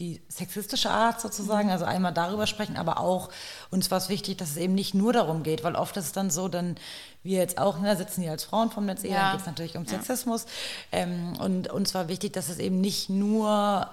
die 0.00 0.22
sexistische 0.28 0.90
Art 0.90 1.20
sozusagen, 1.20 1.70
also 1.70 1.84
einmal 1.84 2.12
darüber 2.12 2.48
sprechen, 2.48 2.76
aber 2.76 2.98
auch 2.98 3.28
uns 3.70 3.92
war 3.92 3.98
es 3.98 4.08
wichtig, 4.08 4.38
dass 4.38 4.50
es 4.50 4.56
eben 4.56 4.74
nicht 4.74 4.92
nur 4.92 5.12
darum 5.12 5.44
geht, 5.44 5.62
weil 5.62 5.76
oft 5.76 5.96
ist 5.96 6.06
es 6.06 6.12
dann 6.12 6.30
so, 6.30 6.48
dann 6.48 6.76
wir 7.22 7.38
jetzt 7.38 7.58
auch, 7.58 7.78
ne, 7.78 7.96
sitzen 7.96 8.22
hier 8.22 8.32
als 8.32 8.42
Frauen 8.44 8.70
vom 8.70 8.86
Netz, 8.86 9.04
ja. 9.04 9.10
dann 9.10 9.32
geht 9.32 9.40
es 9.42 9.46
natürlich 9.46 9.76
um 9.76 9.86
Sexismus 9.86 10.46
ähm, 10.90 11.34
und 11.38 11.70
uns 11.70 11.94
war 11.94 12.08
wichtig, 12.08 12.32
dass 12.32 12.48
es 12.48 12.58
eben 12.58 12.80
nicht 12.80 13.08
nur 13.08 13.88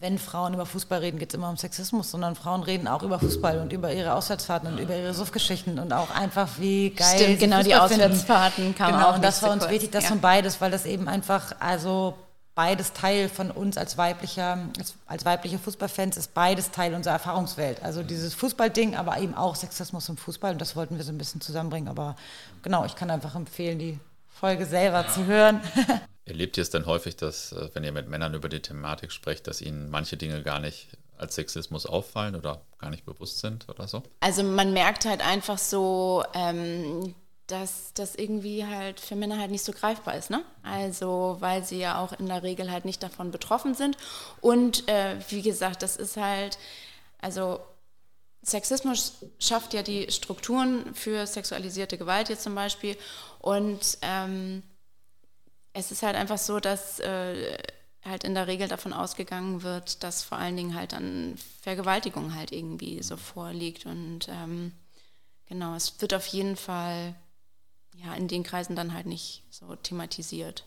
wenn 0.00 0.18
Frauen 0.18 0.54
über 0.54 0.66
Fußball 0.66 1.00
reden, 1.00 1.18
geht 1.18 1.30
es 1.30 1.34
immer 1.34 1.48
um 1.48 1.56
Sexismus, 1.56 2.10
sondern 2.10 2.36
Frauen 2.36 2.62
reden 2.62 2.86
auch 2.86 3.02
über 3.02 3.18
Fußball 3.18 3.58
und 3.58 3.72
über 3.72 3.92
ihre 3.92 4.14
Auswärtsfahrten 4.14 4.72
und 4.72 4.78
über 4.78 4.96
ihre 4.96 5.12
Suffgeschichten 5.12 5.78
und 5.78 5.92
auch 5.92 6.10
einfach, 6.10 6.48
wie 6.58 6.90
geil 6.90 7.18
Stimmt, 7.18 7.40
genau, 7.40 7.62
die 7.62 7.74
Auswärtsfahrten 7.74 8.74
kann 8.74 8.92
genau, 8.92 9.10
auch 9.10 9.16
und 9.16 9.24
das 9.24 9.42
war 9.42 9.50
uns 9.50 9.68
wichtig, 9.68 9.90
dass 9.90 10.04
ja. 10.04 10.10
von 10.10 10.20
beides, 10.20 10.60
weil 10.60 10.70
das 10.70 10.86
eben 10.86 11.08
einfach, 11.08 11.52
also 11.58 12.14
beides 12.54 12.92
Teil 12.92 13.28
von 13.28 13.50
uns 13.50 13.76
als 13.76 13.98
weiblicher, 13.98 14.58
als, 14.78 14.94
als 15.06 15.24
weibliche 15.24 15.58
Fußballfans 15.58 16.16
ist 16.16 16.34
beides 16.34 16.70
Teil 16.70 16.94
unserer 16.94 17.14
Erfahrungswelt. 17.14 17.82
Also 17.82 18.02
dieses 18.02 18.34
Fußballding, 18.34 18.96
aber 18.96 19.18
eben 19.18 19.34
auch 19.34 19.56
Sexismus 19.56 20.08
im 20.08 20.16
Fußball 20.16 20.52
und 20.52 20.60
das 20.60 20.76
wollten 20.76 20.96
wir 20.96 21.04
so 21.04 21.12
ein 21.12 21.18
bisschen 21.18 21.40
zusammenbringen. 21.40 21.88
Aber 21.88 22.16
genau, 22.62 22.84
ich 22.84 22.94
kann 22.94 23.10
einfach 23.10 23.34
empfehlen, 23.34 23.78
die 23.78 24.00
Folge 24.28 24.66
selber 24.66 25.06
zu 25.08 25.26
hören. 25.26 25.60
Erlebt 26.28 26.56
ihr 26.56 26.62
es 26.62 26.70
denn 26.70 26.86
häufig, 26.86 27.16
dass, 27.16 27.52
äh, 27.52 27.70
wenn 27.72 27.84
ihr 27.84 27.92
mit 27.92 28.08
Männern 28.08 28.34
über 28.34 28.48
die 28.48 28.60
Thematik 28.60 29.12
sprecht, 29.12 29.46
dass 29.46 29.60
ihnen 29.60 29.90
manche 29.90 30.16
Dinge 30.16 30.42
gar 30.42 30.60
nicht 30.60 30.88
als 31.16 31.34
Sexismus 31.34 31.86
auffallen 31.86 32.36
oder 32.36 32.62
gar 32.78 32.90
nicht 32.90 33.04
bewusst 33.04 33.40
sind 33.40 33.68
oder 33.68 33.88
so? 33.88 34.02
Also 34.20 34.42
man 34.42 34.72
merkt 34.72 35.04
halt 35.04 35.20
einfach 35.20 35.58
so, 35.58 36.22
ähm, 36.34 37.14
dass 37.48 37.92
das 37.94 38.14
irgendwie 38.14 38.64
halt 38.64 39.00
für 39.00 39.16
Männer 39.16 39.38
halt 39.38 39.50
nicht 39.50 39.64
so 39.64 39.72
greifbar 39.72 40.16
ist. 40.16 40.30
Ne? 40.30 40.44
Also, 40.62 41.38
weil 41.40 41.64
sie 41.64 41.78
ja 41.78 42.00
auch 42.00 42.12
in 42.12 42.26
der 42.26 42.42
Regel 42.42 42.70
halt 42.70 42.84
nicht 42.84 43.02
davon 43.02 43.30
betroffen 43.30 43.74
sind. 43.74 43.96
Und 44.40 44.86
äh, 44.88 45.16
wie 45.30 45.42
gesagt, 45.42 45.82
das 45.82 45.96
ist 45.96 46.16
halt, 46.16 46.58
also 47.20 47.60
Sexismus 48.42 49.24
schafft 49.38 49.74
ja 49.74 49.82
die 49.82 50.10
Strukturen 50.10 50.94
für 50.94 51.26
sexualisierte 51.26 51.98
Gewalt 51.98 52.28
jetzt 52.28 52.42
zum 52.42 52.54
Beispiel. 52.54 52.96
Und 53.40 53.98
ähm, 54.02 54.62
es 55.78 55.92
ist 55.92 56.02
halt 56.02 56.16
einfach 56.16 56.38
so, 56.38 56.60
dass 56.60 56.98
äh, 57.00 57.56
halt 58.04 58.24
in 58.24 58.34
der 58.34 58.46
Regel 58.46 58.68
davon 58.68 58.92
ausgegangen 58.92 59.62
wird, 59.62 60.02
dass 60.02 60.22
vor 60.22 60.38
allen 60.38 60.56
Dingen 60.56 60.74
halt 60.74 60.92
dann 60.92 61.36
Vergewaltigung 61.60 62.34
halt 62.34 62.52
irgendwie 62.52 63.02
so 63.02 63.16
vorliegt. 63.16 63.86
Und 63.86 64.28
ähm, 64.28 64.72
genau, 65.46 65.74
es 65.74 66.00
wird 66.00 66.14
auf 66.14 66.26
jeden 66.26 66.56
Fall 66.56 67.14
ja, 67.94 68.14
in 68.14 68.28
den 68.28 68.42
Kreisen 68.42 68.76
dann 68.76 68.94
halt 68.94 69.06
nicht 69.06 69.44
so 69.50 69.74
thematisiert. 69.76 70.64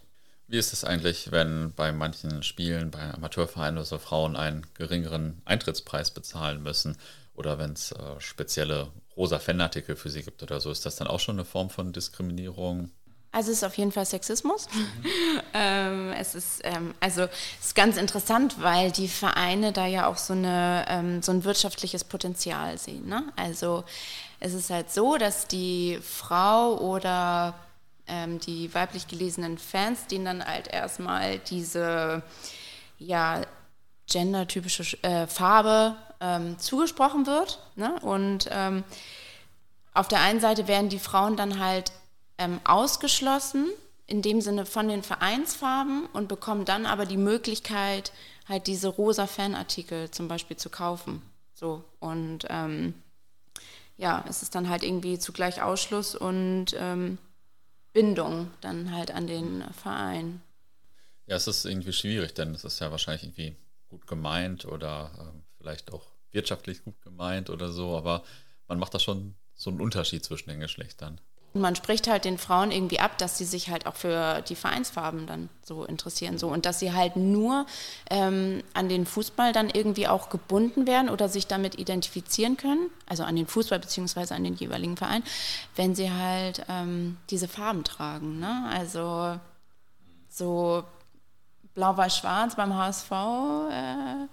Wie 0.47 0.57
ist 0.57 0.73
es 0.73 0.83
eigentlich, 0.83 1.31
wenn 1.31 1.73
bei 1.73 1.91
manchen 1.93 2.43
Spielen, 2.43 2.91
bei 2.91 3.13
Amateurvereinen 3.13 3.77
oder 3.77 3.85
so 3.85 3.99
Frauen 3.99 4.35
einen 4.35 4.67
geringeren 4.73 5.41
Eintrittspreis 5.45 6.11
bezahlen 6.11 6.61
müssen 6.61 6.97
oder 7.33 7.57
wenn 7.57 7.71
es 7.71 7.93
äh, 7.93 8.19
spezielle 8.19 8.91
rosa 9.15 9.39
Fanartikel 9.39 9.95
für 9.95 10.09
sie 10.09 10.23
gibt 10.23 10.43
oder 10.43 10.59
so? 10.59 10.71
Ist 10.71 10.85
das 10.85 10.97
dann 10.97 11.07
auch 11.07 11.21
schon 11.21 11.35
eine 11.35 11.45
Form 11.45 11.69
von 11.69 11.93
Diskriminierung? 11.93 12.91
Also 13.33 13.51
es 13.51 13.57
ist 13.57 13.63
auf 13.63 13.77
jeden 13.77 13.91
Fall 13.91 14.05
Sexismus. 14.05 14.67
Mhm. 14.73 15.41
ähm, 15.53 16.13
es 16.13 16.35
ist 16.35 16.61
ähm, 16.63 16.93
also 16.99 17.23
es 17.23 17.67
ist 17.67 17.75
ganz 17.75 17.97
interessant, 17.97 18.61
weil 18.61 18.91
die 18.91 19.07
Vereine 19.07 19.71
da 19.71 19.85
ja 19.85 20.07
auch 20.07 20.17
so 20.17 20.33
eine 20.33 20.85
ähm, 20.89 21.21
so 21.21 21.31
ein 21.31 21.43
wirtschaftliches 21.43 22.03
Potenzial 22.03 22.77
sehen. 22.77 23.07
Ne? 23.07 23.23
Also 23.35 23.83
es 24.39 24.53
ist 24.53 24.69
halt 24.69 24.91
so, 24.91 25.17
dass 25.17 25.47
die 25.47 25.99
Frau 26.01 26.77
oder 26.79 27.53
ähm, 28.07 28.39
die 28.39 28.73
weiblich 28.73 29.07
gelesenen 29.07 29.57
Fans, 29.57 30.07
denen 30.07 30.25
dann 30.25 30.45
halt 30.45 30.67
erstmal 30.67 31.39
diese 31.39 32.23
ja, 32.99 33.41
gendertypische 34.11 35.01
äh, 35.03 35.27
Farbe 35.27 35.95
ähm, 36.19 36.59
zugesprochen 36.59 37.25
wird. 37.25 37.59
Ne? 37.75 37.99
Und 38.01 38.47
ähm, 38.51 38.83
auf 39.93 40.07
der 40.07 40.21
einen 40.21 40.39
Seite 40.39 40.67
werden 40.67 40.89
die 40.89 40.99
Frauen 40.99 41.35
dann 41.35 41.59
halt 41.59 41.91
ähm, 42.41 42.59
ausgeschlossen, 42.63 43.69
in 44.07 44.21
dem 44.21 44.41
Sinne 44.41 44.65
von 44.65 44.87
den 44.87 45.03
Vereinsfarben 45.03 46.07
und 46.07 46.27
bekommen 46.27 46.65
dann 46.65 46.85
aber 46.85 47.05
die 47.05 47.17
Möglichkeit, 47.17 48.11
halt 48.49 48.67
diese 48.67 48.87
rosa 48.87 49.27
Fanartikel 49.27 50.09
zum 50.09 50.27
Beispiel 50.27 50.57
zu 50.57 50.69
kaufen. 50.69 51.21
So 51.53 51.83
und 51.99 52.45
ähm, 52.49 52.95
ja, 53.97 54.25
es 54.27 54.41
ist 54.41 54.55
dann 54.55 54.69
halt 54.69 54.83
irgendwie 54.83 55.19
zugleich 55.19 55.61
Ausschluss 55.61 56.15
und 56.15 56.75
ähm, 56.77 57.19
Bindung 57.93 58.49
dann 58.61 58.91
halt 58.91 59.11
an 59.11 59.27
den 59.27 59.63
Verein. 59.73 60.41
Ja, 61.27 61.35
es 61.35 61.47
ist 61.47 61.65
irgendwie 61.65 61.93
schwierig, 61.93 62.33
denn 62.33 62.55
es 62.55 62.63
ist 62.63 62.79
ja 62.79 62.89
wahrscheinlich 62.89 63.23
irgendwie 63.23 63.55
gut 63.89 64.07
gemeint 64.07 64.65
oder 64.65 65.11
äh, 65.19 65.39
vielleicht 65.57 65.93
auch 65.93 66.07
wirtschaftlich 66.31 66.83
gut 66.83 66.99
gemeint 67.01 67.51
oder 67.51 67.71
so, 67.71 67.95
aber 67.95 68.23
man 68.67 68.79
macht 68.79 68.95
da 68.95 68.99
schon 68.99 69.35
so 69.53 69.69
einen 69.69 69.81
Unterschied 69.81 70.25
zwischen 70.25 70.49
den 70.49 70.59
Geschlechtern. 70.59 71.21
Man 71.53 71.75
spricht 71.75 72.07
halt 72.07 72.23
den 72.23 72.37
Frauen 72.37 72.71
irgendwie 72.71 72.99
ab, 72.99 73.17
dass 73.17 73.37
sie 73.37 73.43
sich 73.43 73.69
halt 73.69 73.85
auch 73.85 73.95
für 73.95 74.41
die 74.41 74.55
Vereinsfarben 74.55 75.27
dann 75.27 75.49
so 75.63 75.83
interessieren. 75.83 76.37
So. 76.37 76.47
Und 76.47 76.65
dass 76.65 76.79
sie 76.79 76.93
halt 76.93 77.17
nur 77.17 77.65
ähm, 78.09 78.63
an 78.73 78.87
den 78.87 79.05
Fußball 79.05 79.51
dann 79.51 79.69
irgendwie 79.69 80.07
auch 80.07 80.29
gebunden 80.29 80.87
werden 80.87 81.09
oder 81.09 81.27
sich 81.27 81.47
damit 81.47 81.77
identifizieren 81.77 82.55
können, 82.55 82.89
also 83.07 83.23
an 83.23 83.35
den 83.35 83.47
Fußball 83.47 83.79
beziehungsweise 83.79 84.33
an 84.33 84.45
den 84.45 84.55
jeweiligen 84.55 84.95
Verein, 84.95 85.23
wenn 85.75 85.93
sie 85.93 86.11
halt 86.11 86.63
ähm, 86.69 87.17
diese 87.29 87.49
Farben 87.49 87.83
tragen. 87.83 88.39
Ne? 88.39 88.69
Also 88.71 89.37
so 90.29 90.83
Blau-Weiß-Schwarz 91.73 92.55
beim 92.55 92.75
HSV 92.75 93.11
äh, 93.71 94.27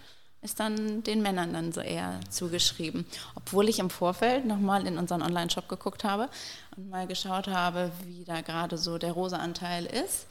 ist 0.48 0.60
dann 0.60 1.02
den 1.02 1.20
Männern 1.20 1.52
dann 1.52 1.72
so 1.72 1.82
eher 1.82 2.20
zugeschrieben. 2.30 3.04
Obwohl 3.34 3.68
ich 3.68 3.80
im 3.80 3.90
Vorfeld 3.90 4.46
nochmal 4.46 4.86
in 4.86 4.96
unseren 4.96 5.20
Online-Shop 5.20 5.68
geguckt 5.68 6.04
habe 6.04 6.30
und 6.74 6.88
mal 6.88 7.06
geschaut 7.06 7.48
habe, 7.48 7.90
wie 8.04 8.24
da 8.24 8.40
gerade 8.40 8.78
so 8.78 8.96
der 8.96 9.12
rosa 9.12 9.36
Anteil 9.36 9.84
ist. 9.84 10.26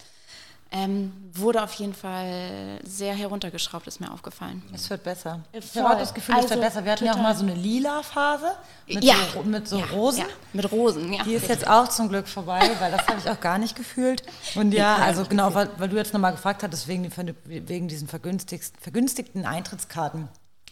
Ähm, 0.70 1.14
wurde 1.34 1.64
auf 1.64 1.74
jeden 1.76 1.94
Fall 1.94 2.80
sehr 2.84 3.14
heruntergeschraubt, 3.16 3.88
ist 3.88 4.02
mir 4.02 4.12
aufgefallen. 4.12 4.62
Es 4.74 4.90
wird 4.90 5.02
besser. 5.04 5.40
Äh, 5.54 5.60
Ich 5.60 5.78
habe 5.78 5.96
auch 5.96 5.98
das 6.00 6.14
Gefühl, 6.14 6.36
es 6.36 6.44
Also, 6.44 6.56
wird 6.56 6.62
besser. 6.66 6.84
Wir 6.84 6.92
hatten 6.92 7.06
ja 7.06 7.12
auch 7.12 7.16
total. 7.16 7.32
mal 7.34 7.38
so 7.40 7.44
eine 7.46 7.54
lila 7.54 8.04
Phase 8.04 8.52
mit 8.86 9.04
Ja. 9.04 9.16
so, 9.34 9.44
mit 9.44 9.68
so 9.68 9.80
Rosen. 9.80 10.20
Ja, 10.20 10.26
mit 10.52 10.70
Rosen, 10.72 11.14
ja. 11.14 11.24
Die 11.24 11.36
ist 11.36 11.48
jetzt 11.48 11.66
auch 11.68 11.88
zum 11.88 12.10
Glück 12.10 12.28
vorbei, 12.28 12.60
weil 12.80 12.92
das 12.92 13.08
habe 13.08 13.18
ich 13.18 13.30
auch 13.30 13.40
gar 13.40 13.58
nicht 13.60 13.76
gefühlt. 13.78 14.24
Und 14.56 14.74
ja, 14.74 14.98
also 14.98 15.24
genau, 15.24 15.54
weil, 15.54 15.70
weil 15.78 15.88
du 15.88 15.96
jetzt 15.96 16.14
nochmal 16.14 16.34
gefragt 16.34 16.64
hattest, 16.64 16.88
wegen, 16.90 17.10
wegen 17.46 17.88
diesen 17.88 18.08
vergünstigten 18.10 19.46
Eintrittskarten. 19.46 20.28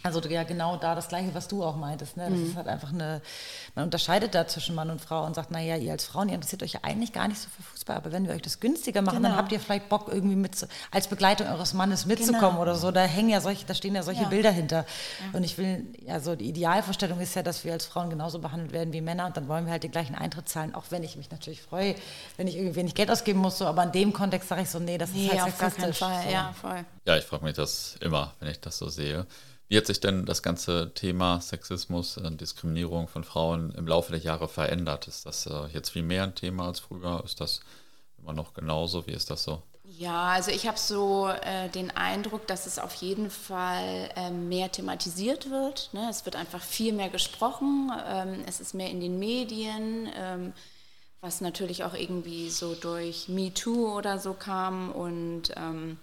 Also 0.06 0.20
ja, 0.30 0.43
genau 0.43 0.78
da 0.78 0.93
das 0.95 1.08
Gleiche, 1.08 1.34
was 1.34 1.47
du 1.47 1.64
auch 1.64 1.76
meintest. 1.76 2.16
Ne? 2.16 2.30
Das 2.30 2.38
Mhm. 2.39 2.45
ist 2.49 2.56
halt 2.56 2.68
einfach 2.68 2.93
eine, 2.93 3.22
man 3.74 3.86
unterscheidet 3.86 4.36
da 4.36 4.47
zwischen 4.47 4.76
Mann 4.76 4.89
und 4.91 5.01
Frau 5.01 5.26
und 5.26 5.34
sagt, 5.36 5.49
naja, 5.51 5.76
ihr 5.78 5.91
als 5.91 6.06
Frauen, 6.06 6.30
ihr 6.30 6.36
interessiert 6.36 6.62
euch 6.64 6.74
ja 6.74 6.80
eigentlich 6.84 7.12
gar 7.12 7.28
nicht 7.28 7.41
so 7.41 7.49
für 7.49 7.64
Fußball, 7.64 7.95
aber 7.97 8.12
wenn 8.12 8.28
wir 8.28 8.34
euch 8.36 8.41
das 8.43 8.60
günstiger 8.60 9.01
machen, 9.01 9.24
dann 9.24 9.32
Genau. 9.32 9.41
habt 9.41 9.51
ihr 9.51 9.60
vielleicht 9.60 9.89
Bock, 9.89 10.08
irgendwie 10.12 10.36
mit, 10.36 10.68
als 10.91 11.08
Begleitung 11.08 11.47
eures 11.47 11.74
Mannes 11.74 12.06
mitzukommen 12.06 12.51
Genau. 12.51 12.62
oder 12.62 12.76
so. 12.76 12.91
Da 12.91 13.01
hängen 13.01 13.30
ja 13.30 13.41
solche, 13.41 13.66
da 13.66 13.74
stehen 13.74 13.95
ja 13.95 14.03
solche 14.03 14.24
Ja. 14.24 14.30
Bilder 14.30 14.51
hinter. 14.51 14.86
Und 15.34 15.43
ich 15.43 15.58
will, 15.58 15.86
also 16.08 16.36
die 16.36 16.49
Idealvorstellung 16.49 17.20
ist 17.20 17.34
ja, 17.36 17.41
dass 17.43 17.64
wir 17.66 17.74
als 17.74 17.86
Frauen 17.88 18.10
genauso 18.12 18.38
behandelt 18.39 18.72
werden 18.74 18.93
wie 18.93 19.01
Männer 19.01 19.26
und 19.26 19.36
dann 19.38 19.47
wollen 19.47 19.66
wir 19.66 19.72
halt 19.72 19.84
die 19.84 19.89
gleichen 19.89 20.14
Eintritt 20.16 20.47
zahlen, 20.47 20.76
auch 20.76 20.84
wenn 20.91 21.03
ich 21.03 21.16
mich 21.18 21.32
natürlich 21.32 21.62
freue, 21.64 21.95
wenn 22.38 22.47
ich 22.47 22.56
irgendwie 22.58 22.84
nicht 22.84 22.95
Geld 22.95 23.10
ausgeben 23.10 23.39
muss, 23.39 23.58
so, 23.58 23.66
aber 23.66 23.82
in 23.84 23.91
dem 23.91 24.14
Kontext 24.14 24.49
sage 24.49 24.62
ich 24.62 24.70
so, 24.70 24.78
nee, 24.80 24.97
das 24.99 25.10
ist 25.10 25.16
Nee, 25.16 25.30
halt 25.30 25.41
auf 25.41 25.58
gar 25.58 25.72
keinen 25.72 25.93
sexistisch. 25.93 25.97
Fall. 26.08 26.24
So. 26.24 26.30
Ja, 26.30 26.53
voll. 26.62 26.86
Ja, 27.06 27.18
ich 27.18 27.24
frage 27.26 27.43
mich 27.43 27.56
das 27.56 27.95
immer, 28.01 28.34
wenn 28.39 28.49
ich 28.49 28.60
das 28.60 28.78
so 28.78 28.88
sehe. 28.89 29.26
Wie 29.68 29.78
hat 29.78 29.88
sich 29.88 29.99
denn 29.99 30.26
das 30.26 30.43
ganze 30.43 30.93
Thema 30.93 31.41
Sexismus, 31.41 32.18
äh, 32.18 32.32
Diskriminierung 32.32 33.07
von 33.07 33.24
Frauen 33.24 33.72
im 33.72 33.88
Laufe 33.88 34.11
der 34.11 34.22
Jahre 34.22 34.47
verändert? 34.47 35.07
Ist 35.07 35.26
das 35.26 35.47
äh, 35.47 35.68
jetzt 35.74 35.89
viel 35.89 36.03
mehr 36.03 36.24
ein 36.24 36.36
Thema 36.36 36.68
als 36.68 36.80
früher? 36.80 37.24
Ist 37.26 37.41
das 37.41 37.61
immer 38.20 38.34
noch 38.34 38.53
genauso? 38.53 39.07
Wie 39.07 39.11
ist 39.11 39.32
das 39.32 39.43
so? 39.43 39.63
Ja, 39.84 40.30
also 40.30 40.51
ich 40.51 40.68
habe 40.68 40.78
so 40.78 41.30
äh, 41.30 41.70
den 41.70 41.91
Eindruck, 41.91 42.47
dass 42.47 42.66
es 42.66 42.80
auf 42.80 42.93
jeden 42.95 43.30
Fall 43.30 44.09
ähm, 44.16 44.49
mehr 44.49 44.72
thematisiert 44.72 45.49
wird. 45.49 45.89
Ne? 45.93 46.07
Es 46.09 46.26
wird 46.26 46.36
einfach 46.36 46.61
viel 46.61 46.91
mehr 46.91 47.09
gesprochen. 47.09 47.91
Ähm, 48.07 48.43
es 48.47 48.59
ist 48.59 48.74
mehr 48.74 48.89
in 48.89 48.99
den 48.99 49.20
Medien, 49.20 50.09
ähm, 50.16 50.53
was 51.22 51.39
natürlich 51.39 51.84
auch 51.84 51.93
irgendwie 51.93 52.49
so 52.49 52.74
durch 52.76 53.30
MeToo 53.30 53.95
oder 53.95 54.20
so 54.20 54.34
kam. 54.34 54.91
Und 54.91 55.51
ähm, 55.55 55.97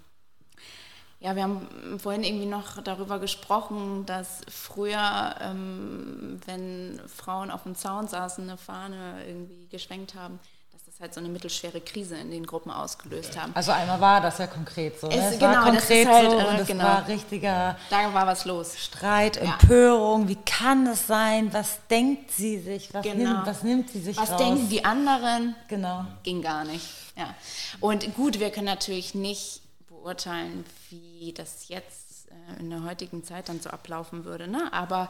ja, 1.23 1.35
wir 1.35 1.43
haben 1.43 1.99
vorhin 1.99 2.23
irgendwie 2.23 2.45
noch 2.45 2.81
darüber 2.83 3.17
gesprochen, 3.17 4.05
dass 4.05 4.41
früher, 4.49 5.35
ähm, 5.41 6.39
wenn 6.45 6.99
Frauen 7.07 7.49
auf 7.49 7.63
dem 7.63 7.75
Zaun 7.75 8.07
saßen, 8.07 8.43
eine 8.43 8.57
Fahne 8.57 9.23
irgendwie 9.25 9.67
geschwenkt 9.71 10.15
haben, 10.15 10.37
dass 10.73 10.83
das 10.85 10.99
halt 10.99 11.13
so 11.13 11.21
eine 11.21 11.29
mittelschwere 11.29 11.79
Krise 11.79 12.17
in 12.17 12.29
den 12.29 12.45
Gruppen 12.45 12.71
ausgelöst 12.71 13.39
haben. 13.39 13.51
Also 13.55 13.71
einmal 13.71 14.01
war 14.01 14.19
das 14.19 14.37
ja 14.37 14.47
konkret 14.47 14.99
so. 14.99 15.07
Ne? 15.07 15.15
Es- 15.15 15.35
Es, 15.35 15.41
war 15.41 15.49
genau, 15.53 15.65
das 15.71 15.75
konkret 15.87 16.07
halt, 16.09 16.29
so 16.31 16.37
äh, 16.39 16.43
und 16.45 16.55
es 16.59 16.67
genau. 16.67 16.83
war 16.83 17.07
richtiger 17.07 17.77
Da 17.89 18.13
war 18.13 18.27
was 18.27 18.43
los. 18.45 18.77
Streit, 18.77 19.37
Ja. 19.37 19.53
Empörung. 19.53 20.27
Wie 20.27 20.35
kann 20.45 20.83
das 20.85 21.07
sein? 21.07 21.53
Was 21.53 21.79
denkt 21.89 22.31
sie 22.31 22.59
sich? 22.59 22.93
Was, 22.93 23.01
Genau. 23.03 23.31
nimmt, 23.31 23.47
was 23.47 23.63
nimmt 23.63 23.89
sie 23.89 24.01
sich 24.01 24.17
Was 24.17 24.29
raus? 24.31 24.37
denken 24.39 24.67
die 24.67 24.83
anderen? 24.83 25.55
Genau. 25.69 26.03
Ging 26.23 26.41
gar 26.41 26.65
nicht. 26.65 26.85
Ja. 27.15 27.33
Und 27.79 28.13
gut, 28.15 28.39
wir 28.41 28.49
können 28.51 28.65
natürlich 28.65 29.15
nicht 29.15 29.61
beurteilen, 30.03 30.65
wie 30.89 31.33
das 31.33 31.69
jetzt 31.69 32.29
äh, 32.29 32.59
in 32.59 32.69
der 32.69 32.83
heutigen 32.83 33.23
Zeit 33.23 33.49
dann 33.49 33.61
so 33.61 33.69
ablaufen 33.69 34.25
würde. 34.25 34.47
Ne? 34.47 34.71
Aber 34.73 35.09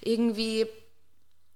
irgendwie, 0.00 0.66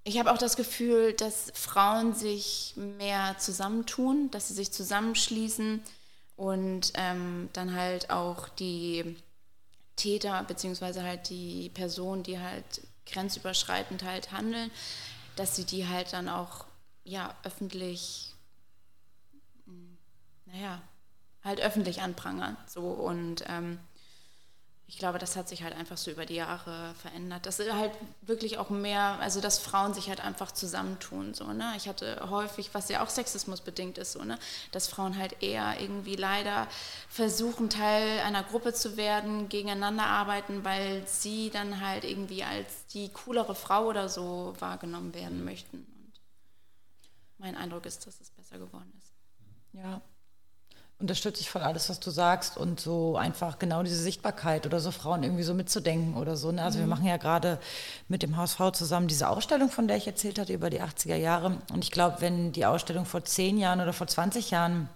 ich 0.05 0.19
habe 0.19 0.33
auch 0.33 0.39
das 0.39 0.57
Gefühl, 0.57 1.13
dass 1.13 1.53
Frauen 1.55 2.15
sich 2.15 2.75
mehr 2.77 3.37
zusammentun, 3.39 4.31
dass 4.31 4.49
sie 4.49 4.55
sich 4.55 4.71
zusammenschließen 4.71 5.83
und 6.37 6.93
ähm, 6.95 7.49
dann 7.53 7.75
halt 7.75 8.11
auch 8.11 8.49
die 8.49 9.17
Täter 9.97 10.45
beziehungsweise 10.45 11.03
halt 11.03 11.29
die 11.29 11.71
Personen, 11.75 12.23
die 12.23 12.39
halt 12.39 12.83
grenzüberschreitend 13.07 14.05
halt 14.05 14.31
handeln, 14.31 14.71
dass 15.35 15.57
sie 15.57 15.65
die 15.65 15.89
halt 15.89 16.13
dann 16.13 16.29
auch 16.29 16.65
ja 17.05 17.35
öffentlich, 17.43 18.35
mh, 19.67 19.97
naja, 20.47 20.83
halt 21.49 21.61
öffentlich 21.61 22.03
anprangern. 22.03 22.57
So 22.67 22.83
und 22.83 23.45
ähm, 23.49 23.79
ich 24.91 24.97
glaube, 24.97 25.19
das 25.19 25.37
hat 25.37 25.51
sich 25.51 25.63
halt 25.63 25.77
einfach 25.77 25.99
so 25.99 26.11
über 26.11 26.25
die 26.25 26.37
Jahre 26.37 26.95
verändert. 26.95 27.45
Das 27.45 27.61
ist 27.61 27.71
halt 27.75 27.93
wirklich 28.23 28.57
auch 28.57 28.71
mehr, 28.71 29.19
also 29.21 29.43
dass 29.43 29.59
Frauen 29.59 29.93
sich 29.93 30.09
halt 30.09 30.21
einfach 30.25 30.51
zusammentun. 30.51 31.35
So, 31.35 31.53
ne? 31.53 31.75
Ich 31.77 31.89
hatte 31.89 32.31
häufig, 32.31 32.71
was 32.73 32.89
ja 32.89 33.05
auch 33.05 33.11
sexismusbedingt 33.11 33.99
ist, 33.99 34.13
so, 34.13 34.25
ne? 34.25 34.39
dass 34.73 34.89
Frauen 34.89 35.19
halt 35.19 35.43
eher 35.43 35.79
irgendwie 35.79 36.17
leider 36.17 36.67
versuchen, 37.11 37.69
Teil 37.69 38.21
einer 38.21 38.43
Gruppe 38.43 38.73
zu 38.73 38.97
werden, 38.97 39.51
gegeneinander 39.51 40.07
arbeiten, 40.07 40.65
weil 40.65 41.07
sie 41.07 41.51
dann 41.51 41.83
halt 41.83 42.05
irgendwie 42.05 42.43
als 42.43 42.87
die 42.87 43.11
coolere 43.11 43.55
Frau 43.55 43.89
oder 43.89 44.09
so 44.09 44.55
wahrgenommen 44.59 45.13
werden 45.13 45.45
möchten. 45.45 45.77
Und 45.77 46.13
mein 47.37 47.59
Eindruck 47.59 47.85
ist, 47.85 48.07
dass 48.07 48.23
es 48.23 48.31
besser 48.31 48.59
geworden 48.59 48.91
ist. 48.97 49.13
Ja. 49.75 50.01
Unterstütze 51.01 51.41
ich 51.41 51.51
voll 51.51 51.63
alles, 51.63 51.89
was 51.89 52.01
du 52.01 52.11
sagst 52.11 52.57
und 52.57 52.81
so 52.81 53.17
einfach 53.17 53.61
genau 53.61 53.85
diese 53.85 54.03
Sichtbarkeit 54.03 54.67
oder 54.67 54.81
so 54.81 54.91
Frauen 54.91 55.23
irgendwie 55.23 55.45
so 55.45 55.55
mitzudenken 55.55 56.17
oder 56.17 56.37
so. 56.37 56.51
Ne? 56.51 56.61
Also 56.61 56.81
wir 56.81 56.89
machen 56.89 57.07
ja 57.07 57.19
gerade 57.19 57.61
mit 58.09 58.25
dem 58.25 58.37
HSV 58.37 58.73
zusammen 58.73 59.07
diese 59.07 59.29
Ausstellung, 59.29 59.71
von 59.71 59.87
der 59.87 59.97
ich 59.97 60.09
erzählt 60.09 60.41
hatte, 60.41 60.53
über 60.53 60.71
die 60.71 60.83
80er 60.83 61.15
Jahre. 61.15 61.59
Und 61.73 61.85
ich 61.85 61.93
glaube, 61.93 62.17
wenn 62.19 62.51
die 62.51 62.67
Ausstellung 62.67 63.05
vor 63.05 63.25
10 63.25 63.59
Jahren 63.59 63.81
oder 63.81 63.93
vor 63.93 64.09
20 64.09 64.51
Jahren 64.51 64.89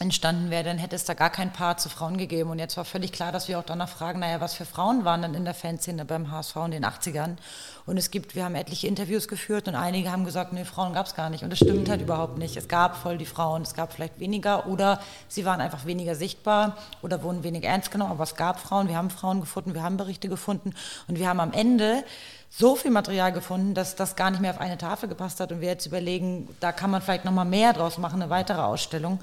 entstanden 0.00 0.50
wäre, 0.50 0.62
dann 0.62 0.78
hätte 0.78 0.94
es 0.94 1.04
da 1.04 1.14
gar 1.14 1.30
kein 1.30 1.52
Paar 1.52 1.76
zu 1.76 1.88
Frauen 1.88 2.18
gegeben. 2.18 2.50
Und 2.50 2.60
jetzt 2.60 2.76
war 2.76 2.84
völlig 2.84 3.10
klar, 3.10 3.32
dass 3.32 3.48
wir 3.48 3.58
auch 3.58 3.64
danach 3.64 3.88
fragen, 3.88 4.20
naja, 4.20 4.40
was 4.40 4.54
für 4.54 4.64
Frauen 4.64 5.04
waren 5.04 5.22
dann 5.22 5.34
in 5.34 5.44
der 5.44 5.54
Fanszene 5.54 6.04
beim 6.04 6.30
HSV 6.30 6.56
in 6.66 6.70
den 6.70 6.84
80ern? 6.84 7.36
Und 7.84 7.96
es 7.96 8.10
gibt, 8.10 8.36
wir 8.36 8.44
haben 8.44 8.54
etliche 8.54 8.86
Interviews 8.86 9.26
geführt 9.26 9.66
und 9.66 9.74
einige 9.74 10.12
haben 10.12 10.24
gesagt, 10.24 10.52
nee, 10.52 10.64
Frauen 10.64 10.92
gab 10.92 11.06
es 11.06 11.14
gar 11.14 11.30
nicht. 11.30 11.42
Und 11.42 11.50
das 11.50 11.58
stimmt 11.58 11.88
halt 11.88 12.00
überhaupt 12.00 12.38
nicht. 12.38 12.56
Es 12.56 12.68
gab 12.68 12.96
voll 12.96 13.18
die 13.18 13.26
Frauen, 13.26 13.62
es 13.62 13.74
gab 13.74 13.92
vielleicht 13.92 14.20
weniger 14.20 14.66
oder 14.68 15.00
sie 15.26 15.44
waren 15.44 15.60
einfach 15.60 15.84
weniger 15.84 16.14
sichtbar 16.14 16.76
oder 17.02 17.22
wurden 17.24 17.42
weniger 17.42 17.68
ernst 17.68 17.90
genommen. 17.90 18.12
Aber 18.12 18.24
es 18.24 18.36
gab 18.36 18.60
Frauen, 18.60 18.88
wir 18.88 18.96
haben 18.96 19.10
Frauen 19.10 19.40
gefunden, 19.40 19.74
wir 19.74 19.82
haben 19.82 19.96
Berichte 19.96 20.28
gefunden 20.28 20.74
und 21.08 21.18
wir 21.18 21.28
haben 21.28 21.40
am 21.40 21.52
Ende 21.52 22.04
so 22.50 22.76
viel 22.76 22.90
Material 22.90 23.32
gefunden, 23.32 23.74
dass 23.74 23.96
das 23.96 24.16
gar 24.16 24.30
nicht 24.30 24.40
mehr 24.40 24.52
auf 24.52 24.60
eine 24.60 24.78
Tafel 24.78 25.08
gepasst 25.08 25.40
hat 25.40 25.52
und 25.52 25.60
wir 25.60 25.68
jetzt 25.68 25.86
überlegen, 25.86 26.48
da 26.60 26.72
kann 26.72 26.90
man 26.90 27.02
vielleicht 27.02 27.24
noch 27.24 27.32
mal 27.32 27.44
mehr 27.44 27.72
draus 27.72 27.98
machen, 27.98 28.22
eine 28.22 28.30
weitere 28.30 28.60
Ausstellung. 28.60 29.20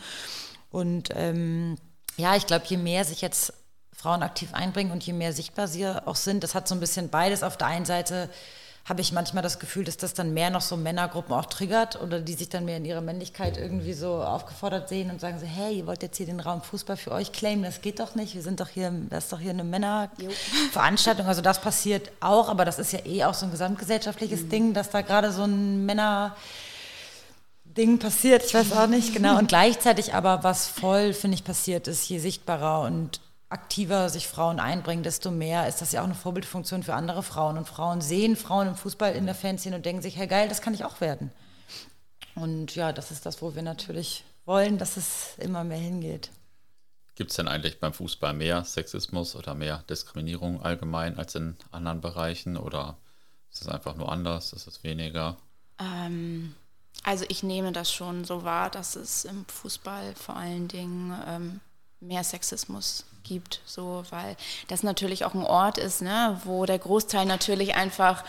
Und 0.76 1.07
ähm, 1.13 1.78
ja, 2.17 2.36
ich 2.36 2.47
glaube, 2.47 2.65
je 2.67 2.76
mehr 2.76 3.05
sich 3.05 3.21
jetzt 3.21 3.53
Frauen 3.93 4.23
aktiv 4.23 4.53
einbringen 4.53 4.91
und 4.91 5.03
je 5.03 5.13
mehr 5.13 5.32
sichtbar 5.32 5.69
sie 5.69 5.88
auch 5.88 6.17
sind, 6.17 6.43
das 6.43 6.53
hat 6.53 6.67
so 6.67 6.76
ein 6.76 6.82
bisschen 6.82 7.07
beides. 7.07 7.43
Auf 7.43 7.55
der 7.55 7.67
einen 7.67 7.86
Seite 7.86 8.30
habe 8.84 8.99
ich 8.99 9.13
manchmal 9.13 9.41
das 9.41 9.59
Gefühl, 9.59 9.86
dass 9.86 9.95
das 9.95 10.13
dann 10.13 10.34
mehr 10.34 10.49
noch 10.49 10.59
so 10.59 10.76
Männergruppen 10.76 11.34
auch 11.34 11.45
triggert 11.45 12.01
oder 12.01 12.19
die 12.19 12.34
sich 12.34 12.49
dann 12.49 12.65
mehr 12.65 12.76
in 12.76 12.84
ihrer 12.84 12.99
Männlichkeit 12.99 13.57
irgendwie 13.57 13.93
so 13.93 14.21
aufgefordert 14.21 14.89
sehen 14.89 15.09
und 15.11 15.21
sagen 15.21 15.39
so, 15.39 15.45
hey, 15.45 15.78
ihr 15.78 15.88
wollt 15.88 16.03
jetzt 16.03 16.17
hier 16.17 16.26
den 16.26 16.41
Raum 16.41 16.61
Fußball 16.61 16.97
für 16.97 17.13
euch 17.13 17.32
claimen, 17.32 17.63
das 17.63 17.80
geht 17.80 18.01
doch 18.01 18.15
nicht, 18.15 18.36
wir 18.36 18.41
sind 18.41 18.59
doch 18.59 18.67
hier, 18.67 18.91
das 19.09 19.23
ist 19.23 19.34
doch 19.34 19.39
hier 19.39 19.51
eine 19.51 19.63
Männerveranstaltung, 19.63 21.26
also 21.26 21.41
das 21.41 21.61
passiert 21.61 22.11
auch, 22.19 22.49
aber 22.49 22.65
das 22.65 22.80
ist 22.80 22.91
ja 22.91 22.99
eh 23.05 23.23
auch 23.23 23.34
so 23.34 23.45
ein 23.45 23.51
gesamtgesellschaftliches 23.51 24.49
Ding, 24.49 24.73
dass 24.73 24.89
da 24.89 24.99
gerade 25.01 25.32
so 25.32 25.45
ein 25.45 25.86
Männer... 25.86 26.36
Ding 27.78 27.99
passiert, 27.99 28.43
ich 28.43 28.53
weiß 28.53 28.71
auch 28.73 28.88
nicht 28.88 29.13
genau. 29.13 29.38
Und 29.38 29.47
gleichzeitig 29.49 30.13
aber, 30.13 30.43
was 30.43 30.67
voll, 30.67 31.13
finde 31.13 31.36
ich, 31.36 31.43
passiert 31.43 31.88
ist, 31.88 32.07
je 32.07 32.19
sichtbarer 32.19 32.82
und 32.82 33.19
aktiver 33.49 34.09
sich 34.09 34.28
Frauen 34.28 34.59
einbringen, 34.59 35.03
desto 35.03 35.32
mehr 35.32 35.67
ist 35.67 35.82
das 35.82 35.91
ja 35.91 36.01
auch 36.01 36.05
eine 36.05 36.15
Vorbildfunktion 36.15 36.84
für 36.84 36.93
andere 36.93 37.23
Frauen. 37.23 37.57
Und 37.57 37.67
Frauen 37.67 38.01
sehen 38.01 38.36
Frauen 38.36 38.69
im 38.69 38.76
Fußball 38.76 39.13
in 39.13 39.26
der 39.26 39.36
Fanszene 39.36 39.76
und 39.76 39.86
denken 39.86 40.01
sich, 40.01 40.17
hey 40.17 40.28
geil, 40.28 40.49
das 40.49 40.61
kann 40.61 40.73
ich 40.73 40.84
auch 40.84 41.01
werden. 41.01 41.32
Und 42.36 42.76
ja, 42.76 42.91
das 42.91 43.11
ist 43.11 43.26
das, 43.26 43.41
wo 43.41 43.55
wir 43.55 43.61
natürlich 43.61 44.23
wollen, 44.45 44.78
dass 44.78 44.97
es 44.97 45.36
immer 45.38 45.63
mehr 45.63 45.78
hingeht. 45.78 46.32
Gibt 47.15 47.32
es 47.32 47.38
denn 47.38 47.47
eigentlich 47.47 47.80
beim 47.80 47.93
Fußball 47.93 48.34
mehr 48.34 48.65
Sexismus 48.65 49.36
oder 49.36 49.55
mehr 49.55 49.84
Diskriminierung 49.89 50.61
allgemein 50.61 51.17
als 51.17 51.36
in 51.36 51.55
anderen 51.71 52.01
Bereichen? 52.01 52.57
Oder 52.57 52.97
ist 53.51 53.61
es 53.61 53.69
einfach 53.69 53.95
nur 53.95 54.11
anders? 54.11 54.51
Ist 54.51 54.67
es 54.67 54.84
weniger? 54.84 55.38
Ähm, 55.80 56.55
also 57.03 57.25
ich 57.29 57.43
nehme 57.43 57.71
das 57.71 57.91
schon 57.91 58.25
so 58.25 58.43
wahr, 58.43 58.69
dass 58.69 58.95
es 58.95 59.25
im 59.25 59.45
Fußball 59.45 60.15
vor 60.15 60.35
allen 60.35 60.67
Dingen 60.67 61.13
ähm, 61.27 61.59
mehr 61.99 62.23
Sexismus 62.23 63.05
gibt, 63.23 63.61
so 63.65 64.03
weil 64.09 64.35
das 64.67 64.83
natürlich 64.83 65.25
auch 65.25 65.33
ein 65.33 65.43
Ort 65.43 65.77
ist, 65.77 66.01
ne, 66.01 66.39
wo 66.43 66.65
der 66.65 66.79
Großteil 66.79 67.25
natürlich 67.25 67.75
einfach 67.75 68.23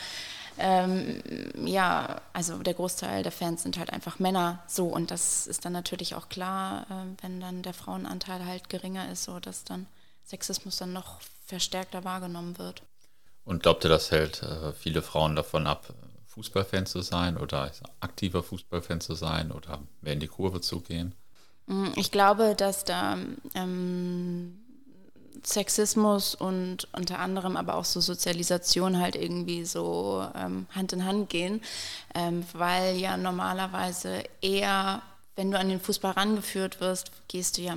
ähm, 0.59 1.23
ja, 1.67 2.21
also 2.33 2.59
der 2.59 2.75
Großteil 2.75 3.23
der 3.23 3.33
Fans 3.33 3.63
sind 3.63 3.79
halt 3.79 3.93
einfach 3.93 4.19
Männer, 4.19 4.63
so 4.67 4.87
und 4.87 5.11
das 5.11 5.47
ist 5.47 5.65
dann 5.65 5.73
natürlich 5.73 6.15
auch 6.15 6.29
klar, 6.29 6.87
äh, 6.91 7.23
wenn 7.23 7.41
dann 7.41 7.63
der 7.63 7.75
Frauenanteil 7.75 8.45
halt 8.45 8.71
geringer 8.71 9.11
ist, 9.11 9.25
so 9.25 9.39
dass 9.39 9.65
dann 9.65 9.87
Sexismus 10.25 10.77
dann 10.77 10.93
noch 10.93 11.21
verstärkter 11.47 12.05
wahrgenommen 12.05 12.59
wird. 12.59 12.83
Und 13.45 13.63
glaubt 13.63 13.85
ihr, 13.85 13.91
das 13.91 14.11
hält 14.11 14.43
äh, 14.43 14.73
viele 14.73 15.03
Frauen 15.03 15.37
davon 15.37 15.67
ab, 15.67 15.93
Fußballfan 16.37 16.87
zu 16.87 17.01
sein 17.01 17.39
oder 17.39 17.71
aktiver 18.01 18.43
Fußballfan 18.43 19.01
zu 19.01 19.15
sein 19.15 19.51
oder 19.51 19.81
mehr 20.03 20.13
in 20.13 20.21
die 20.21 20.29
Kurve 20.29 20.61
zu 20.61 20.81
gehen? 20.81 21.15
Mm, 21.67 21.89
ich 21.97 22.13
glaube, 22.13 22.55
dass 22.55 22.85
da 22.85 23.17
ähm, 23.55 24.59
Sexismus 25.43 26.35
und 26.35 26.89
unter 26.93 27.21
anderem 27.21 27.57
aber 27.57 27.75
auch 27.77 27.87
so 27.87 28.01
Sozialisation 28.01 29.01
halt 29.01 29.17
irgendwie 29.17 29.65
so 29.65 30.27
ähm, 30.35 30.67
Hand 30.75 30.93
in 30.93 31.07
Hand 31.07 31.31
gehen, 31.31 31.63
ähm, 32.15 32.45
weil 32.53 32.97
ja 32.97 33.17
normalerweise 33.17 34.23
eher, 34.43 35.01
wenn 35.37 35.51
du 35.51 35.59
an 35.59 35.71
den 35.71 35.81
Fußball 35.81 36.13
rangeführt 36.13 36.81
wirst, 36.81 37.13
gehst 37.29 37.57
du 37.57 37.63
ja 37.63 37.75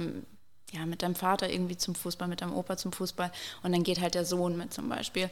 ja, 0.72 0.86
mit 0.86 1.02
deinem 1.02 1.16
Vater 1.16 1.50
irgendwie 1.50 1.78
zum 1.78 1.96
Fußball, 1.96 2.28
mit 2.28 2.42
deinem 2.42 2.54
Opa 2.54 2.78
zum 2.78 2.92
Fußball 2.92 3.32
und 3.64 3.72
dann 3.72 3.82
geht 3.82 4.00
halt 4.02 4.14
der 4.14 4.24
Sohn 4.24 4.56
mit 4.56 4.72
zum 4.72 4.88
Beispiel. 4.88 5.32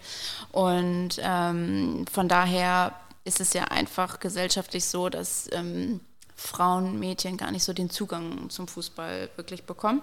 Und 0.52 1.20
ähm, 1.20 2.06
von 2.12 2.28
daher 2.28 2.94
ist 3.28 3.42
es 3.42 3.54
ja 3.54 3.66
einfach 3.66 4.20
gesellschaftlich 4.20 4.86
so, 4.86 5.10
dass 5.10 5.50
ähm, 5.52 6.00
Frauen, 6.36 7.00
Mädchen 7.00 7.36
gar 7.36 7.52
nicht 7.52 7.64
so 7.64 7.74
den 7.74 7.90
Zugang 7.90 8.50
zum 8.50 8.68
Fußball 8.68 9.30
wirklich 9.36 9.66
bekommen. 9.66 10.02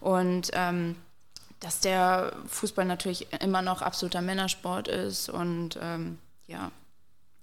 Und 0.00 0.50
ähm, 0.54 0.96
dass 1.60 1.80
der 1.80 2.32
Fußball 2.48 2.84
natürlich 2.84 3.32
immer 3.40 3.62
noch 3.62 3.82
absoluter 3.82 4.20
Männersport 4.20 4.88
ist 4.88 5.28
und 5.28 5.78
ähm, 5.80 6.18
ja, 6.46 6.72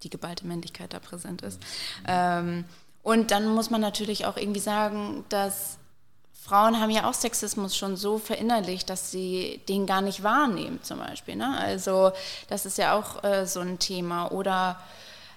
die 0.03 0.09
geballte 0.09 0.45
Männlichkeit 0.45 0.93
da 0.93 0.99
präsent 0.99 1.41
ist. 1.41 1.61
Ähm, 2.05 2.65
und 3.01 3.31
dann 3.31 3.47
muss 3.47 3.69
man 3.69 3.81
natürlich 3.81 4.25
auch 4.25 4.35
irgendwie 4.35 4.59
sagen, 4.59 5.23
dass 5.29 5.77
Frauen 6.33 6.79
haben 6.79 6.89
ja 6.89 7.07
auch 7.07 7.13
Sexismus 7.13 7.77
schon 7.77 7.95
so 7.95 8.17
verinnerlicht, 8.17 8.89
dass 8.89 9.11
sie 9.11 9.61
den 9.69 9.85
gar 9.85 10.01
nicht 10.01 10.23
wahrnehmen, 10.23 10.79
zum 10.83 10.99
Beispiel. 10.99 11.35
Ne? 11.35 11.57
Also 11.57 12.11
das 12.47 12.65
ist 12.65 12.77
ja 12.77 12.97
auch 12.97 13.23
äh, 13.23 13.45
so 13.45 13.59
ein 13.59 13.79
Thema. 13.79 14.31
Oder 14.31 14.79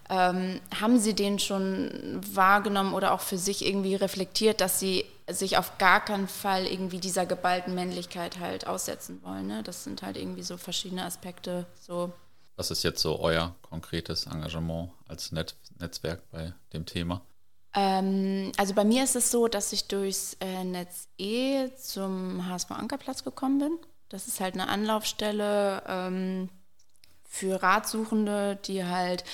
ähm, 0.09 0.61
haben 0.81 0.99
sie 0.99 1.15
den 1.15 1.39
schon 1.39 2.21
wahrgenommen 2.33 2.95
oder 2.95 3.13
auch 3.13 3.21
für 3.21 3.39
sich 3.39 3.67
irgendwie 3.67 3.95
reflektiert, 3.95 4.61
dass 4.61 4.81
sie 4.81 5.05
sich 5.29 5.57
auf 5.57 5.79
gar 5.79 6.05
keinen 6.05 6.29
Fall 6.29 6.67
irgendwie 6.67 6.99
dieser 6.99 7.27
geballten 7.27 7.75
Männlichkeit 7.75 8.39
halt 8.39 8.67
aussetzen 8.67 9.23
wollen. 9.23 9.47
Ne? 9.47 9.63
Das 9.63 9.85
sind 9.85 10.03
halt 10.03 10.17
irgendwie 10.17 10.43
so 10.43 10.57
verschiedene 10.57 11.05
Aspekte. 11.05 11.67
So. 11.81 12.13
Was 12.57 12.71
ist 12.71 12.83
jetzt 12.83 13.01
so 13.01 13.19
euer 13.21 13.55
konkretes 13.63 14.27
Engagement 14.27 14.91
als 15.09 15.33
Net 15.33 15.57
Netzwerk 15.79 16.31
bei 16.31 16.53
dem 16.73 16.85
Thema? 16.85 17.23
Ähm, 17.75 18.53
also 18.57 18.75
bei 18.75 18.85
mir 18.85 19.05
ist 19.05 19.17
es 19.17 19.31
so, 19.31 19.49
dass 19.49 19.73
ich 19.73 19.89
durchs 19.89 20.37
äh, 20.41 20.65
Netz 20.65 21.09
E 21.17 21.71
zum 21.77 22.47
HSV 22.47 22.71
Ankerplatz 22.73 23.25
gekommen 23.25 23.59
bin. 23.59 23.79
Das 24.09 24.29
ist 24.29 24.41
halt 24.41 24.55
eine 24.55 24.69
Anlaufstelle 24.69 25.83
ähm, 25.87 26.51
für 27.25 27.63
Ratsuchende, 27.63 28.59
die 28.67 28.85
halt 28.85 29.25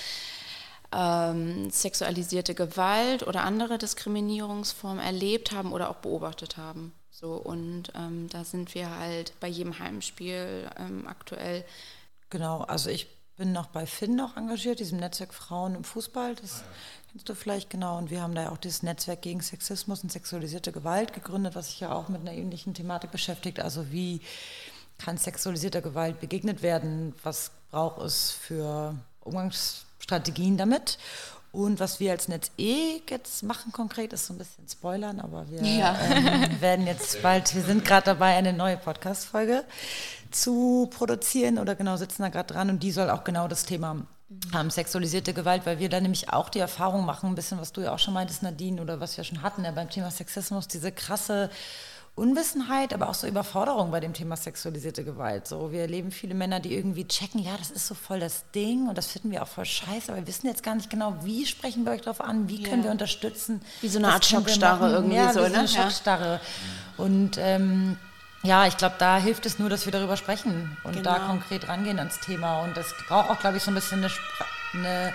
ähm, 0.93 1.71
sexualisierte 1.71 2.55
Gewalt 2.55 3.27
oder 3.27 3.45
andere 3.45 3.79
Diskriminierungsformen 3.79 5.05
erlebt 5.05 5.53
haben 5.53 5.73
oder 5.73 5.91
auch 5.91 5.97
beobachtet 5.97 6.57
haben. 6.57 6.93
So, 7.11 7.33
und 7.35 7.93
ähm, 7.95 8.29
da 8.31 8.45
sind 8.45 8.75
wir 8.75 8.97
halt 8.97 9.33
bei 9.41 9.49
jedem 9.49 9.79
Heimspiel 9.79 10.71
ähm, 10.79 11.07
aktuell. 11.07 11.65
Genau, 12.31 12.63
also 12.63 12.91
ich 12.91 13.09
bin 13.37 13.53
noch 13.53 13.67
bei 13.67 13.87
Finn 13.87 14.17
noch 14.17 14.37
engagiert, 14.37 14.81
diesem 14.81 14.99
Netzwerk 14.99 15.35
Frauen 15.35 15.75
im 15.75 15.85
Fußball. 15.85 16.35
Das 16.37 16.65
Kennst 17.11 17.29
du 17.29 17.35
vielleicht 17.35 17.71
genau? 17.71 17.97
Und 17.97 18.11
wir 18.11 18.21
haben 18.21 18.35
da 18.35 18.43
ja 18.43 18.51
auch 18.51 18.59
dieses 18.59 18.83
Netzwerk 18.83 19.23
gegen 19.23 19.41
Sexismus 19.41 20.03
und 20.03 20.13
sexualisierte 20.13 20.73
Gewalt 20.73 21.15
gegründet, 21.15 21.55
was 21.55 21.69
sich 21.71 21.81
ja 21.81 21.93
auch 21.93 22.09
mit 22.09 22.21
einer 22.21 22.33
ähnlichen 22.33 22.75
Thematik 22.75 23.11
beschäftigt. 23.11 23.61
Also 23.61 23.91
wie 23.91 24.21
kann 24.99 25.17
sexualisierter 25.17 25.81
Gewalt 25.81 26.21
begegnet 26.21 26.63
werden? 26.63 27.15
Was 27.23 27.51
braucht 27.71 28.03
es 28.03 28.31
für 28.31 28.95
Umgangsstrategien 29.99 30.57
damit? 30.57 30.99
Und 31.51 31.81
was 31.81 31.99
wir 31.99 32.13
als 32.13 32.29
Netz 32.29 32.51
E 32.59 33.01
jetzt 33.09 33.43
machen 33.43 33.73
konkret, 33.73 34.13
ist 34.13 34.27
so 34.27 34.35
ein 34.35 34.39
bisschen 34.39 34.69
spoilern, 34.69 35.19
aber 35.19 35.49
wir 35.49 35.63
ja. 35.63 35.99
ähm, 35.99 36.61
werden 36.61 36.87
jetzt 36.87 37.23
bald, 37.23 37.55
wir 37.55 37.63
sind 37.63 37.85
gerade 37.85 38.05
dabei, 38.05 38.37
eine 38.37 38.53
neue 38.53 38.77
Podcast-Folge 38.77 39.65
zu 40.31 40.89
produzieren 40.91 41.59
oder 41.59 41.75
genau 41.75 41.97
sitzen 41.97 42.23
da 42.23 42.29
gerade 42.29 42.53
dran 42.53 42.69
und 42.69 42.83
die 42.83 42.93
soll 42.93 43.09
auch 43.09 43.25
genau 43.25 43.49
das 43.49 43.65
Thema 43.65 43.97
haben, 44.53 44.69
sexualisierte 44.69 45.33
Gewalt, 45.33 45.65
weil 45.65 45.79
wir 45.79 45.89
da 45.89 46.01
nämlich 46.01 46.31
auch 46.31 46.51
die 46.51 46.59
Erfahrung 46.59 47.07
machen, 47.07 47.31
ein 47.31 47.35
bisschen, 47.35 47.59
was 47.59 47.73
du 47.73 47.81
ja 47.81 47.95
auch 47.95 47.99
schon 47.99 48.13
meintest, 48.13 48.43
Nadine, 48.43 48.83
oder 48.83 49.01
was 49.01 49.17
wir 49.17 49.25
schon 49.25 49.41
hatten 49.41 49.65
ja, 49.65 49.71
beim 49.71 49.89
Thema 49.89 50.11
Sexismus, 50.11 50.69
diese 50.69 50.93
krasse 50.93 51.49
Unwissenheit, 52.19 52.93
aber 52.93 53.09
auch 53.09 53.15
so 53.15 53.27
Überforderung 53.27 53.91
bei 53.91 54.01
dem 54.01 54.13
Thema 54.13 54.37
sexualisierte 54.37 55.05
Gewalt. 55.05 55.47
So, 55.47 55.73
wir 55.73 55.81
erleben 55.83 56.11
viele 56.11 56.35
Männer, 56.35 56.61
die 56.61 56.75
irgendwie 56.75 57.07
checken, 57.07 57.41
ja, 57.41 57.57
das 57.57 57.71
ist 57.71 57.87
so 57.87 57.95
voll 57.95 58.21
das 58.21 58.51
Ding 58.51 58.89
und 58.89 58.99
das 58.99 59.07
finden 59.07 59.31
wir 59.31 59.43
auch 59.43 59.49
voll 59.49 59.65
scheiße, 59.65 60.13
aber 60.13 60.21
wir 60.21 60.27
wissen 60.27 60.47
jetzt 60.47 60.63
gar 60.63 60.75
nicht 60.75 60.91
genau, 60.91 61.17
wie 61.23 61.47
sprechen 61.47 61.85
wir 61.85 61.93
euch 61.93 62.03
darauf 62.03 62.21
an, 62.21 62.49
wie 62.49 62.63
können 62.63 62.85
wir 62.85 62.91
unterstützen. 62.91 63.63
Wie 63.81 63.89
so 63.89 63.99
eine 63.99 64.13
Art 64.13 64.25
Schockstarre 64.25 64.93
irgendwie 64.93 65.17
ja, 65.17 65.33
so, 65.33 65.41
wie 65.41 65.47
so 65.47 65.55
eine 65.55 65.63
ne? 65.63 65.69
Schockstarre. 65.69 66.41
Und 66.97 67.39
ähm, 67.39 67.97
ja, 68.43 68.67
ich 68.67 68.77
glaube, 68.77 68.97
da 68.99 69.19
hilft 69.19 69.47
es 69.47 69.59
nur, 69.59 69.69
dass 69.69 69.85
wir 69.87 69.93
darüber 69.93 70.17
sprechen 70.17 70.77
und 70.85 70.95
genau. 70.95 71.15
da 71.15 71.19
konkret 71.21 71.69
rangehen 71.69 71.99
ans 71.99 72.21
Thema. 72.21 72.63
Und 72.63 72.77
das 72.77 72.95
braucht 73.09 73.31
auch, 73.31 73.41
glaube 73.41 73.57
ich, 73.57 73.63
so 73.63 73.71
ein 73.71 73.75
bisschen 73.75 74.05
eine, 74.05 74.13
eine 74.75 75.13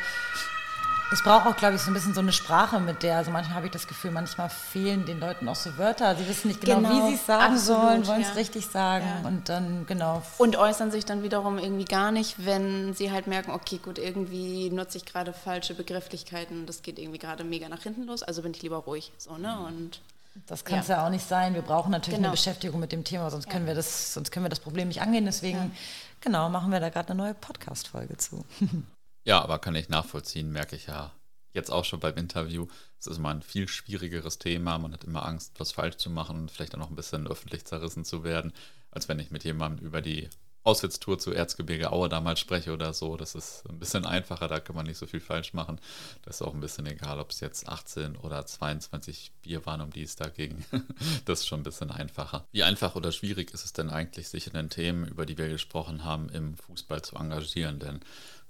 es 1.14 1.22
braucht 1.22 1.46
auch, 1.46 1.56
glaube 1.56 1.76
ich, 1.76 1.82
so 1.82 1.92
ein 1.92 1.94
bisschen 1.94 2.14
so 2.14 2.22
eine 2.22 2.34
Sprache, 2.34 2.80
mit 2.80 3.04
der, 3.04 3.18
also 3.18 3.30
manchmal 3.30 3.56
habe 3.56 3.68
ich 3.68 3.72
das 3.72 3.88
Gefühl, 3.88 4.12
manchmal 4.12 4.50
fehlen 4.50 5.06
den 5.06 5.20
Leuten 5.20 5.48
auch 5.48 5.56
so 5.56 5.78
Wörter. 5.78 6.16
Sie 6.16 6.28
wissen 6.28 6.48
nicht 6.48 6.62
genau, 6.62 6.78
genau 6.78 6.90
wie 6.90 7.10
sie 7.10 7.16
es 7.16 7.26
sagen 7.26 7.54
absolut, 7.54 7.82
sollen, 7.82 8.08
wollen 8.08 8.22
es 8.22 8.30
ja. 8.30 8.34
richtig 8.34 8.68
sagen 8.68 9.06
ja. 9.06 9.28
und 9.28 9.48
dann, 9.48 9.86
genau. 9.86 10.24
Und 10.40 10.56
äußern 10.56 10.92
sich 10.92 11.06
dann 11.06 11.22
wiederum 11.22 11.60
irgendwie 11.60 11.86
gar 11.86 12.12
nicht, 12.12 12.46
wenn 12.46 12.94
sie 12.96 13.12
halt 13.12 13.28
merken, 13.28 13.52
okay, 13.52 13.78
gut, 13.78 14.00
irgendwie 14.00 14.72
nutze 14.72 14.98
ich 14.98 15.06
gerade 15.06 15.34
falsche 15.34 15.76
Begrifflichkeiten, 15.76 16.66
das 16.66 16.82
geht 16.82 16.98
irgendwie 16.98 17.20
gerade 17.20 17.44
mega 17.44 17.70
nach 17.70 17.84
hinten 17.84 18.04
los, 18.06 18.24
also 18.24 18.42
bin 18.42 18.54
ich 18.54 18.64
lieber 18.64 18.78
ruhig, 18.78 19.12
so, 19.18 19.38
ne, 19.38 19.56
und 19.68 20.02
das 20.48 20.66
kann 20.66 20.80
es 20.80 20.88
ja. 20.88 20.98
ja. 20.98 21.06
auch 21.06 21.12
nicht 21.12 21.28
sein. 21.28 21.54
Wir 21.54 21.62
brauchen 21.62 21.92
natürlich 21.92 22.18
genau. 22.18 22.30
eine 22.30 22.36
Beschäftigung 22.36 22.80
mit 22.80 22.92
dem 22.92 23.04
Thema, 23.04 23.30
sonst 23.30 23.52
können 23.52 23.68
wir 23.68 23.76
das, 23.76 24.16
sonst 24.16 24.32
können 24.32 24.46
wir 24.46 24.50
das 24.50 24.60
Problem 24.60 24.88
nicht 24.88 25.00
angehen. 25.00 25.26
Deswegen, 25.26 25.76
genau, 26.22 26.50
machen 26.50 26.72
wir 26.72 26.80
da 26.80 26.90
gerade 26.90 27.10
eine 27.10 27.22
neue 27.22 27.34
Podcast-Folge 27.36 28.18
zu. 28.18 28.44
Ja, 29.24 29.42
aber 29.42 29.60
kann 29.60 29.76
ich 29.76 29.90
nachvollziehen, 29.90 30.52
merke 30.52 30.76
ich 30.76 30.88
ja 30.88 31.14
jetzt 31.54 31.72
auch 31.72 31.86
schon 31.86 32.00
beim 32.00 32.18
Interview. 32.18 32.68
Es 33.00 33.08
ist 33.08 33.18
immer 33.18 33.30
ein 33.30 33.42
viel 33.42 33.68
schwierigeres 33.68 34.40
Thema. 34.40 34.78
Man 34.78 34.94
hat 34.94 35.04
immer 35.04 35.26
Angst, 35.26 35.54
was 35.60 35.72
falsch 35.72 35.98
zu 35.98 36.10
machen 36.10 36.38
und 36.38 36.52
vielleicht 36.52 36.74
auch 36.76 36.80
noch 36.80 36.90
ein 36.90 36.96
bisschen 36.96 37.28
öffentlich 37.28 37.66
zerrissen 37.66 38.06
zu 38.06 38.24
werden, 38.24 38.54
als 38.92 39.08
wenn 39.08 39.20
ich 39.20 39.32
mit 39.32 39.44
jemandem 39.44 39.86
über 39.86 40.02
die 40.02 40.30
Auswärtstour 40.66 41.20
zu 41.20 41.34
Erzgebirge 41.34 41.92
Aue 41.92 42.08
damals 42.08 42.40
spreche 42.40 42.72
oder 42.72 42.94
so. 42.94 43.18
Das 43.18 43.36
ist 43.36 43.64
ein 43.70 43.80
bisschen 43.80 44.06
einfacher, 44.06 44.48
da 44.48 44.62
kann 44.62 44.78
man 44.78 44.86
nicht 44.86 44.98
so 44.98 45.06
viel 45.06 45.20
falsch 45.20 45.54
machen. 45.54 45.80
Das 46.22 46.36
ist 46.36 46.42
auch 46.42 46.54
ein 46.54 46.62
bisschen 46.62 46.86
egal, 46.86 47.20
ob 47.20 47.32
es 47.32 47.42
jetzt 47.42 47.68
18 47.68 48.16
oder 48.16 48.46
22 48.46 49.34
Bier 49.42 49.66
waren, 49.66 49.82
um 49.82 49.92
die 49.92 50.04
es 50.04 50.16
da 50.16 50.30
ging. 50.30 50.64
Das 51.26 51.42
ist 51.42 51.48
schon 51.48 51.62
ein 51.62 51.64
bisschen 51.64 51.92
einfacher. 51.92 52.46
Wie 52.52 52.64
einfach 52.64 52.96
oder 52.96 53.12
schwierig 53.12 53.54
ist 53.54 53.66
es 53.66 53.74
denn 53.74 53.90
eigentlich, 53.90 54.30
sich 54.30 54.48
in 54.48 54.54
den 54.54 54.70
Themen, 54.70 55.06
über 55.06 55.26
die 55.26 55.38
wir 55.38 55.48
gesprochen 55.50 56.04
haben, 56.04 56.30
im 56.30 56.56
Fußball 56.56 57.02
zu 57.02 57.16
engagieren? 57.16 57.80
Denn 57.80 58.00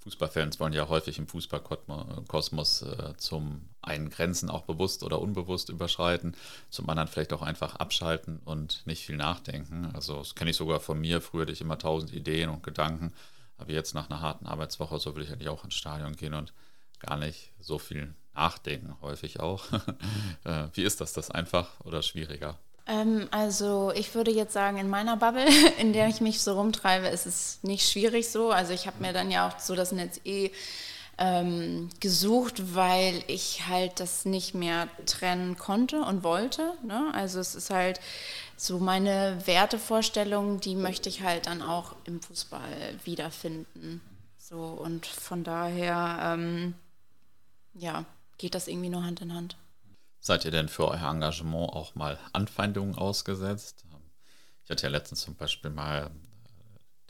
Fußballfans 0.04 0.60
wollen 0.60 0.74
ja 0.74 0.89
häufig 0.89 1.18
im 1.18 1.28
Fußballkosmos 1.28 2.82
äh, 2.82 3.14
zum 3.18 3.70
einen 3.82 4.10
Grenzen 4.10 4.49
auch 4.49 4.64
bewusst 4.64 5.04
oder 5.04 5.22
unbewusst 5.22 5.70
überschreiten, 5.70 6.36
zum 6.70 6.89
anderen 6.89 7.08
vielleicht 7.08 7.32
auch 7.32 7.41
einfach 7.41 7.76
abschalten 7.78 8.39
und 8.43 8.86
nicht 8.86 9.06
viel 9.06 9.16
nachdenken. 9.16 9.91
Also 9.93 10.18
das 10.18 10.36
kenne 10.36 10.51
ich 10.51 10.58
sogar 10.58 10.82
von 10.82 10.99
mir. 10.99 11.22
Früher 11.22 11.43
hatte 11.43 11.54
ich 11.54 11.62
immer 11.62 11.78
tausend 11.78 12.14
Ideen 12.14 12.49
und 12.49 12.64
Gedanken, 12.64 13.14
aber 13.58 13.72
jetzt 13.72 13.93
nach 13.93 14.10
einer 14.10 14.22
harten 14.22 14.45
Arbeitswoche, 14.45 14.99
so 14.99 15.16
will 15.16 15.24
ich 15.24 15.32
eigentlich 15.32 15.49
auch 15.49 15.64
ins 15.64 15.76
Stadion 15.76 16.16
gehen 16.18 16.34
und 16.34 16.54
gar 16.99 17.18
nicht 17.18 17.51
so 17.62 17.80
viel 17.80 18.14
nachdenken, 18.34 18.95
häufig 19.01 19.39
auch. 19.39 19.66
Äh, 20.45 20.68
wie 20.74 20.84
ist 20.84 20.99
das? 20.99 21.14
Das 21.14 21.32
einfach 21.32 21.80
oder 21.86 22.01
schwieriger? 22.01 22.60
Ähm, 22.86 23.27
also 23.31 23.91
ich 23.95 24.13
würde 24.13 24.31
jetzt 24.31 24.53
sagen, 24.53 24.77
in 24.77 24.89
meiner 24.89 25.17
Bubble, 25.17 25.45
in 25.79 25.93
der 25.93 26.07
ich 26.07 26.21
mich 26.21 26.41
so 26.41 26.53
rumtreibe, 26.53 27.07
ist 27.07 27.25
es 27.25 27.59
nicht 27.61 27.89
schwierig 27.89 28.29
so. 28.29 28.51
Also 28.51 28.73
ich 28.73 28.88
habe 28.88 29.01
mir 29.01 29.13
dann 29.13 29.31
ja 29.31 29.47
auch 29.47 29.59
so 29.59 29.75
das 29.75 29.91
Netz 29.91 30.19
eh 30.25 30.51
ähm, 31.17 31.89
gesucht, 31.99 32.75
weil 32.75 33.23
ich 33.27 33.67
halt 33.67 33.99
das 33.99 34.25
nicht 34.25 34.55
mehr 34.55 34.88
trennen 35.05 35.57
konnte 35.57 36.01
und 36.01 36.23
wollte. 36.23 36.73
Ne? 36.84 37.11
Also 37.13 37.39
es 37.39 37.55
ist 37.55 37.69
halt 37.69 37.99
so 38.57 38.79
meine 38.79 39.38
Wertevorstellung, 39.45 40.59
die 40.59 40.75
möchte 40.75 41.09
ich 41.09 41.21
halt 41.21 41.47
dann 41.47 41.61
auch 41.61 41.95
im 42.05 42.21
Fußball 42.21 42.95
wiederfinden. 43.03 44.01
So 44.38 44.57
und 44.57 45.05
von 45.05 45.43
daher, 45.43 46.34
ähm, 46.34 46.73
ja, 47.73 48.05
geht 48.38 48.55
das 48.55 48.67
irgendwie 48.67 48.89
nur 48.89 49.03
Hand 49.03 49.21
in 49.21 49.34
Hand. 49.34 49.55
Seid 50.26 50.45
ihr 50.45 50.51
denn 50.51 50.69
für 50.69 50.88
euer 50.88 51.09
Engagement 51.09 51.74
auch 51.74 51.95
mal 51.95 52.17
Anfeindungen 52.32 52.95
ausgesetzt? 52.95 53.84
Ich 54.63 54.71
hatte 54.71 54.84
ja 54.84 54.89
letztens 54.89 55.19
zum 55.19 55.36
Beispiel 55.36 55.69
mal 55.69 56.11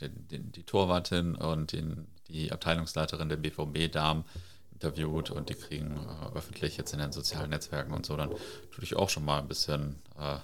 den, 0.00 0.26
den, 0.26 0.50
die 0.50 0.64
Torwartin 0.64 1.36
und 1.36 1.70
den, 1.70 2.08
die 2.26 2.50
Abteilungsleiterin 2.50 3.28
der 3.28 3.36
BVB-Damen 3.36 4.24
interviewt 4.72 5.30
und 5.30 5.48
die 5.48 5.54
kriegen 5.54 5.96
äh, 5.96 6.36
öffentlich 6.36 6.76
jetzt 6.76 6.92
in 6.92 6.98
den 6.98 7.12
sozialen 7.12 7.50
Netzwerken 7.50 7.92
und 7.92 8.04
so 8.04 8.16
dann 8.16 8.34
natürlich 8.64 8.96
auch 8.96 9.08
schon 9.08 9.24
mal 9.24 9.38
ein 9.38 9.46
bisschen 9.46 10.02
äh, 10.18 10.38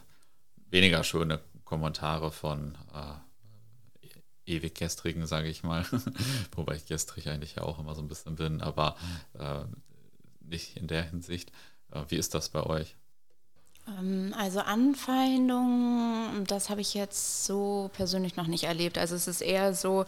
weniger 0.71 1.03
schöne 1.03 1.41
Kommentare 1.65 2.31
von 2.31 2.79
äh, 2.95 4.13
ewig 4.47 4.77
gestrigen, 4.77 5.27
sage 5.27 5.49
ich 5.49 5.65
mal, 5.65 5.85
wobei 6.55 6.77
ich 6.77 6.87
gestrig 6.87 7.31
eigentlich 7.31 7.57
ja 7.57 7.63
auch 7.63 7.81
immer 7.81 7.97
so 7.97 8.01
ein 8.01 8.09
bisschen 8.09 8.37
bin, 8.37 8.61
aber 8.61 8.97
äh, 9.37 9.65
nicht 10.41 10.77
in 10.77 10.87
der 10.87 11.03
Hinsicht. 11.03 11.51
Äh, 11.93 12.03
wie 12.09 12.17
ist 12.17 12.35
das 12.35 12.49
bei 12.49 12.63
euch? 12.63 12.97
Ähm, 13.89 14.35
also 14.37 14.61
Anfeindungen, 14.61 16.45
das 16.47 16.71
habe 16.71 16.81
ich 16.81 16.95
jetzt 16.95 17.45
so 17.45 17.91
persönlich 17.93 18.37
noch 18.37 18.47
nicht 18.47 18.65
erlebt. 18.65 18.99
Also 18.99 19.15
es 19.15 19.29
ist 19.29 19.41
eher 19.41 19.75
so, 19.75 20.05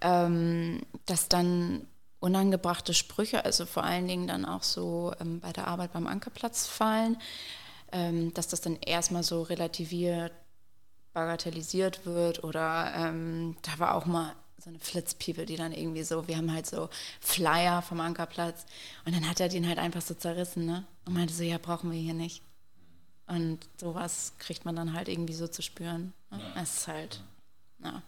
ähm, 0.00 0.82
dass 1.06 1.28
dann 1.28 1.86
unangebrachte 2.20 2.94
Sprüche, 2.94 3.44
also 3.44 3.66
vor 3.66 3.84
allen 3.84 4.08
Dingen 4.08 4.26
dann 4.26 4.46
auch 4.46 4.62
so 4.62 5.12
ähm, 5.20 5.40
bei 5.40 5.52
der 5.52 5.68
Arbeit 5.68 5.92
beim 5.92 6.06
Ankerplatz 6.06 6.66
fallen, 6.66 7.18
dass 8.34 8.48
das 8.48 8.60
dann 8.60 8.76
erstmal 8.80 9.22
so 9.22 9.42
relativiert, 9.42 10.32
bagatellisiert 11.12 12.06
wird 12.06 12.42
oder 12.42 13.12
da 13.62 13.78
war 13.78 13.94
auch 13.94 14.04
mal 14.04 14.34
so 14.64 14.70
eine 14.70 14.78
Flitzpiepe, 14.78 15.44
die 15.44 15.56
dann 15.56 15.72
irgendwie 15.72 16.04
so, 16.04 16.26
wir 16.26 16.38
haben 16.38 16.50
halt 16.50 16.66
so 16.66 16.88
Flyer 17.20 17.82
vom 17.82 18.00
Ankerplatz 18.00 18.64
und 19.04 19.14
dann 19.14 19.28
hat 19.28 19.38
er 19.38 19.50
den 19.50 19.68
halt 19.68 19.78
einfach 19.78 20.00
so 20.00 20.14
zerrissen, 20.14 20.64
ne? 20.64 20.84
Und 21.04 21.12
meinte 21.12 21.34
so, 21.34 21.42
ja, 21.42 21.58
brauchen 21.58 21.92
wir 21.92 21.98
hier 21.98 22.14
nicht. 22.14 22.42
Und 23.26 23.58
sowas 23.78 24.32
kriegt 24.38 24.64
man 24.64 24.74
dann 24.74 24.94
halt 24.94 25.08
irgendwie 25.08 25.34
so 25.34 25.48
zu 25.48 25.60
spüren. 25.60 26.14
Ne? 26.30 26.40
Es 26.62 26.78
ist 26.78 26.88
halt, 26.88 27.20
ja. 27.82 28.02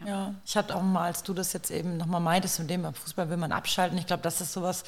Ja. 0.00 0.06
ja, 0.06 0.34
ich 0.44 0.56
hatte 0.56 0.76
auch 0.76 0.82
mal, 0.82 1.06
als 1.06 1.22
du 1.22 1.32
das 1.32 1.52
jetzt 1.54 1.70
eben 1.70 1.96
nochmal 1.96 2.20
meintest, 2.20 2.60
mit 2.60 2.70
dem 2.70 2.82
beim 2.82 2.94
Fußball 2.94 3.28
will 3.28 3.38
man 3.38 3.50
abschalten. 3.50 3.98
Ich 3.98 4.06
glaube, 4.06 4.22
das 4.22 4.40
ist 4.40 4.52
sowas, 4.52 4.84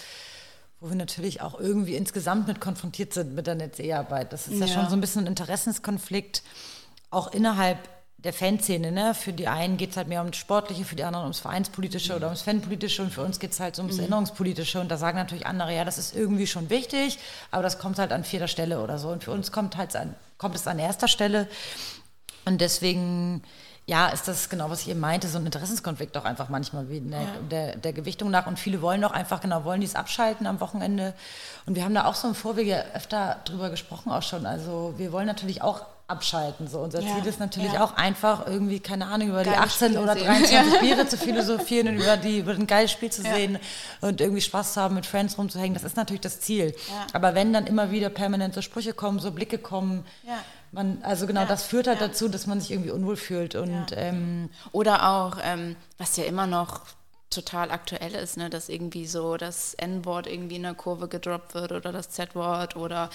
wo 0.79 0.89
wir 0.89 0.97
natürlich 0.97 1.41
auch 1.41 1.59
irgendwie 1.59 1.97
insgesamt 1.97 2.47
mit 2.47 2.61
konfrontiert 2.61 3.13
sind 3.13 3.35
mit 3.35 3.49
der 3.49 3.57
Netz-E-Arbeit. 3.57 4.33
Das 4.33 4.47
ist 4.47 4.61
ja. 4.61 4.67
ja. 4.67 4.73
schon 4.73 4.89
so 4.89 4.95
ein 4.95 5.01
bisschen 5.01 5.23
ein 5.23 5.29
Interessenskonflikt, 5.29 6.43
auch 7.11 7.33
innerhalb 7.33 7.89
der 8.19 8.33
Fanszene. 8.33 8.91
Ne? 8.91 9.15
Für 9.15 9.33
die 9.33 9.47
einen 9.47 9.77
geht 9.77 9.91
es 9.91 9.97
halt 9.97 10.09
mehr 10.09 10.21
um 10.21 10.31
das 10.31 10.37
Sportliche, 10.37 10.85
für 10.85 10.97
die 10.97 11.05
anderen 11.05 11.25
ums 11.25 11.39
Vereinspolitische 11.39 12.17
oder 12.17 12.27
ums 12.27 12.43
Fanpolitische 12.43 13.03
und 13.03 13.13
für 13.13 13.23
uns 13.23 13.39
geht 13.39 13.53
es 13.53 13.61
halt 13.61 13.77
so 13.77 13.83
ums 13.83 13.95
mhm. 13.95 14.01
Erinnerungspolitische. 14.01 14.81
Und 14.81 14.91
da 14.91 14.97
sagen 14.97 15.17
natürlich 15.17 15.47
andere, 15.47 15.75
ja, 15.75 15.85
das 15.85 15.99
ist 15.99 16.17
irgendwie 16.17 16.47
schon 16.47 16.69
wichtig, 16.69 17.19
aber 17.53 17.63
das 17.63 17.79
kommt 17.79 17.99
halt 17.99 18.13
an 18.13 18.25
vierter 18.25 18.49
Stelle 18.49 18.83
oder 18.83 18.99
so. 18.99 19.09
Und 19.09 19.23
für 19.23 19.31
uns 19.31 19.53
kommt, 19.53 19.77
halt 19.77 19.95
an, 19.95 20.15
kommt 20.37 20.57
es 20.57 20.67
an 20.67 20.81
erster 20.81 21.07
Stelle. 21.07 21.47
Und 22.45 22.61
deswegen, 22.61 23.45
ja, 23.87 24.09
ist 24.09 24.27
das 24.27 24.49
genau, 24.49 24.69
was 24.69 24.83
ich 24.83 24.89
eben 24.89 25.01
meinte, 25.01 25.29
so 25.29 25.39
ein 25.39 25.47
Interessenskonflikt 25.47 26.17
doch 26.17 26.25
einfach 26.25 26.49
manchmal 26.49 26.89
wie 26.89 27.01
der, 27.01 27.21
ja. 27.21 27.29
der, 27.49 27.77
der, 27.77 27.93
Gewichtung 27.93 28.33
nach. 28.33 28.49
Und 28.49 28.59
viele 28.59 28.83
wollen 28.83 29.01
doch 29.01 29.13
einfach, 29.13 29.41
genau, 29.41 29.63
wollen 29.63 29.81
dies 29.81 29.95
abschalten 29.95 30.49
am 30.49 30.59
Wochenende. 30.59 31.15
Und 31.67 31.77
wir 31.77 31.85
haben 31.85 31.95
da 31.95 32.07
auch 32.07 32.17
so 32.17 32.27
im 32.27 32.35
Vorwege 32.35 32.85
öfter 32.95 33.37
drüber 33.45 33.71
gesprochen 33.71 34.11
auch 34.11 34.23
schon. 34.23 34.45
Also 34.45 34.95
wir 34.97 35.13
wollen 35.13 35.29
natürlich 35.29 35.63
auch 35.63 35.87
abschalten. 36.09 36.67
So. 36.67 36.81
Unser 36.81 37.01
ja, 37.01 37.15
Ziel 37.15 37.27
ist 37.27 37.39
natürlich 37.39 37.75
ja. 37.75 37.85
auch 37.85 37.95
einfach 37.95 38.47
irgendwie, 38.47 38.81
keine 38.81 39.07
Ahnung, 39.07 39.29
über 39.29 39.45
Geile 39.45 39.57
die 39.57 39.63
18 39.63 39.89
Spiele 39.89 40.03
oder 40.03 40.15
23 40.15 40.49
sehen. 40.49 40.73
Biere 40.81 41.07
zu 41.07 41.17
philosophieren 41.19 41.89
und 41.89 41.97
über, 41.97 42.17
die, 42.17 42.39
über 42.39 42.53
ein 42.53 42.67
geiles 42.67 42.91
Spiel 42.91 43.11
zu 43.13 43.23
ja. 43.23 43.35
sehen 43.35 43.59
und 44.01 44.21
irgendwie 44.21 44.41
Spaß 44.41 44.73
zu 44.73 44.81
haben, 44.81 44.95
mit 44.95 45.07
Friends 45.07 45.37
rumzuhängen. 45.37 45.75
Das 45.75 45.85
ist 45.85 45.97
natürlich 45.97 46.23
das 46.23 46.41
Ziel. 46.41 46.75
Aber 47.13 47.35
wenn 47.35 47.53
dann 47.53 47.67
immer 47.67 47.91
wieder 47.91 48.09
permanent 48.09 48.55
so 48.55 48.63
Sprüche 48.63 48.95
kommen, 48.95 49.21
so 49.21 49.31
Blicke 49.31 49.59
kommen, 49.59 50.05
man, 50.73 50.99
also 51.03 51.27
genau, 51.27 51.45
das 51.45 51.63
führt 51.65 51.87
halt 51.87 52.01
dazu, 52.01 52.29
dass 52.29 52.47
man 52.47 52.61
sich 52.61 52.71
irgendwie 52.71 52.91
unwohl 52.91 53.17
fühlt. 53.17 53.55
Und, 53.55 53.87
ähm, 53.93 54.51
oder 54.73 55.09
auch, 55.11 55.37
ähm, 55.43 55.77
was 55.99 56.17
ja 56.17 56.25
immer 56.25 56.47
noch 56.47 56.83
total 57.31 57.71
aktuell 57.71 58.15
ist, 58.15 58.39
ne, 58.39 58.49
dass 58.49 58.71
irgendwie 58.71 59.07
so 59.07 59.37
das 59.37 59.75
N-Wort 59.75 60.27
irgendwie 60.27 60.57
in 60.57 60.63
der 60.63 60.75
Kurve 60.75 61.09
gedroppt 61.09 61.55
wird 61.55 61.73
oder 61.73 61.93
das 61.93 62.09
Z-Wort 62.11 62.77
oder 62.77 63.11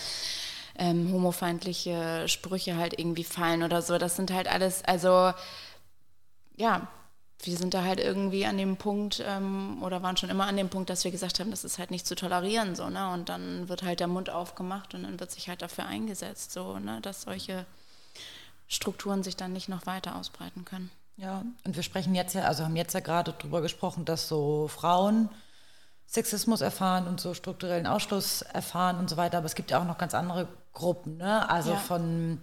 ähm, 0.78 1.11
homofeindliche 1.11 2.28
Sprüche 2.28 2.78
halt 2.78 2.97
irgendwie 2.97 3.24
fallen 3.24 3.63
oder 3.63 3.82
so. 3.82 3.97
Das 3.97 4.15
sind 4.15 4.32
halt 4.32 4.47
alles, 4.47 4.84
also 4.86 5.34
ja, 6.55 6.88
wir 7.41 7.57
sind 7.57 7.74
da 7.74 7.84
halt 7.84 7.99
irgendwie 7.99 8.45
an 8.45 8.57
dem 8.57 8.78
Punkt 8.78 9.24
ähm, 9.26 9.82
oder 9.84 10.01
waren 10.01 10.17
schon 10.17 10.30
immer 10.30 10.47
an 10.47 10.57
dem 10.57 10.69
Punkt, 10.69 10.89
dass 10.89 11.03
wir 11.03 11.11
gesagt 11.11 11.39
haben, 11.39 11.51
das 11.51 11.63
ist 11.63 11.78
halt 11.78 11.91
nicht 11.91 12.07
zu 12.07 12.15
tolerieren 12.15 12.76
so, 12.76 12.89
ne? 12.89 13.11
Und 13.11 13.30
dann 13.30 13.67
wird 13.69 13.84
halt 13.84 13.99
der 13.99 14.07
Mund 14.07 14.30
aufgemacht 14.30 14.93
und 14.93 15.03
dann 15.03 15.19
wird 15.19 15.32
sich 15.32 15.49
halt 15.49 15.61
dafür 15.61 15.86
eingesetzt, 15.86 16.53
so, 16.53 16.80
ne, 16.80 17.01
dass 17.01 17.24
solche 17.24 17.65
Strukturen 18.67 19.24
sich 19.24 19.36
dann 19.36 19.53
nicht 19.53 19.69
noch 19.69 19.86
weiter 19.86 20.15
ausbreiten 20.15 20.65
können. 20.65 20.89
Ja, 21.17 21.43
und 21.63 21.76
wir 21.76 21.84
sprechen 21.84 22.15
jetzt 22.15 22.34
ja, 22.34 22.43
also 22.43 22.63
haben 22.63 22.76
jetzt 22.76 22.93
ja 22.93 22.99
gerade 22.99 23.34
darüber 23.38 23.61
gesprochen, 23.61 24.05
dass 24.05 24.28
so 24.28 24.67
Frauen 24.67 25.30
Sexismus 26.07 26.61
erfahren 26.61 27.07
und 27.07 27.19
so 27.19 27.34
strukturellen 27.34 27.88
Ausschluss 27.88 28.41
erfahren 28.41 28.97
und 28.97 29.09
so 29.09 29.17
weiter. 29.17 29.38
Aber 29.38 29.45
es 29.45 29.55
gibt 29.55 29.71
ja 29.71 29.80
auch 29.80 29.86
noch 29.86 29.97
ganz 29.97 30.13
andere 30.13 30.47
Gruppen, 30.74 31.17
ne? 31.17 31.49
Also 31.49 31.71
ja. 31.71 31.78
von 31.78 32.39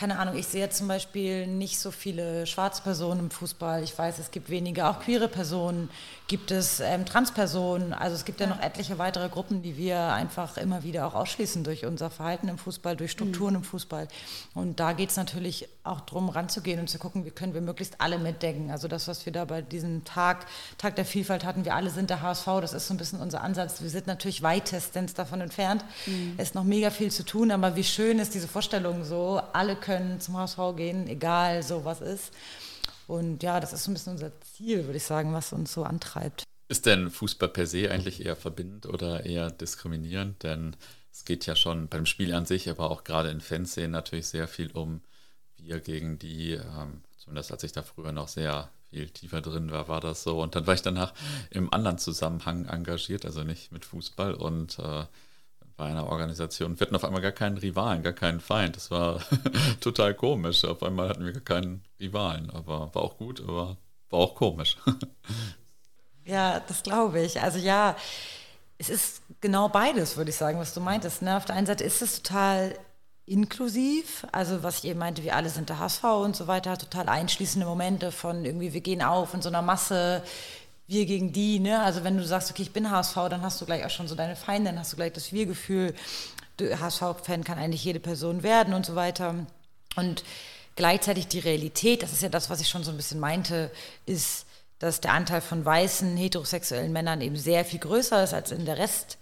keine 0.00 0.18
Ahnung, 0.18 0.34
ich 0.34 0.46
sehe 0.46 0.66
zum 0.70 0.88
Beispiel 0.88 1.46
nicht 1.46 1.78
so 1.78 1.90
viele 1.90 2.46
schwarze 2.46 2.80
Personen 2.80 3.20
im 3.20 3.30
Fußball. 3.30 3.82
Ich 3.82 3.98
weiß, 3.98 4.18
es 4.18 4.30
gibt 4.30 4.48
wenige, 4.48 4.88
auch 4.88 5.00
queere 5.00 5.28
Personen, 5.28 5.90
gibt 6.26 6.50
es 6.50 6.80
ähm, 6.80 7.04
Transpersonen. 7.04 7.92
Also 7.92 8.14
es 8.16 8.24
gibt 8.24 8.40
ja. 8.40 8.46
ja. 8.46 8.54
noch 8.54 8.62
etliche 8.62 8.96
weitere 8.96 9.28
Gruppen, 9.28 9.60
die 9.60 9.76
wir 9.76 10.00
einfach 10.14 10.56
immer 10.56 10.84
wieder 10.84 11.06
auch 11.06 11.12
ausschließen 11.12 11.64
durch 11.64 11.84
unser 11.84 12.08
Verhalten 12.08 12.48
im 12.48 12.56
Fußball, 12.56 12.96
durch 12.96 13.10
Strukturen 13.10 13.50
mhm. 13.50 13.58
im 13.58 13.64
Fußball. 13.64 14.08
Und 14.54 14.80
da 14.80 14.94
geht 14.94 15.10
es 15.10 15.16
natürlich 15.16 15.68
auch 15.84 16.00
darum, 16.00 16.30
ranzugehen 16.30 16.80
und 16.80 16.88
zu 16.88 16.98
gucken, 16.98 17.26
wie 17.26 17.30
können 17.30 17.52
wir 17.52 17.60
möglichst 17.60 18.00
alle 18.00 18.18
mitdenken. 18.18 18.70
Also 18.70 18.88
das, 18.88 19.06
was 19.06 19.26
wir 19.26 19.34
da 19.34 19.44
bei 19.44 19.60
diesem 19.60 20.04
Tag, 20.04 20.46
Tag 20.78 20.96
der 20.96 21.04
Vielfalt 21.04 21.44
hatten, 21.44 21.66
wir 21.66 21.74
alle 21.74 21.90
sind 21.90 22.08
der 22.08 22.22
HSV, 22.22 22.46
das 22.62 22.72
ist 22.72 22.86
so 22.86 22.94
ein 22.94 22.96
bisschen 22.96 23.20
unser 23.20 23.42
Ansatz. 23.42 23.82
Wir 23.82 23.90
sind 23.90 24.06
natürlich 24.06 24.42
weitestens 24.42 25.12
davon 25.12 25.42
entfernt. 25.42 25.84
Mhm. 26.06 26.34
Es 26.38 26.48
ist 26.50 26.54
noch 26.54 26.64
mega 26.64 26.88
viel 26.88 27.10
zu 27.10 27.22
tun, 27.22 27.50
aber 27.50 27.76
wie 27.76 27.84
schön 27.84 28.18
ist 28.18 28.32
diese 28.32 28.48
Vorstellung 28.48 29.04
so, 29.04 29.42
alle 29.52 29.76
können 29.76 29.89
können 29.90 30.20
zum 30.20 30.36
HSV 30.36 30.58
gehen, 30.76 31.08
egal 31.08 31.64
so 31.64 31.84
was 31.84 32.00
ist. 32.00 32.32
Und 33.08 33.42
ja, 33.42 33.58
das 33.58 33.72
ist 33.72 33.82
so 33.82 33.90
ein 33.90 33.94
bisschen 33.94 34.12
unser 34.12 34.30
Ziel, 34.40 34.84
würde 34.84 34.98
ich 34.98 35.02
sagen, 35.04 35.32
was 35.32 35.52
uns 35.52 35.72
so 35.72 35.82
antreibt. 35.82 36.44
Ist 36.68 36.86
denn 36.86 37.10
Fußball 37.10 37.48
per 37.48 37.66
se 37.66 37.90
eigentlich 37.90 38.24
eher 38.24 38.36
verbindend 38.36 38.86
oder 38.86 39.26
eher 39.26 39.50
diskriminierend? 39.50 40.44
Denn 40.44 40.76
es 41.12 41.24
geht 41.24 41.44
ja 41.46 41.56
schon 41.56 41.88
beim 41.88 42.06
Spiel 42.06 42.32
an 42.34 42.46
sich, 42.46 42.70
aber 42.70 42.88
auch 42.88 43.02
gerade 43.02 43.30
in 43.30 43.40
Fanszenen 43.40 43.90
natürlich 43.90 44.28
sehr 44.28 44.46
viel 44.46 44.70
um 44.70 45.00
wir 45.56 45.80
gegen 45.80 46.20
die, 46.20 46.52
ähm, 46.52 47.02
zumindest 47.18 47.50
als 47.50 47.64
ich 47.64 47.72
da 47.72 47.82
früher 47.82 48.12
noch 48.12 48.28
sehr 48.28 48.70
viel 48.90 49.10
tiefer 49.10 49.40
drin 49.40 49.72
war, 49.72 49.88
war 49.88 50.00
das 50.00 50.22
so. 50.22 50.40
Und 50.40 50.54
dann 50.54 50.68
war 50.68 50.74
ich 50.74 50.82
danach 50.82 51.14
im 51.50 51.72
anderen 51.72 51.98
Zusammenhang 51.98 52.66
engagiert, 52.66 53.24
also 53.24 53.42
nicht 53.42 53.72
mit 53.72 53.84
Fußball 53.84 54.34
und 54.34 54.78
äh, 54.78 55.04
bei 55.80 55.86
einer 55.86 56.06
Organisation. 56.06 56.78
Wir 56.78 56.86
hatten 56.86 56.94
auf 56.94 57.04
einmal 57.04 57.22
gar 57.22 57.32
keinen 57.32 57.56
Rivalen, 57.56 58.02
gar 58.02 58.12
keinen 58.12 58.40
Feind. 58.40 58.76
Das 58.76 58.90
war 58.90 59.20
total 59.80 60.12
komisch. 60.12 60.62
Auf 60.66 60.82
einmal 60.82 61.08
hatten 61.08 61.24
wir 61.24 61.32
gar 61.32 61.40
keinen 61.40 61.82
Rivalen. 61.98 62.50
Aber 62.50 62.94
war 62.94 63.02
auch 63.02 63.16
gut, 63.16 63.40
aber 63.40 63.78
war 64.10 64.18
auch 64.18 64.34
komisch. 64.34 64.76
ja, 66.26 66.60
das 66.60 66.82
glaube 66.82 67.22
ich. 67.22 67.40
Also 67.40 67.58
ja, 67.58 67.96
es 68.76 68.90
ist 68.90 69.22
genau 69.40 69.70
beides, 69.70 70.18
würde 70.18 70.28
ich 70.28 70.36
sagen, 70.36 70.58
was 70.58 70.74
du 70.74 70.80
meintest. 70.80 71.22
Ne? 71.22 71.34
Auf 71.34 71.46
der 71.46 71.56
einen 71.56 71.66
Seite 71.66 71.84
ist 71.84 72.02
es 72.02 72.20
total 72.22 72.74
inklusiv, 73.24 74.26
also 74.32 74.62
was 74.62 74.78
ich 74.78 74.90
eben 74.90 74.98
meinte, 74.98 75.22
wir 75.22 75.34
alle 75.34 75.48
sind 75.48 75.70
der 75.70 75.78
HSV 75.78 76.02
und 76.02 76.36
so 76.36 76.46
weiter, 76.46 76.76
total 76.76 77.08
einschließende 77.08 77.66
Momente 77.66 78.10
von 78.10 78.44
irgendwie, 78.44 78.72
wir 78.72 78.80
gehen 78.80 79.02
auf 79.02 79.32
in 79.34 79.40
so 79.40 79.48
einer 79.48 79.62
Masse, 79.62 80.22
wir 80.90 81.06
gegen 81.06 81.32
die, 81.32 81.60
ne? 81.60 81.82
Also 81.82 82.04
wenn 82.04 82.16
du 82.16 82.24
sagst, 82.24 82.50
okay, 82.50 82.62
ich 82.62 82.72
bin 82.72 82.90
HSV, 82.90 83.14
dann 83.30 83.42
hast 83.42 83.60
du 83.60 83.66
gleich 83.66 83.84
auch 83.84 83.90
schon 83.90 84.08
so 84.08 84.14
deine 84.14 84.36
Feinde, 84.36 84.70
dann 84.70 84.78
hast 84.78 84.92
du 84.92 84.96
gleich 84.96 85.12
das 85.12 85.32
Wir-Gefühl. 85.32 85.94
HSV-Fan 86.60 87.44
kann 87.44 87.58
eigentlich 87.58 87.84
jede 87.84 88.00
Person 88.00 88.42
werden 88.42 88.74
und 88.74 88.84
so 88.84 88.94
weiter. 88.94 89.46
Und 89.96 90.24
gleichzeitig 90.76 91.28
die 91.28 91.38
Realität, 91.38 92.02
das 92.02 92.12
ist 92.12 92.22
ja 92.22 92.28
das, 92.28 92.50
was 92.50 92.60
ich 92.60 92.68
schon 92.68 92.84
so 92.84 92.90
ein 92.90 92.96
bisschen 92.96 93.20
meinte, 93.20 93.70
ist, 94.04 94.46
dass 94.78 95.00
der 95.00 95.12
Anteil 95.12 95.40
von 95.40 95.64
weißen 95.64 96.16
heterosexuellen 96.16 96.92
Männern 96.92 97.20
eben 97.20 97.36
sehr 97.36 97.64
viel 97.64 97.80
größer 97.80 98.22
ist 98.24 98.34
als 98.34 98.50
in 98.50 98.64
der 98.64 98.78
Rest, 98.78 99.18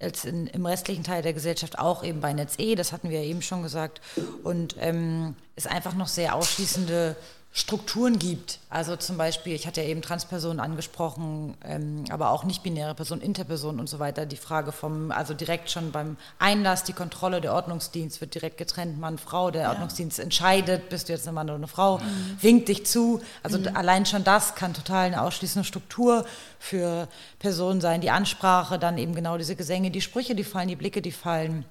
als 0.00 0.24
in, 0.24 0.46
im 0.48 0.64
restlichen 0.64 1.04
Teil 1.04 1.22
der 1.22 1.32
Gesellschaft, 1.32 1.78
auch 1.78 2.04
eben 2.04 2.20
bei 2.20 2.32
Netz 2.32 2.54
E, 2.58 2.74
das 2.74 2.92
hatten 2.92 3.10
wir 3.10 3.20
ja 3.20 3.28
eben 3.28 3.42
schon 3.42 3.62
gesagt. 3.62 4.00
Und 4.42 4.76
ähm, 4.80 5.36
ist 5.56 5.68
einfach 5.68 5.94
noch 5.94 6.08
sehr 6.08 6.34
ausschließende 6.34 7.16
Strukturen 7.52 8.18
gibt. 8.18 8.58
Also 8.68 8.96
zum 8.96 9.16
Beispiel, 9.16 9.54
ich 9.54 9.66
hatte 9.66 9.80
ja 9.80 9.88
eben 9.88 10.02
Transpersonen 10.02 10.60
angesprochen, 10.60 11.54
ähm, 11.64 12.04
aber 12.10 12.30
auch 12.30 12.44
nicht-binäre 12.44 12.94
Personen, 12.94 13.22
Interpersonen 13.22 13.80
und 13.80 13.88
so 13.88 13.98
weiter. 13.98 14.26
Die 14.26 14.36
Frage 14.36 14.72
vom, 14.72 15.10
also 15.10 15.32
direkt 15.32 15.70
schon 15.70 15.90
beim 15.90 16.18
Einlass, 16.38 16.84
die 16.84 16.92
Kontrolle, 16.92 17.40
der 17.40 17.54
Ordnungsdienst 17.54 18.20
wird 18.20 18.34
direkt 18.34 18.58
getrennt, 18.58 19.00
Mann, 19.00 19.16
Frau. 19.16 19.50
Der 19.50 19.62
ja. 19.62 19.70
Ordnungsdienst 19.70 20.18
entscheidet, 20.18 20.90
bist 20.90 21.08
du 21.08 21.14
jetzt 21.14 21.26
ein 21.26 21.32
Mann 21.32 21.46
oder 21.48 21.56
eine 21.56 21.66
Frau, 21.66 21.96
mhm. 21.96 22.36
winkt 22.42 22.68
dich 22.68 22.84
zu. 22.84 23.22
Also 23.42 23.58
mhm. 23.58 23.74
allein 23.74 24.04
schon 24.04 24.22
das 24.22 24.54
kann 24.54 24.74
total 24.74 25.06
eine 25.06 25.22
ausschließende 25.22 25.66
Struktur 25.66 26.26
für 26.58 27.08
Personen 27.38 27.80
sein. 27.80 28.02
Die 28.02 28.10
Ansprache, 28.10 28.78
dann 28.78 28.98
eben 28.98 29.14
genau 29.14 29.38
diese 29.38 29.56
Gesänge, 29.56 29.90
die 29.90 30.02
Sprüche, 30.02 30.34
die 30.34 30.44
fallen, 30.44 30.68
die 30.68 30.76
Blicke, 30.76 31.00
die 31.00 31.12
fallen. 31.12 31.64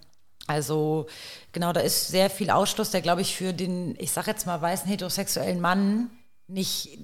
Also 0.47 1.07
genau, 1.51 1.73
da 1.73 1.79
ist 1.79 2.09
sehr 2.09 2.29
viel 2.29 2.49
Ausschluss, 2.49 2.91
der, 2.91 3.01
glaube 3.01 3.21
ich, 3.21 3.35
für 3.35 3.53
den, 3.53 3.95
ich 3.97 4.11
sage 4.11 4.31
jetzt 4.31 4.45
mal, 4.45 4.61
weißen 4.61 4.87
heterosexuellen 4.87 5.59
Mann 5.59 6.09
nicht 6.47 6.99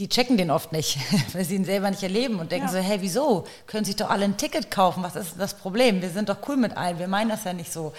die 0.00 0.08
checken 0.08 0.38
den 0.38 0.50
oft 0.50 0.72
nicht, 0.72 0.98
weil 1.34 1.44
sie 1.44 1.56
ihn 1.56 1.66
selber 1.66 1.90
nicht 1.90 2.02
erleben 2.02 2.40
und 2.40 2.50
denken 2.50 2.68
ja. 2.68 2.72
so, 2.72 2.78
hey, 2.78 3.02
wieso? 3.02 3.46
Können 3.66 3.84
sich 3.84 3.96
doch 3.96 4.08
alle 4.08 4.24
ein 4.24 4.38
Ticket 4.38 4.70
kaufen? 4.70 5.02
Was 5.02 5.14
ist 5.14 5.34
das 5.38 5.52
Problem? 5.54 6.00
Wir 6.00 6.08
sind 6.08 6.30
doch 6.30 6.38
cool 6.48 6.56
mit 6.56 6.74
allen, 6.74 6.98
wir 6.98 7.06
meinen 7.06 7.28
das 7.28 7.44
ja 7.44 7.52
nicht 7.52 7.70
so. 7.70 7.92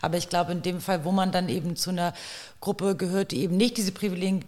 Aber 0.00 0.16
ich 0.16 0.28
glaube, 0.28 0.52
in 0.52 0.62
dem 0.62 0.80
Fall, 0.80 1.04
wo 1.04 1.10
man 1.10 1.32
dann 1.32 1.48
eben 1.48 1.74
zu 1.74 1.90
einer 1.90 2.14
Gruppe 2.60 2.94
gehört, 2.94 3.32
die 3.32 3.40
eben 3.42 3.56
nicht 3.56 3.76
diese 3.76 3.90
Privilegien, 3.90 4.44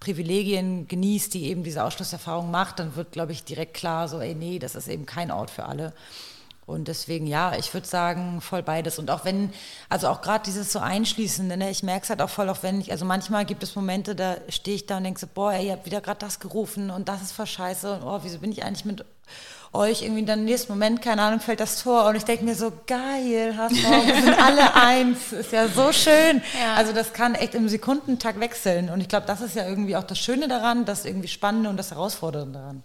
Privilegien 0.00 0.88
genießt, 0.88 1.32
die 1.32 1.44
eben 1.46 1.62
diese 1.62 1.84
Ausschlusserfahrung 1.84 2.50
macht, 2.50 2.80
dann 2.80 2.96
wird, 2.96 3.12
glaube 3.12 3.30
ich, 3.30 3.44
direkt 3.44 3.74
klar, 3.74 4.08
so, 4.08 4.20
ey, 4.20 4.34
nee, 4.34 4.58
das 4.58 4.74
ist 4.74 4.88
eben 4.88 5.06
kein 5.06 5.30
Ort 5.30 5.50
für 5.50 5.64
alle. 5.64 5.92
Und 6.68 6.86
deswegen, 6.86 7.26
ja, 7.26 7.56
ich 7.56 7.72
würde 7.72 7.86
sagen, 7.86 8.42
voll 8.42 8.62
beides. 8.62 8.98
Und 8.98 9.10
auch 9.10 9.24
wenn, 9.24 9.54
also 9.88 10.08
auch 10.08 10.20
gerade 10.20 10.44
dieses 10.44 10.70
so 10.70 10.80
Einschließende, 10.80 11.56
ne, 11.56 11.70
ich 11.70 11.82
merke 11.82 12.04
es 12.04 12.10
halt 12.10 12.20
auch 12.20 12.28
voll, 12.28 12.50
auch 12.50 12.62
wenn 12.62 12.78
ich, 12.78 12.92
also 12.92 13.06
manchmal 13.06 13.46
gibt 13.46 13.62
es 13.62 13.74
Momente, 13.74 14.14
da 14.14 14.36
stehe 14.50 14.76
ich 14.76 14.84
da 14.84 14.98
und 14.98 15.04
denke 15.04 15.18
so, 15.18 15.26
boah, 15.32 15.54
ey, 15.54 15.68
ihr 15.68 15.72
habt 15.72 15.86
wieder 15.86 16.02
gerade 16.02 16.18
das 16.18 16.40
gerufen 16.40 16.90
und 16.90 17.08
das 17.08 17.22
ist 17.22 17.32
voll 17.32 17.46
scheiße 17.46 17.90
und 17.90 18.02
oh, 18.02 18.20
wieso 18.22 18.40
bin 18.40 18.52
ich 18.52 18.64
eigentlich 18.66 18.84
mit 18.84 19.02
euch 19.72 20.02
irgendwie 20.02 20.26
dann 20.26 20.40
im 20.40 20.44
nächsten 20.44 20.70
Moment, 20.70 21.00
keine 21.00 21.22
Ahnung, 21.22 21.40
fällt 21.40 21.60
das 21.60 21.82
Tor 21.82 22.04
und 22.04 22.16
ich 22.16 22.24
denke 22.24 22.44
mir 22.44 22.54
so, 22.54 22.70
geil, 22.86 23.56
HSV, 23.56 24.06
wir 24.06 24.22
sind 24.22 24.38
alle 24.42 24.74
eins, 24.74 25.32
ist 25.32 25.52
ja 25.52 25.68
so 25.68 25.90
schön. 25.90 26.42
Ja. 26.60 26.74
Also 26.74 26.92
das 26.92 27.14
kann 27.14 27.34
echt 27.34 27.54
im 27.54 27.70
Sekundentag 27.70 28.40
wechseln 28.40 28.90
und 28.90 29.00
ich 29.00 29.08
glaube, 29.08 29.26
das 29.26 29.40
ist 29.40 29.56
ja 29.56 29.66
irgendwie 29.66 29.96
auch 29.96 30.04
das 30.04 30.18
Schöne 30.18 30.48
daran, 30.48 30.84
das 30.84 31.06
irgendwie 31.06 31.28
Spannende 31.28 31.70
und 31.70 31.78
das 31.78 31.92
Herausfordernde 31.92 32.58
daran 32.58 32.82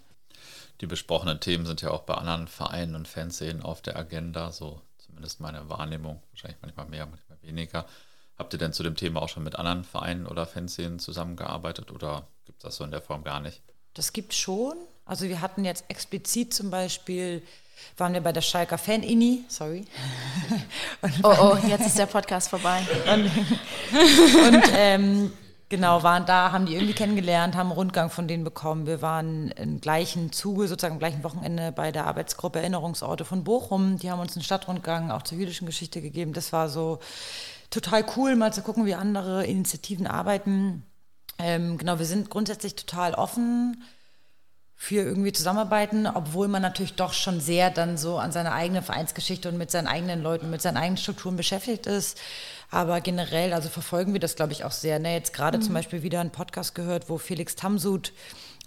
die 0.80 0.86
besprochenen 0.86 1.40
Themen 1.40 1.66
sind 1.66 1.82
ja 1.82 1.90
auch 1.90 2.02
bei 2.02 2.14
anderen 2.14 2.48
Vereinen 2.48 2.94
und 2.94 3.08
Fernsehen 3.08 3.62
auf 3.62 3.80
der 3.80 3.96
Agenda, 3.96 4.50
so 4.50 4.80
zumindest 4.98 5.40
meine 5.40 5.68
Wahrnehmung, 5.68 6.22
wahrscheinlich 6.30 6.58
manchmal 6.60 6.86
mehr, 6.86 7.06
manchmal 7.06 7.38
weniger. 7.42 7.86
Habt 8.36 8.52
ihr 8.52 8.58
denn 8.58 8.72
zu 8.72 8.82
dem 8.82 8.96
Thema 8.96 9.22
auch 9.22 9.28
schon 9.28 9.44
mit 9.44 9.56
anderen 9.56 9.84
Vereinen 9.84 10.26
oder 10.26 10.46
Fanszenen 10.46 10.98
zusammengearbeitet 10.98 11.92
oder 11.92 12.26
gibt 12.44 12.58
es 12.58 12.64
das 12.64 12.76
so 12.76 12.84
in 12.84 12.90
der 12.90 13.00
Form 13.00 13.22
gar 13.22 13.40
nicht? 13.40 13.62
Das 13.94 14.12
gibt 14.12 14.34
schon. 14.34 14.74
Also 15.06 15.28
wir 15.28 15.40
hatten 15.40 15.64
jetzt 15.64 15.84
explizit 15.88 16.52
zum 16.52 16.70
Beispiel, 16.70 17.42
waren 17.96 18.12
wir 18.12 18.22
bei 18.22 18.32
der 18.32 18.40
Schalker 18.40 18.78
Fan-Ini, 18.78 19.44
sorry. 19.48 19.84
oh, 21.22 21.36
oh, 21.40 21.58
jetzt 21.68 21.86
ist 21.86 21.98
der 21.98 22.06
Podcast 22.06 22.48
vorbei. 22.48 22.84
und, 23.12 23.30
und 24.54 24.64
ähm, 24.72 25.32
Genau, 25.70 26.02
waren 26.02 26.26
da, 26.26 26.52
haben 26.52 26.66
die 26.66 26.74
irgendwie 26.74 26.92
kennengelernt, 26.92 27.56
haben 27.56 27.68
einen 27.68 27.78
Rundgang 27.78 28.10
von 28.10 28.28
denen 28.28 28.44
bekommen. 28.44 28.86
Wir 28.86 29.00
waren 29.00 29.50
im 29.52 29.80
gleichen 29.80 30.30
Zuge, 30.30 30.68
sozusagen 30.68 30.94
im 30.94 30.98
gleichen 30.98 31.24
Wochenende 31.24 31.72
bei 31.72 31.90
der 31.90 32.06
Arbeitsgruppe 32.06 32.58
Erinnerungsorte 32.58 33.24
von 33.24 33.44
Bochum. 33.44 33.98
Die 33.98 34.10
haben 34.10 34.20
uns 34.20 34.36
einen 34.36 34.44
Stadtrundgang 34.44 35.10
auch 35.10 35.22
zur 35.22 35.38
jüdischen 35.38 35.66
Geschichte 35.66 36.02
gegeben. 36.02 36.34
Das 36.34 36.52
war 36.52 36.68
so 36.68 36.98
total 37.70 38.04
cool, 38.16 38.36
mal 38.36 38.52
zu 38.52 38.62
gucken, 38.62 38.84
wie 38.84 38.94
andere 38.94 39.46
Initiativen 39.46 40.06
arbeiten. 40.06 40.84
Ähm, 41.38 41.78
genau, 41.78 41.98
wir 41.98 42.06
sind 42.06 42.30
grundsätzlich 42.30 42.76
total 42.76 43.14
offen 43.14 43.82
für 44.76 44.96
irgendwie 44.96 45.32
zusammenarbeiten, 45.32 46.06
obwohl 46.06 46.48
man 46.48 46.60
natürlich 46.60 46.94
doch 46.94 47.12
schon 47.12 47.40
sehr 47.40 47.70
dann 47.70 47.96
so 47.96 48.18
an 48.18 48.32
seiner 48.32 48.52
eigenen 48.52 48.82
Vereinsgeschichte 48.82 49.48
und 49.48 49.56
mit 49.56 49.70
seinen 49.70 49.86
eigenen 49.86 50.22
Leuten, 50.22 50.50
mit 50.50 50.62
seinen 50.62 50.76
eigenen 50.76 50.98
Strukturen 50.98 51.36
beschäftigt 51.36 51.86
ist. 51.86 52.20
Aber 52.70 53.00
generell, 53.00 53.52
also 53.52 53.68
verfolgen 53.68 54.12
wir 54.12 54.20
das, 54.20 54.36
glaube 54.36 54.52
ich, 54.52 54.64
auch 54.64 54.72
sehr. 54.72 54.98
Ne? 54.98 55.14
Jetzt 55.14 55.32
gerade 55.32 55.58
mhm. 55.58 55.62
zum 55.62 55.74
Beispiel 55.74 56.02
wieder 56.02 56.20
einen 56.20 56.30
Podcast 56.30 56.74
gehört, 56.74 57.08
wo 57.08 57.18
Felix 57.18 57.54
Tamsud 57.56 58.12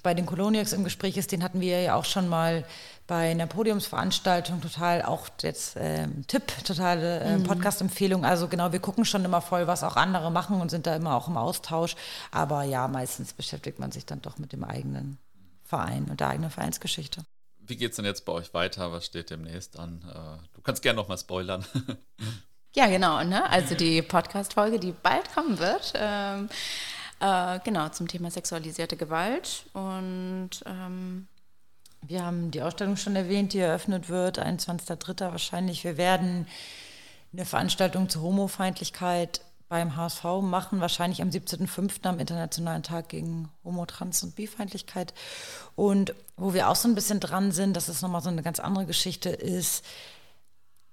bei 0.03 0.13
den 0.13 0.25
Coloniacs 0.25 0.73
im 0.73 0.83
Gespräch 0.83 1.17
ist. 1.17 1.31
Den 1.31 1.43
hatten 1.43 1.59
wir 1.59 1.81
ja 1.81 1.95
auch 1.95 2.05
schon 2.05 2.29
mal 2.29 2.65
bei 3.07 3.31
einer 3.31 3.47
Podiumsveranstaltung 3.47 4.61
total 4.61 5.01
auch 5.01 5.27
jetzt 5.41 5.75
ähm, 5.79 6.25
Tipp, 6.27 6.43
totale 6.65 7.21
äh. 7.21 7.39
Podcast-Empfehlung. 7.39 8.25
Also 8.25 8.47
genau, 8.47 8.71
wir 8.71 8.79
gucken 8.79 9.05
schon 9.05 9.25
immer 9.25 9.41
voll, 9.41 9.65
was 9.67 9.83
auch 9.83 9.95
andere 9.95 10.29
machen 10.29 10.61
und 10.61 10.69
sind 10.69 10.87
da 10.87 10.95
immer 10.95 11.15
auch 11.15 11.27
im 11.27 11.37
Austausch. 11.37 11.95
Aber 12.31 12.63
ja, 12.63 12.87
meistens 12.87 13.33
beschäftigt 13.33 13.79
man 13.79 13.91
sich 13.91 14.05
dann 14.05 14.21
doch 14.21 14.37
mit 14.37 14.51
dem 14.51 14.63
eigenen 14.63 15.17
Verein 15.63 16.05
und 16.09 16.19
der 16.19 16.29
eigenen 16.29 16.51
Vereinsgeschichte. 16.51 17.23
Wie 17.59 17.75
geht 17.75 17.91
es 17.91 17.95
denn 17.97 18.05
jetzt 18.05 18.23
bei 18.23 18.31
euch 18.31 18.53
weiter? 18.53 18.91
Was 18.91 19.05
steht 19.05 19.29
demnächst 19.29 19.77
an? 19.77 20.01
Äh, 20.09 20.47
du 20.53 20.61
kannst 20.61 20.81
gerne 20.81 20.97
noch 20.97 21.07
mal 21.07 21.17
spoilern. 21.17 21.65
Ja, 22.77 22.85
genau. 22.85 23.23
Ne? 23.23 23.49
Also 23.49 23.73
die 23.73 24.03
Podcast-Folge, 24.03 24.77
die 24.77 24.91
bald 24.91 25.33
kommen 25.33 25.57
wird. 25.57 25.93
Ähm, 25.95 26.47
äh, 27.19 27.57
genau, 27.63 27.89
zum 27.89 28.07
Thema 28.07 28.29
sexualisierte 28.29 28.95
Gewalt. 28.95 29.65
Und 29.73 30.51
ähm, 30.67 31.27
wir 32.03 32.23
haben 32.23 32.51
die 32.51 32.61
Ausstellung 32.61 32.95
schon 32.95 33.15
erwähnt, 33.15 33.53
die 33.53 33.59
eröffnet 33.61 34.09
wird, 34.09 34.37
21.03. 34.39 35.21
wahrscheinlich. 35.31 35.83
Wir 35.85 35.97
werden 35.97 36.45
eine 37.33 37.45
Veranstaltung 37.45 38.09
zur 38.09 38.21
Homofeindlichkeit 38.21 39.41
beim 39.69 39.95
HSV 39.95 40.23
machen, 40.43 40.79
wahrscheinlich 40.79 41.23
am 41.23 41.29
17.05. 41.29 42.05
am 42.05 42.19
Internationalen 42.19 42.83
Tag 42.83 43.09
gegen 43.09 43.49
Homo, 43.63 43.87
Trans 43.87 44.21
und 44.21 44.35
Bifeindlichkeit. 44.35 45.15
Und 45.75 46.13
wo 46.35 46.53
wir 46.53 46.69
auch 46.69 46.75
so 46.75 46.87
ein 46.87 46.93
bisschen 46.93 47.21
dran 47.21 47.51
sind, 47.51 47.75
das 47.75 47.89
ist 47.89 48.03
nochmal 48.03 48.21
so 48.21 48.29
eine 48.29 48.43
ganz 48.43 48.59
andere 48.59 48.85
Geschichte, 48.85 49.29
ist, 49.29 49.83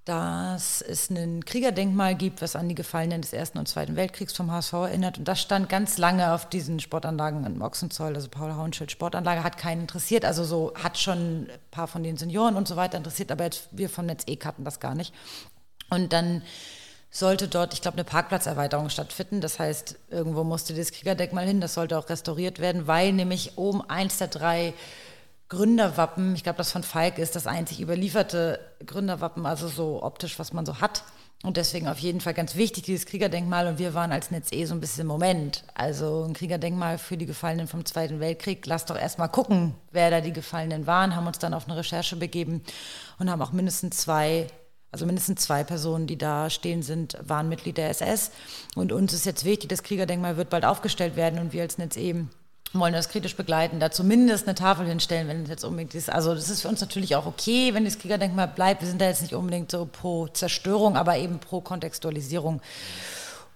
dass 0.05 0.83
es 0.83 1.09
ein 1.09 1.45
Kriegerdenkmal 1.47 2.15
gibt, 2.15 2.43
was 2.43 2.57
an 2.57 2.69
die 2.69 2.75
Gefallenen 2.75 3.23
des 3.23 3.33
Ersten 3.33 3.57
und 3.59 3.69
Zweiten 3.69 3.97
Weltkriegs 3.97 4.35
vom 4.35 4.53
HSV 4.53 4.73
erinnert. 4.75 5.17
Und 5.17 5.27
das 5.27 5.41
stand 5.41 5.71
ganz 5.71 5.97
lange 5.97 6.35
auf 6.35 6.49
diesen 6.49 6.79
Sportanlagen 6.79 7.47
in 7.47 7.63
Ochsenzoll. 7.63 8.15
Also 8.15 8.29
Paul 8.29 8.55
Hauenschild 8.55 8.91
Sportanlage 8.91 9.43
hat 9.43 9.57
keinen 9.57 9.83
interessiert. 9.83 10.27
Also 10.27 10.45
so 10.45 10.75
hat 10.75 10.99
schon 10.99 11.45
ein 11.45 11.49
paar 11.71 11.89
von 11.89 12.03
den 12.03 12.19
Senioren 12.19 12.57
und 12.57 12.69
so 12.69 12.77
weiter 12.77 12.99
interessiert, 12.99 13.33
aber 13.33 13.45
jetzt 13.45 13.69
wir 13.73 13.89
vom 13.89 14.05
Netz 14.05 14.25
E 14.27 14.39
hatten 14.45 14.65
das 14.65 14.79
gar 14.79 14.95
nicht. 14.95 15.15
Und 15.89 16.13
dann 16.13 16.43
sollte 17.11 17.49
dort, 17.49 17.73
ich 17.73 17.81
glaube, 17.81 17.97
eine 17.97 18.05
Parkplatzerweiterung 18.05 18.91
stattfinden. 18.91 19.41
Das 19.41 19.59
heißt, 19.59 19.97
irgendwo 20.11 20.45
musste 20.45 20.75
das 20.75 20.91
Kriegerdenkmal 20.93 21.47
hin. 21.47 21.61
Das 21.61 21.75
sollte 21.75 21.97
auch 21.97 22.11
restauriert 22.11 22.59
werden, 22.59 22.89
weil 22.89 23.13
nämlich 23.13 23.57
oben 23.57 23.89
eins 23.89 24.19
der 24.19 24.27
drei 24.29 24.75
Gründerwappen, 25.49 26.35
ich 26.35 26.43
glaube, 26.43 26.59
das 26.59 26.73
von 26.73 26.83
Falk 26.83 27.19
ist 27.19 27.37
das 27.37 27.47
einzig 27.47 27.81
überlieferte 27.81 28.61
Gründerwappen, 28.85 29.47
also 29.47 29.69
so 29.69 30.03
optisch, 30.03 30.39
was 30.39 30.53
man 30.53 30.65
so 30.65 30.81
hat. 30.81 31.05
Und 31.45 31.59
deswegen 31.59 31.89
auf 31.89 31.99
jeden 31.99 32.23
Fall 32.23 32.33
ganz 32.33 32.57
wichtig, 32.57 32.85
dieses 32.85 33.05
Kriegerdenkmal. 33.05 33.67
Und 33.67 33.79
wir 33.79 33.93
waren 33.93 34.13
als 34.13 34.31
Netz 34.31 34.51
eh 34.51 34.65
so 34.65 34.75
ein 34.75 34.81
bisschen 34.81 35.03
im 35.03 35.09
Moment. 35.09 35.63
Also 35.75 36.25
ein 36.25 36.33
Kriegerdenkmal 36.33 36.97
für 36.97 37.19
die 37.19 37.27
Gefallenen 37.27 37.69
vom 37.69 37.85
Zweiten 37.85 38.19
Weltkrieg. 38.19 38.65
Lass 38.65 38.87
doch 38.87 38.97
erstmal 38.97 39.29
gucken, 39.29 39.75
wer 39.93 40.11
da 40.11 40.23
die 40.23 40.33
Gefallenen 40.33 40.87
waren. 40.87 41.15
Haben 41.15 41.27
uns 41.27 41.39
dann 41.39 41.53
auf 41.53 41.69
eine 41.69 41.77
Recherche 41.77 42.17
begeben 42.17 42.63
und 43.19 43.31
haben 43.31 43.43
auch 43.43 43.53
mindestens 43.53 43.99
zwei, 43.99 44.47
also 44.91 45.05
mindestens 45.05 45.43
zwei 45.43 45.65
Personen, 45.65 46.07
die 46.07 46.17
da 46.17 46.49
stehen 46.49 46.83
sind, 46.83 47.19
waren 47.21 47.51
Mitglied 47.51 47.77
der 47.77 47.91
SS. 47.91 48.31
Und 48.75 48.91
uns 48.91 49.13
ist 49.13 49.27
jetzt 49.27 49.45
wichtig, 49.45 49.69
das 49.69 49.83
Kriegerdenkmal 49.83 50.39
wird 50.39 50.49
bald 50.49 50.65
aufgestellt 50.65 51.15
werden 51.15 51.39
und 51.39 51.53
wir 51.53 51.61
als 51.61 51.77
Netz 51.77 51.97
eben 51.97 52.31
wollen 52.79 52.93
das 52.93 53.09
kritisch 53.09 53.37
begleiten, 53.37 53.81
da 53.81 53.91
zumindest 53.91 54.47
eine 54.47 54.55
Tafel 54.55 54.87
hinstellen, 54.87 55.29
wenn 55.29 55.43
es 55.43 55.49
jetzt 55.49 55.64
unbedingt 55.64 55.95
ist. 55.95 56.11
Also 56.11 56.35
das 56.35 56.51
ist 56.51 56.62
für 56.62 56.68
uns 56.68 56.81
natürlich 56.81 57.16
auch 57.16 57.27
okay, 57.27 57.75
wenn 57.75 57.85
das 57.85 57.99
Kriegerdenkmal 57.99 58.49
bleibt. 58.49 58.83
Wir 58.83 58.89
sind 58.89 59.01
da 59.01 59.07
jetzt 59.07 59.22
nicht 59.22 59.35
unbedingt 59.35 59.70
so 59.70 59.87
pro 59.87 60.29
Zerstörung, 60.29 60.97
aber 60.97 61.16
eben 61.16 61.39
pro 61.39 61.61
Kontextualisierung. 61.61 62.61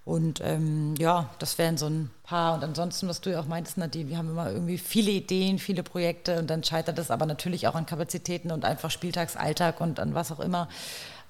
Und 0.05 0.41
ähm, 0.43 0.95
ja, 0.97 1.29
das 1.39 1.59
wären 1.59 1.77
so 1.77 1.87
ein 1.87 2.11
paar. 2.23 2.55
Und 2.55 2.65
ansonsten, 2.65 3.09
was 3.09 3.21
du 3.21 3.31
ja 3.31 3.41
auch 3.41 3.47
meintest, 3.47 3.77
Nadine, 3.77 4.09
wir 4.09 4.17
haben 4.17 4.31
immer 4.31 4.51
irgendwie 4.51 4.79
viele 4.79 5.11
Ideen, 5.11 5.59
viele 5.59 5.83
Projekte 5.83 6.39
und 6.39 6.49
dann 6.49 6.65
scheitert 6.65 6.97
das 6.97 7.11
aber 7.11 7.27
natürlich 7.27 7.69
auch 7.69 7.75
an 7.75 7.85
Kapazitäten 7.85 8.51
und 8.51 8.65
einfach 8.65 8.91
Spieltagsalltag 8.91 9.83
und 9.83 10.01
an 10.01 10.15
was 10.15 10.33
auch 10.33 10.41
immer. 10.41 10.69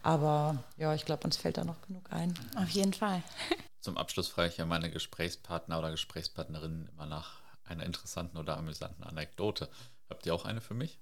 Aber 0.05 0.59
ja, 0.77 0.95
ich 0.95 1.05
glaube, 1.05 1.25
uns 1.25 1.37
fällt 1.37 1.57
da 1.57 1.65
noch 1.65 1.81
genug 1.89 2.05
ein. 2.11 2.35
Auf 2.57 2.69
jeden 2.69 2.93
Fall. 2.93 3.21
Zum 3.81 3.97
Abschluss 3.97 4.29
frage 4.29 4.51
ich 4.51 4.59
ja 4.59 4.65
meine 4.65 4.91
Gesprächspartner 4.91 5.79
oder 5.79 5.91
Gesprächspartnerinnen 5.91 6.89
immer 6.95 7.07
nach 7.07 7.38
einer 7.71 7.85
interessanten 7.85 8.37
oder 8.39 8.57
amüsanten 8.57 9.05
Anekdote. 9.05 9.69
Habt 10.09 10.27
ihr 10.27 10.35
auch 10.35 10.45
eine 10.45 10.61
für 10.61 10.75
mich? 10.75 10.99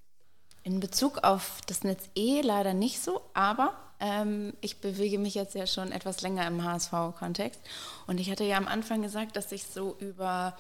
In 0.63 0.81
Bezug 0.81 1.19
auf 1.23 1.61
das 1.67 1.85
Netz 1.85 2.09
E 2.17 2.41
leider 2.41 2.75
nicht 2.75 3.01
so, 3.01 3.23
aber 3.35 3.75
ähm, 4.01 4.53
ich 4.61 4.81
bewege 4.81 5.19
mich 5.19 5.35
jetzt 5.35 5.55
ja 5.55 5.67
schon 5.67 5.93
etwas 5.93 6.23
länger 6.23 6.47
im 6.47 6.65
HSV-Kontext. 6.65 7.61
Und 8.07 8.19
ich 8.19 8.31
hatte 8.31 8.45
ja 8.45 8.57
am 8.57 8.69
Anfang 8.69 9.03
gesagt, 9.03 9.37
dass 9.37 9.53
ich 9.53 9.65
so 9.65 9.97
über 10.01 10.57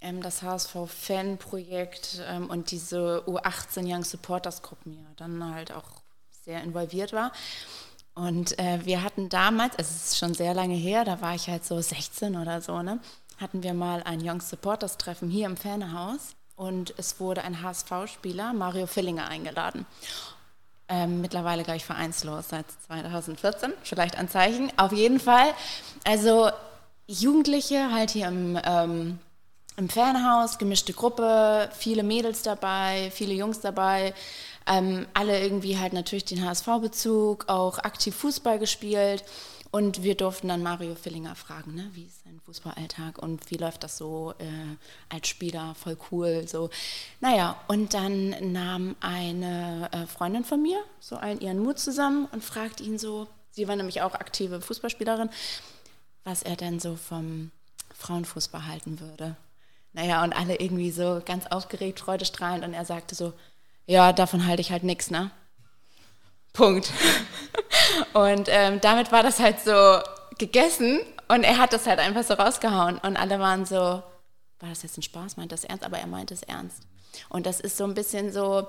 ähm, 0.00 0.22
das 0.22 0.42
HSV-Fan-Projekt 0.42 2.22
ähm, 2.26 2.50
und 2.50 2.70
diese 2.70 3.24
U18 3.26 3.84
Young 3.84 4.04
Supporters-Gruppen 4.04 4.94
ja 4.94 5.06
dann 5.16 5.54
halt 5.54 5.72
auch 5.72 6.02
sehr 6.44 6.62
involviert 6.62 7.12
war. 7.12 7.32
Und 8.14 8.58
äh, 8.58 8.84
wir 8.84 9.02
hatten 9.02 9.28
damals, 9.28 9.76
also 9.76 9.90
es 9.90 10.12
ist 10.12 10.18
schon 10.18 10.34
sehr 10.34 10.52
lange 10.52 10.74
her, 10.74 11.04
da 11.04 11.20
war 11.22 11.34
ich 11.34 11.48
halt 11.48 11.64
so 11.64 11.80
16 11.80 12.36
oder 12.36 12.60
so, 12.60 12.82
ne? 12.82 13.00
Hatten 13.42 13.64
wir 13.64 13.74
mal 13.74 14.02
ein 14.04 14.20
Young 14.22 14.40
Supporters 14.40 14.96
Treffen 14.96 15.28
hier 15.28 15.46
im 15.46 15.56
Fanhaus 15.56 16.36
und 16.54 16.94
es 16.96 17.18
wurde 17.18 17.42
ein 17.42 17.60
HSV-Spieler, 17.60 18.52
Mario 18.52 18.86
Fillinger, 18.86 19.26
eingeladen. 19.26 19.84
Ähm, 20.88 21.20
mittlerweile, 21.20 21.64
glaube 21.64 21.78
ich, 21.78 21.84
vereinslos 21.84 22.50
seit 22.50 22.66
2014, 22.86 23.72
vielleicht 23.82 24.16
ein 24.16 24.28
Zeichen. 24.28 24.70
Auf 24.76 24.92
jeden 24.92 25.18
Fall, 25.18 25.52
also 26.04 26.50
Jugendliche 27.08 27.90
halt 27.92 28.10
hier 28.10 28.28
im, 28.28 28.58
ähm, 28.62 29.18
im 29.76 29.88
Fanhaus, 29.88 30.58
gemischte 30.58 30.92
Gruppe, 30.92 31.68
viele 31.76 32.04
Mädels 32.04 32.42
dabei, 32.42 33.10
viele 33.12 33.34
Jungs 33.34 33.58
dabei, 33.58 34.14
ähm, 34.68 35.06
alle 35.14 35.40
irgendwie 35.40 35.78
halt 35.78 35.94
natürlich 35.94 36.26
den 36.26 36.44
HSV-Bezug, 36.44 37.48
auch 37.48 37.80
aktiv 37.80 38.14
Fußball 38.14 38.60
gespielt. 38.60 39.24
Und 39.74 40.02
wir 40.02 40.14
durften 40.14 40.48
dann 40.48 40.62
Mario 40.62 40.94
Fillinger 40.94 41.34
fragen, 41.34 41.74
ne, 41.74 41.88
wie 41.94 42.04
ist 42.04 42.24
sein 42.24 42.38
Fußballalltag 42.44 43.16
und 43.16 43.50
wie 43.50 43.56
läuft 43.56 43.82
das 43.82 43.96
so 43.96 44.34
äh, 44.38 44.76
als 45.08 45.28
Spieler, 45.28 45.74
voll 45.74 45.96
cool. 46.10 46.46
So. 46.46 46.68
Naja, 47.20 47.58
und 47.68 47.94
dann 47.94 48.52
nahm 48.52 48.96
eine 49.00 49.88
äh, 49.92 50.06
Freundin 50.06 50.44
von 50.44 50.60
mir 50.60 50.78
so 51.00 51.16
allen 51.16 51.40
ihren 51.40 51.58
Mut 51.58 51.78
zusammen 51.78 52.28
und 52.32 52.44
fragte 52.44 52.82
ihn 52.84 52.98
so, 52.98 53.28
sie 53.50 53.66
war 53.66 53.74
nämlich 53.74 54.02
auch 54.02 54.14
aktive 54.14 54.60
Fußballspielerin, 54.60 55.30
was 56.22 56.42
er 56.42 56.56
denn 56.56 56.78
so 56.78 56.96
vom 56.96 57.50
Frauenfußball 57.94 58.66
halten 58.66 59.00
würde. 59.00 59.36
Naja, 59.94 60.22
und 60.22 60.34
alle 60.34 60.56
irgendwie 60.56 60.90
so 60.90 61.22
ganz 61.24 61.46
aufgeregt, 61.46 61.98
freudestrahlend 62.00 62.62
und 62.66 62.74
er 62.74 62.84
sagte 62.84 63.14
so, 63.14 63.32
ja, 63.86 64.12
davon 64.12 64.46
halte 64.46 64.60
ich 64.60 64.70
halt 64.70 64.84
nichts, 64.84 65.10
ne? 65.10 65.30
Punkt. 66.52 66.92
Und 68.12 68.48
ähm, 68.50 68.80
damit 68.80 69.12
war 69.12 69.22
das 69.22 69.40
halt 69.40 69.60
so 69.60 70.00
gegessen 70.38 71.00
und 71.28 71.44
er 71.44 71.58
hat 71.58 71.72
das 71.72 71.86
halt 71.86 71.98
einfach 71.98 72.24
so 72.24 72.34
rausgehauen 72.34 72.98
und 72.98 73.16
alle 73.16 73.38
waren 73.38 73.64
so, 73.64 73.76
war 73.76 74.02
das 74.68 74.82
jetzt 74.82 74.98
ein 74.98 75.02
Spaß, 75.02 75.36
meint 75.36 75.52
das 75.52 75.64
ernst? 75.64 75.84
Aber 75.84 75.98
er 75.98 76.06
meint 76.06 76.30
es 76.30 76.42
ernst. 76.42 76.82
Und 77.28 77.46
das 77.46 77.60
ist 77.60 77.76
so 77.76 77.84
ein 77.84 77.94
bisschen 77.94 78.32
so 78.32 78.68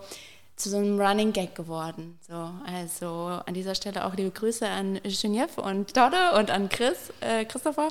zu 0.55 0.69
so 0.69 0.77
einem 0.77 0.99
Running 0.99 1.33
Gag 1.33 1.55
geworden. 1.55 2.19
So, 2.27 2.51
also 2.65 3.41
an 3.45 3.53
dieser 3.53 3.75
Stelle 3.75 4.05
auch 4.05 4.13
liebe 4.13 4.31
Grüße 4.31 4.67
an 4.67 4.99
Genevieve 5.03 5.61
und 5.61 5.95
Dodde 5.97 6.33
und 6.37 6.51
an 6.51 6.69
Chris, 6.69 7.11
äh, 7.21 7.45
Christopher. 7.45 7.89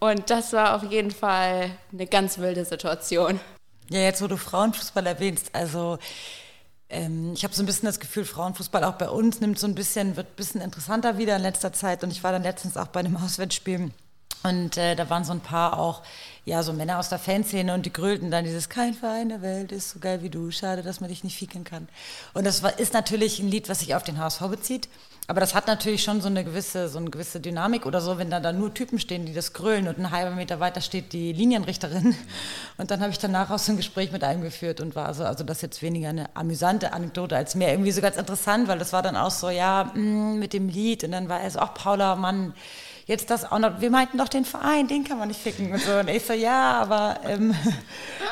Und 0.00 0.28
das 0.28 0.52
war 0.52 0.74
auf 0.74 0.90
jeden 0.90 1.12
Fall 1.12 1.70
eine 1.92 2.06
ganz 2.06 2.38
wilde 2.38 2.64
Situation. 2.64 3.38
Ja, 3.90 4.00
jetzt 4.00 4.22
wo 4.22 4.26
du 4.26 4.36
Frauenfußball 4.36 5.06
erwähnst, 5.06 5.54
also 5.54 5.98
ähm, 6.90 7.32
ich 7.34 7.44
habe 7.44 7.54
so 7.54 7.62
ein 7.62 7.66
bisschen 7.66 7.86
das 7.86 8.00
Gefühl, 8.00 8.24
Frauenfußball 8.24 8.84
auch 8.84 8.94
bei 8.94 9.08
uns 9.08 9.40
nimmt 9.40 9.58
so 9.58 9.66
ein 9.66 9.74
bisschen, 9.74 10.16
wird 10.16 10.28
ein 10.28 10.36
bisschen 10.36 10.60
interessanter 10.60 11.18
wieder 11.18 11.36
in 11.36 11.42
letzter 11.42 11.72
Zeit. 11.72 12.04
Und 12.04 12.10
ich 12.10 12.22
war 12.22 12.32
dann 12.32 12.42
letztens 12.42 12.76
auch 12.76 12.88
bei 12.88 13.00
einem 13.00 13.16
Auswärtsspiel 13.24 13.90
und 14.42 14.78
äh, 14.78 14.96
da 14.96 15.10
waren 15.10 15.24
so 15.24 15.32
ein 15.32 15.40
paar 15.40 15.78
auch, 15.78 16.02
ja, 16.46 16.62
so 16.62 16.72
Männer 16.72 16.98
aus 16.98 17.10
der 17.10 17.18
Fanszene 17.18 17.74
und 17.74 17.84
die 17.84 17.92
grölten 17.92 18.30
dann 18.30 18.44
dieses 18.44 18.70
Kein 18.70 18.94
Verein 18.94 19.28
der 19.28 19.42
Welt 19.42 19.70
ist 19.70 19.90
so 19.90 19.98
geil 19.98 20.22
wie 20.22 20.30
du, 20.30 20.50
schade, 20.50 20.82
dass 20.82 21.00
man 21.00 21.10
dich 21.10 21.24
nicht 21.24 21.38
ficken 21.38 21.64
kann. 21.64 21.88
Und 22.32 22.46
das 22.46 22.62
war, 22.62 22.78
ist 22.78 22.94
natürlich 22.94 23.38
ein 23.38 23.48
Lied, 23.48 23.68
was 23.68 23.80
sich 23.80 23.94
auf 23.94 24.02
den 24.02 24.18
HSV 24.18 24.40
bezieht. 24.48 24.88
Aber 25.26 25.40
das 25.40 25.54
hat 25.54 25.68
natürlich 25.68 26.02
schon 26.02 26.20
so 26.20 26.28
eine 26.28 26.44
gewisse, 26.44 26.88
so 26.88 26.98
eine 26.98 27.10
gewisse 27.10 27.40
Dynamik 27.40 27.86
oder 27.86 28.00
so, 28.00 28.18
wenn 28.18 28.30
da 28.30 28.40
dann 28.40 28.58
nur 28.58 28.74
Typen 28.74 28.98
stehen, 28.98 29.26
die 29.26 29.32
das 29.32 29.52
grölen 29.52 29.86
und 29.86 29.96
einen 29.96 30.10
halben 30.10 30.34
Meter 30.34 30.58
weiter 30.58 30.80
steht 30.80 31.12
die 31.12 31.32
Linienrichterin. 31.32 32.16
Und 32.78 32.90
dann 32.90 33.00
habe 33.00 33.10
ich 33.10 33.18
danach 33.18 33.50
auch 33.50 33.58
so 33.58 33.72
ein 33.72 33.76
Gespräch 33.76 34.10
mit 34.10 34.24
einem 34.24 34.42
geführt 34.42 34.80
und 34.80 34.96
war 34.96 35.12
so, 35.12 35.24
also 35.24 35.44
das 35.44 35.60
jetzt 35.60 35.82
weniger 35.82 36.08
eine 36.08 36.34
amüsante 36.34 36.94
Anekdote 36.94 37.36
als 37.36 37.54
mehr 37.54 37.70
irgendwie 37.70 37.92
so 37.92 38.00
ganz 38.00 38.16
interessant, 38.16 38.68
weil 38.68 38.78
das 38.78 38.92
war 38.94 39.02
dann 39.02 39.16
auch 39.16 39.30
so, 39.30 39.50
ja, 39.50 39.92
mm, 39.94 40.38
mit 40.38 40.54
dem 40.54 40.68
Lied 40.68 41.04
und 41.04 41.12
dann 41.12 41.28
war 41.28 41.40
er 41.40 41.50
so, 41.50 41.58
ach 41.58 41.74
Paula, 41.74 42.16
Mann, 42.16 42.54
jetzt 43.10 43.28
das 43.28 43.50
auch 43.50 43.58
noch, 43.58 43.80
wir 43.80 43.90
meinten 43.90 44.18
doch 44.18 44.28
den 44.28 44.44
Verein, 44.44 44.86
den 44.86 45.02
kann 45.02 45.18
man 45.18 45.28
nicht 45.28 45.40
ficken 45.40 45.72
und 45.72 45.82
so. 45.82 45.98
Und 45.98 46.08
ich 46.08 46.24
so, 46.24 46.32
ja, 46.32 46.80
aber 46.80 47.18
ähm, 47.24 47.54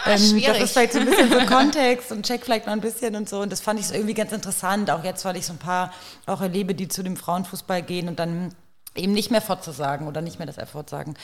ah, 0.04 0.10
ähm, 0.10 0.40
das 0.40 0.60
ist 0.60 0.72
vielleicht 0.72 0.92
so 0.92 1.00
ein 1.00 1.06
bisschen 1.06 1.30
so 1.30 1.38
Kontext 1.46 2.12
und 2.12 2.24
check 2.24 2.44
vielleicht 2.44 2.66
mal 2.66 2.72
ein 2.72 2.80
bisschen 2.80 3.16
und 3.16 3.28
so. 3.28 3.40
Und 3.40 3.50
das 3.50 3.60
fand 3.60 3.80
ich 3.80 3.88
so 3.88 3.94
irgendwie 3.94 4.14
ganz 4.14 4.32
interessant, 4.32 4.90
auch 4.90 5.02
jetzt, 5.02 5.24
weil 5.24 5.36
ich 5.36 5.46
so 5.46 5.52
ein 5.52 5.58
paar 5.58 5.92
auch 6.26 6.40
erlebe, 6.40 6.74
die 6.74 6.86
zu 6.86 7.02
dem 7.02 7.16
Frauenfußball 7.16 7.82
gehen 7.82 8.08
und 8.08 8.20
dann 8.20 8.54
eben 8.94 9.12
nicht 9.12 9.30
mehr 9.32 9.42
fortzusagen 9.42 10.06
oder 10.06 10.20
nicht 10.20 10.38
mehr 10.38 10.46
das 10.46 10.58
F 10.58 10.76
sagen. 10.88 11.14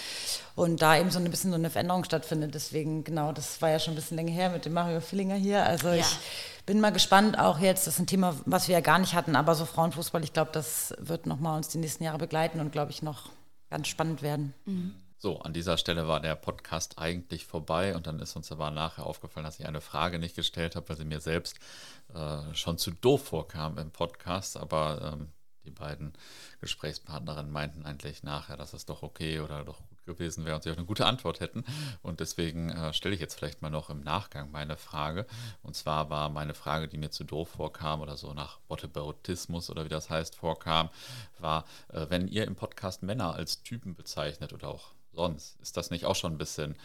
Und 0.57 0.82
da 0.82 0.98
eben 0.98 1.11
so 1.11 1.20
ein 1.20 1.30
bisschen 1.30 1.50
so 1.50 1.57
eine 1.57 1.70
Veränderung 1.70 2.02
stattfindet. 2.02 2.55
Deswegen, 2.55 3.05
genau, 3.05 3.30
das 3.30 3.62
war 3.62 3.70
ja 3.70 3.78
schon 3.78 3.94
ein 3.94 3.96
bisschen 3.96 4.16
länger 4.16 4.32
her 4.32 4.50
mit 4.50 4.64
dem 4.64 4.72
Mario 4.72 5.00
Fillinger 5.00 5.36
hier. 5.36 5.64
Also 5.64 5.88
ja. 5.88 5.94
ich 5.94 6.18
bin 6.66 6.80
mal 6.80 6.90
gespannt, 6.90 7.38
auch 7.38 7.61
jetzt, 7.61 7.86
das 7.86 7.94
ist 7.94 8.00
ein 8.00 8.07
Thema, 8.09 8.34
was 8.46 8.66
wir 8.66 8.74
ja 8.74 8.80
gar 8.80 8.98
nicht 8.98 9.14
hatten, 9.14 9.36
aber 9.36 9.55
so 9.55 9.64
Frauenfußball, 9.64 10.24
ich 10.24 10.32
glaube, 10.32 10.50
das 10.52 10.92
wird 10.98 11.26
nochmal 11.26 11.57
uns 11.57 11.68
die 11.68 11.78
nächsten 11.78 12.02
Jahre 12.02 12.18
begleiten 12.18 12.59
und 12.59 12.72
glaube 12.72 12.90
ich 12.90 13.02
noch 13.02 13.30
ganz 13.71 13.89
spannend 13.89 14.23
werden. 14.23 14.55
Mhm. 14.65 14.95
So, 15.19 15.41
an 15.41 15.55
dieser 15.55 15.79
Stelle 15.79 16.07
war 16.07 16.21
der 16.21 16.35
Podcast 16.35 16.99
eigentlich 16.99 17.47
vorbei 17.47 17.97
und 17.97 18.07
dann 18.07 18.21
ist 18.21 18.37
uns 18.37 18.53
aber 18.53 18.71
nachher 18.71 19.07
aufgefallen, 19.07 19.45
dass 19.45 19.59
ich 19.59 19.67
eine 19.67 19.81
Frage 19.81 20.19
nicht 20.19 20.37
gestellt 20.37 20.77
habe, 20.77 20.89
weil 20.89 20.97
sie 20.97 21.07
mir 21.07 21.21
selbst 21.21 21.59
äh, 22.12 22.55
schon 22.55 22.77
zu 22.77 22.91
doof 22.91 23.29
vorkam 23.29 23.79
im 23.79 23.91
Podcast. 23.91 24.59
Aber 24.59 25.15
ähm, 25.15 25.29
die 25.65 25.71
beiden 25.71 26.12
Gesprächspartnerinnen 26.61 27.51
meinten 27.51 27.85
eigentlich 27.87 28.23
nachher, 28.23 28.57
dass 28.57 28.73
es 28.73 28.87
doch 28.87 29.03
okay 29.03 29.41
oder 29.41 29.65
doch 29.65 29.79
gut 29.89 30.05
gewesen 30.05 30.45
wäre 30.45 30.57
und 30.57 30.62
sie 30.62 30.71
auch 30.71 30.77
eine 30.77 30.87
gute 30.87 31.07
Antwort 31.07 31.41
hätten. 31.41 31.65
Und 32.03 32.21
deswegen 32.21 32.71
äh, 32.71 32.93
stelle 32.93 33.15
ich 33.15 33.21
jetzt 33.21 33.35
vielleicht 33.35 33.62
mal 33.62 33.71
noch 33.71 33.91
im 33.91 34.01
Nachgang 34.01 34.51
meine 34.51 34.77
Frage. 34.77 35.27
Und 35.62 35.77
zwar 35.77 36.11
war 36.11 36.29
meine 36.29 36.55
Frage, 36.55 36.89
die 36.89 36.99
mir 36.99 37.11
zu 37.11 37.25
doof 37.25 37.51
vorkam 37.51 38.01
oder 38.01 38.17
so 38.17 38.33
nach 38.35 38.59
Whataboutismus 38.69 39.71
oder 39.71 39.85
wie 39.85 39.89
das 39.89 40.11
heißt 40.11 40.37
vorkam, 40.37 40.91
war, 41.39 41.65
äh, 41.89 42.07
wenn 42.09 42.29
ihr 42.29 42.45
im 42.45 42.57
Podcast 42.57 43.03
Männer 43.03 43.35
als 43.35 43.62
Typen 43.62 43.95
bezeichnet 43.95 44.53
oder 44.53 44.69
auch 44.69 44.93
sonst, 45.12 45.61
ist 45.61 45.77
das 45.77 45.91
nicht 45.91 46.05
auch 46.05 46.17
schon 46.17 46.33
ein 46.33 46.39
bisschen 46.39 46.77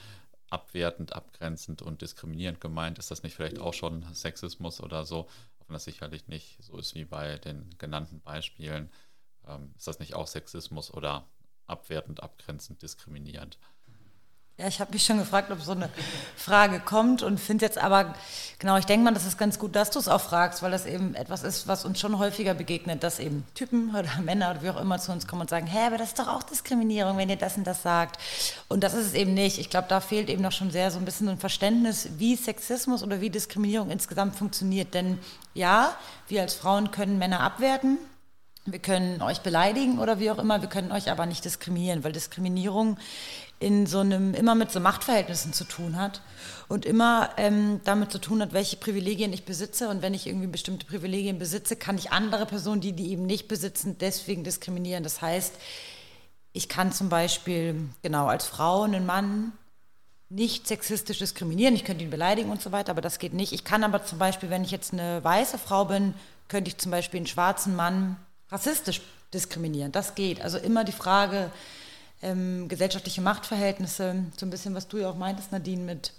abwertend, 0.50 1.14
abgrenzend 1.14 1.82
und 1.82 2.02
diskriminierend 2.02 2.60
gemeint? 2.60 2.98
Ist 3.00 3.12
das 3.12 3.24
nicht 3.24 3.36
vielleicht 3.36 3.60
auch 3.60 3.74
schon 3.74 4.04
Sexismus 4.14 4.82
oder 4.82 5.06
so? 5.06 5.28
Wenn 5.70 5.76
das 5.76 5.84
sicherlich 5.84 6.28
nicht 6.28 6.57
so 6.63 6.78
ist 6.78 6.95
wie 6.95 7.05
bei 7.05 7.38
den 7.38 7.70
genannten 7.78 8.22
Beispielen, 8.22 8.89
ähm, 9.47 9.72
ist 9.78 9.88
das 9.88 9.99
nicht 9.99 10.15
auch 10.15 10.28
Sexismus 10.28 10.91
oder 10.91 11.30
abwertend, 11.67 12.24
abgrenzend, 12.24 12.82
diskriminierend? 12.82 13.59
Ja, 14.60 14.68
ich 14.68 14.82
habe 14.82 14.91
mich 14.91 15.05
schon 15.05 15.20
gefragt, 15.20 15.49
ob 15.51 15.62
so 15.62 15.72
eine 15.72 15.88
Frage 16.36 16.82
kommt 16.82 17.24
und 17.24 17.39
finde 17.39 17.64
jetzt 17.64 17.78
aber, 17.78 18.14
genau, 18.60 18.76
ich 18.76 18.84
denke 18.84 19.05
mal, 19.05 19.14
das 19.14 19.26
ist 19.26 19.38
ganz 19.38 19.57
gut, 19.57 19.74
dass 19.74 19.89
du 19.89 19.99
es 19.99 20.10
auch 20.10 20.20
fragst, 20.20 20.62
weil 20.62 20.70
das 20.70 20.86
eben 20.86 21.16
etwas 21.16 21.43
ist, 21.43 21.70
was 21.70 21.86
uns 21.86 21.97
schon 21.97 22.20
häufiger 22.20 22.53
begegnet, 22.53 23.01
dass 23.01 23.20
eben 23.20 23.45
Typen 23.55 23.95
oder 23.95 24.10
Männer 24.22 24.51
oder 24.51 24.62
wie 24.62 24.70
auch 24.70 24.82
immer 24.82 24.99
zu 24.99 25.14
uns 25.14 25.28
kommen 25.28 25.43
und 25.43 25.49
sagen, 25.49 25.66
hä, 25.66 25.88
aber 25.88 25.97
das 25.97 26.10
ist 26.10 26.20
doch 26.20 26.28
auch 26.28 26.43
Diskriminierung, 26.43 27.16
wenn 27.16 27.30
ihr 27.30 27.38
das 27.38 27.55
und 27.55 27.66
das 27.66 27.84
sagt. 27.84 28.20
Und 28.68 28.84
das 28.84 28.93
ist 28.95 29.05
es 29.05 29.14
eben 29.14 29.34
nicht. 29.34 29.60
Ich 29.60 29.70
glaube, 29.70 29.88
da 29.88 30.01
fehlt 30.01 30.28
eben 30.28 30.41
noch 30.41 30.51
schon 30.51 30.72
sehr 30.72 30.91
so 30.91 30.99
ein 30.99 31.05
bisschen 31.05 31.30
ein 31.30 31.39
Verständnis, 31.39 32.10
wie 32.18 32.36
Sexismus 32.36 33.01
oder 33.01 33.22
wie 33.22 33.30
Diskriminierung 33.30 33.89
insgesamt 33.89 34.36
funktioniert. 34.36 34.93
Denn 34.93 35.20
ja, 35.53 35.95
wir 36.28 36.41
als 36.41 36.53
Frauen 36.53 36.91
können 36.91 37.18
Männer 37.18 37.39
abwerten, 37.39 37.97
wir 38.72 38.80
können 38.80 39.22
euch 39.22 39.41
beleidigen 39.41 39.99
oder 39.99 40.20
wie 40.20 40.32
auch 40.32 40.39
immer, 40.39 40.61
wir 40.61 40.70
können 40.70 40.91
euch 40.91 41.11
aber 41.11 41.26
nicht 41.26 41.45
diskriminieren, 41.45 42.03
weil 42.03 42.11
Diskriminierung 42.11 42.97
in 43.59 43.86
so 43.86 43.99
einem, 43.99 44.34
immer 44.34 44.55
mit 44.55 44.72
so 44.72 44.80
Machtverhältnissen 44.80 45.51
zu 45.51 45.65
tun 45.65 45.97
hat 45.97 46.22
und 46.70 46.86
immer 46.86 47.32
ähm, 47.38 47.82
damit 47.84 48.11
zu 48.11 48.20
tun 48.20 48.41
hat, 48.41 48.53
welche 48.53 48.78
Privilegien 48.78 49.34
ich 49.34 49.43
besitze. 49.43 49.89
Und 49.89 50.01
wenn 50.01 50.13
ich 50.13 50.28
irgendwie 50.28 50.47
bestimmte 50.47 50.86
Privilegien 50.86 51.38
besitze, 51.39 51.76
kann 51.76 51.97
ich 51.97 52.11
andere 52.11 52.45
Personen, 52.45 52.80
die 52.80 52.93
die 52.93 53.11
eben 53.11 53.26
nicht 53.26 53.47
besitzen, 53.47 53.97
deswegen 53.99 54.43
diskriminieren. 54.43 55.03
Das 55.03 55.22
heißt, 55.22 55.55
ich 56.53 56.70
kann 56.70 56.91
zum 56.93 57.09
Beispiel, 57.09 57.89
genau, 58.01 58.28
als 58.28 58.45
Frau 58.45 58.84
einen 58.84 59.05
Mann 59.05 59.51
nicht 60.30 60.67
sexistisch 60.67 61.20
diskriminieren. 61.20 61.76
Ich 61.76 61.84
könnte 61.84 62.03
ihn 62.03 62.09
beleidigen 62.09 62.51
und 62.51 62.61
so 62.61 62.72
weiter, 62.72 62.91
aber 62.91 63.01
das 63.01 63.20
geht 63.20 63.34
nicht. 63.34 63.51
Ich 63.51 63.63
kann 63.63 63.84
aber 63.84 64.05
zum 64.05 64.20
Beispiel, 64.20 64.49
wenn 64.49 64.63
ich 64.63 64.72
jetzt 64.72 64.93
eine 64.93 65.24
weiße 65.24 65.57
Frau 65.57 65.86
bin, 65.86 66.13
könnte 66.47 66.70
ich 66.70 66.78
zum 66.78 66.91
Beispiel 66.91 67.20
einen 67.20 67.28
schwarzen 67.28 67.76
Mann 67.76 68.15
rassistisch 68.52 69.02
diskriminieren. 69.34 69.91
Das 69.91 70.16
geht. 70.16 70.41
Also 70.41 70.58
immer 70.58 70.84
die 70.84 70.91
Frage, 70.91 71.52
ähm, 72.22 72.68
gesellschaftliche 72.68 73.22
Machtverhältnisse, 73.22 74.24
so 74.38 74.45
ein 74.45 74.50
bisschen, 74.50 74.76
was 74.76 74.88
du 74.88 74.97
ja 74.97 75.10
auch 75.10 75.16
meintest, 75.16 75.52
Nadine, 75.52 75.84
mit 75.84 76.14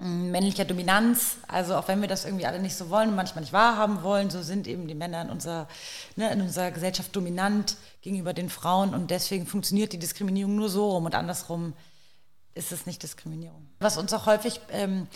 ähm, 0.00 0.30
männlicher 0.30 0.64
Dominanz. 0.64 1.38
Also 1.48 1.74
auch 1.76 1.88
wenn 1.88 2.00
wir 2.00 2.08
das 2.08 2.24
irgendwie 2.24 2.46
alle 2.46 2.58
nicht 2.58 2.76
so 2.76 2.90
wollen 2.90 3.10
und 3.10 3.16
manchmal 3.16 3.42
nicht 3.42 3.52
wahrhaben 3.52 4.02
wollen, 4.02 4.30
so 4.30 4.42
sind 4.42 4.66
eben 4.66 4.86
die 4.86 4.94
Männer 4.94 5.22
in 5.22 5.30
unserer, 5.30 5.68
ne, 6.16 6.30
in 6.32 6.40
unserer 6.40 6.70
Gesellschaft 6.70 7.14
dominant 7.14 7.76
gegenüber 8.02 8.32
den 8.32 8.50
Frauen 8.50 8.94
und 8.94 9.10
deswegen 9.10 9.46
funktioniert 9.46 9.92
die 9.92 9.98
Diskriminierung 9.98 10.54
nur 10.54 10.68
so 10.68 10.90
rum 10.90 11.06
und 11.06 11.14
andersrum 11.14 11.72
ist 12.56 12.72
es 12.72 12.86
nicht 12.86 13.02
Diskriminierung. 13.02 13.66
Was 13.80 13.98
uns 13.98 14.12
auch 14.12 14.26
häufig 14.26 14.60
ähm, 14.70 15.06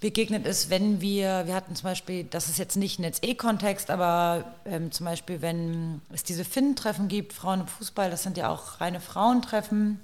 begegnet 0.00 0.46
ist, 0.46 0.70
wenn 0.70 1.00
wir, 1.00 1.46
wir 1.46 1.54
hatten 1.54 1.76
zum 1.76 1.84
Beispiel, 1.84 2.24
das 2.24 2.48
ist 2.48 2.58
jetzt 2.58 2.76
nicht 2.76 2.98
ein 2.98 3.02
Netz-E-Kontext, 3.02 3.90
aber 3.90 4.44
ähm, 4.64 4.90
zum 4.90 5.06
Beispiel, 5.06 5.42
wenn 5.42 6.00
es 6.12 6.24
diese 6.24 6.44
Finn-Treffen 6.44 7.08
gibt, 7.08 7.32
Frauen 7.32 7.60
im 7.60 7.66
Fußball, 7.66 8.10
das 8.10 8.22
sind 8.22 8.36
ja 8.36 8.48
auch 8.48 8.80
reine 8.80 9.00
Frauentreffen. 9.00 10.00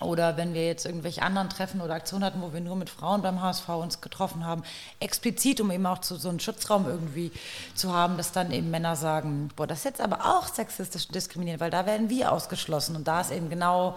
Oder 0.00 0.36
wenn 0.36 0.52
wir 0.54 0.66
jetzt 0.66 0.84
irgendwelche 0.84 1.22
anderen 1.22 1.48
Treffen 1.48 1.80
oder 1.80 1.94
Aktionen 1.94 2.24
hatten, 2.24 2.42
wo 2.42 2.52
wir 2.52 2.60
nur 2.60 2.76
mit 2.76 2.90
Frauen 2.90 3.22
beim 3.22 3.40
HSV 3.40 3.68
uns 3.68 4.00
getroffen 4.00 4.44
haben, 4.44 4.64
explizit, 5.00 5.60
um 5.60 5.70
eben 5.70 5.86
auch 5.86 5.98
zu, 5.98 6.16
so 6.16 6.28
einen 6.28 6.40
Schutzraum 6.40 6.86
irgendwie 6.86 7.30
zu 7.74 7.92
haben, 7.92 8.16
dass 8.16 8.32
dann 8.32 8.50
eben 8.50 8.70
Männer 8.70 8.96
sagen, 8.96 9.50
boah, 9.54 9.66
das 9.66 9.78
ist 9.78 9.84
jetzt 9.84 10.00
aber 10.00 10.36
auch 10.36 10.48
sexistisch 10.48 11.08
diskriminiert, 11.08 11.60
weil 11.60 11.70
da 11.70 11.86
werden 11.86 12.10
wir 12.10 12.32
ausgeschlossen. 12.32 12.96
Und 12.96 13.06
da 13.06 13.20
ist 13.20 13.30
eben 13.30 13.48
genau 13.48 13.96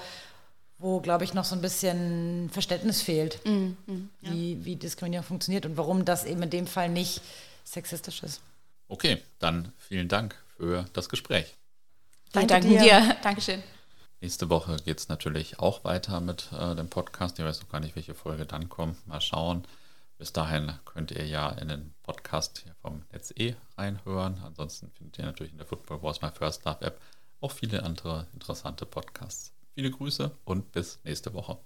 wo, 0.77 0.99
glaube 0.99 1.23
ich, 1.23 1.33
noch 1.33 1.45
so 1.45 1.55
ein 1.55 1.61
bisschen 1.61 2.49
Verständnis 2.51 3.01
fehlt, 3.01 3.39
mm, 3.45 3.49
mm, 3.85 4.09
ja. 4.21 4.31
wie, 4.31 4.65
wie 4.65 4.75
Diskriminierung 4.75 5.25
funktioniert 5.25 5.65
und 5.65 5.77
warum 5.77 6.05
das 6.05 6.25
eben 6.25 6.43
in 6.43 6.49
dem 6.49 6.67
Fall 6.67 6.89
nicht 6.89 7.21
sexistisch 7.63 8.23
ist. 8.23 8.41
Okay, 8.87 9.21
dann 9.39 9.71
vielen 9.77 10.07
Dank 10.07 10.35
für 10.57 10.85
das 10.93 11.09
Gespräch. 11.09 11.55
Danke, 12.33 12.47
Danke 12.47 12.67
dir. 12.67 12.79
dir. 12.79 13.17
Dankeschön. 13.23 13.63
Nächste 14.21 14.49
Woche 14.49 14.77
geht 14.83 14.99
es 14.99 15.09
natürlich 15.09 15.59
auch 15.59 15.83
weiter 15.83 16.19
mit 16.19 16.49
äh, 16.51 16.75
dem 16.75 16.89
Podcast. 16.89 17.37
Ich 17.39 17.45
weiß 17.45 17.61
noch 17.61 17.69
gar 17.69 17.79
nicht, 17.79 17.95
welche 17.95 18.13
Folge 18.13 18.45
dann 18.45 18.69
kommt. 18.69 19.05
Mal 19.07 19.21
schauen. 19.21 19.63
Bis 20.17 20.31
dahin 20.31 20.71
könnt 20.85 21.11
ihr 21.11 21.25
ja 21.25 21.49
in 21.49 21.67
den 21.67 21.93
Podcast 22.03 22.63
vom 22.81 23.03
Netz 23.11 23.33
E 23.35 23.55
reinhören. 23.77 24.41
Ansonsten 24.43 24.89
findet 24.91 25.19
ihr 25.19 25.25
natürlich 25.25 25.51
in 25.51 25.57
der 25.57 25.67
Football 25.67 26.01
Wars 26.01 26.21
My 26.21 26.29
First 26.31 26.65
Love 26.65 26.85
App 26.85 27.01
auch 27.41 27.51
viele 27.51 27.83
andere 27.83 28.27
interessante 28.33 28.85
Podcasts. 28.85 29.54
Viele 29.75 29.91
Grüße 29.91 30.31
und 30.45 30.71
bis 30.71 31.01
nächste 31.03 31.33
Woche. 31.33 31.59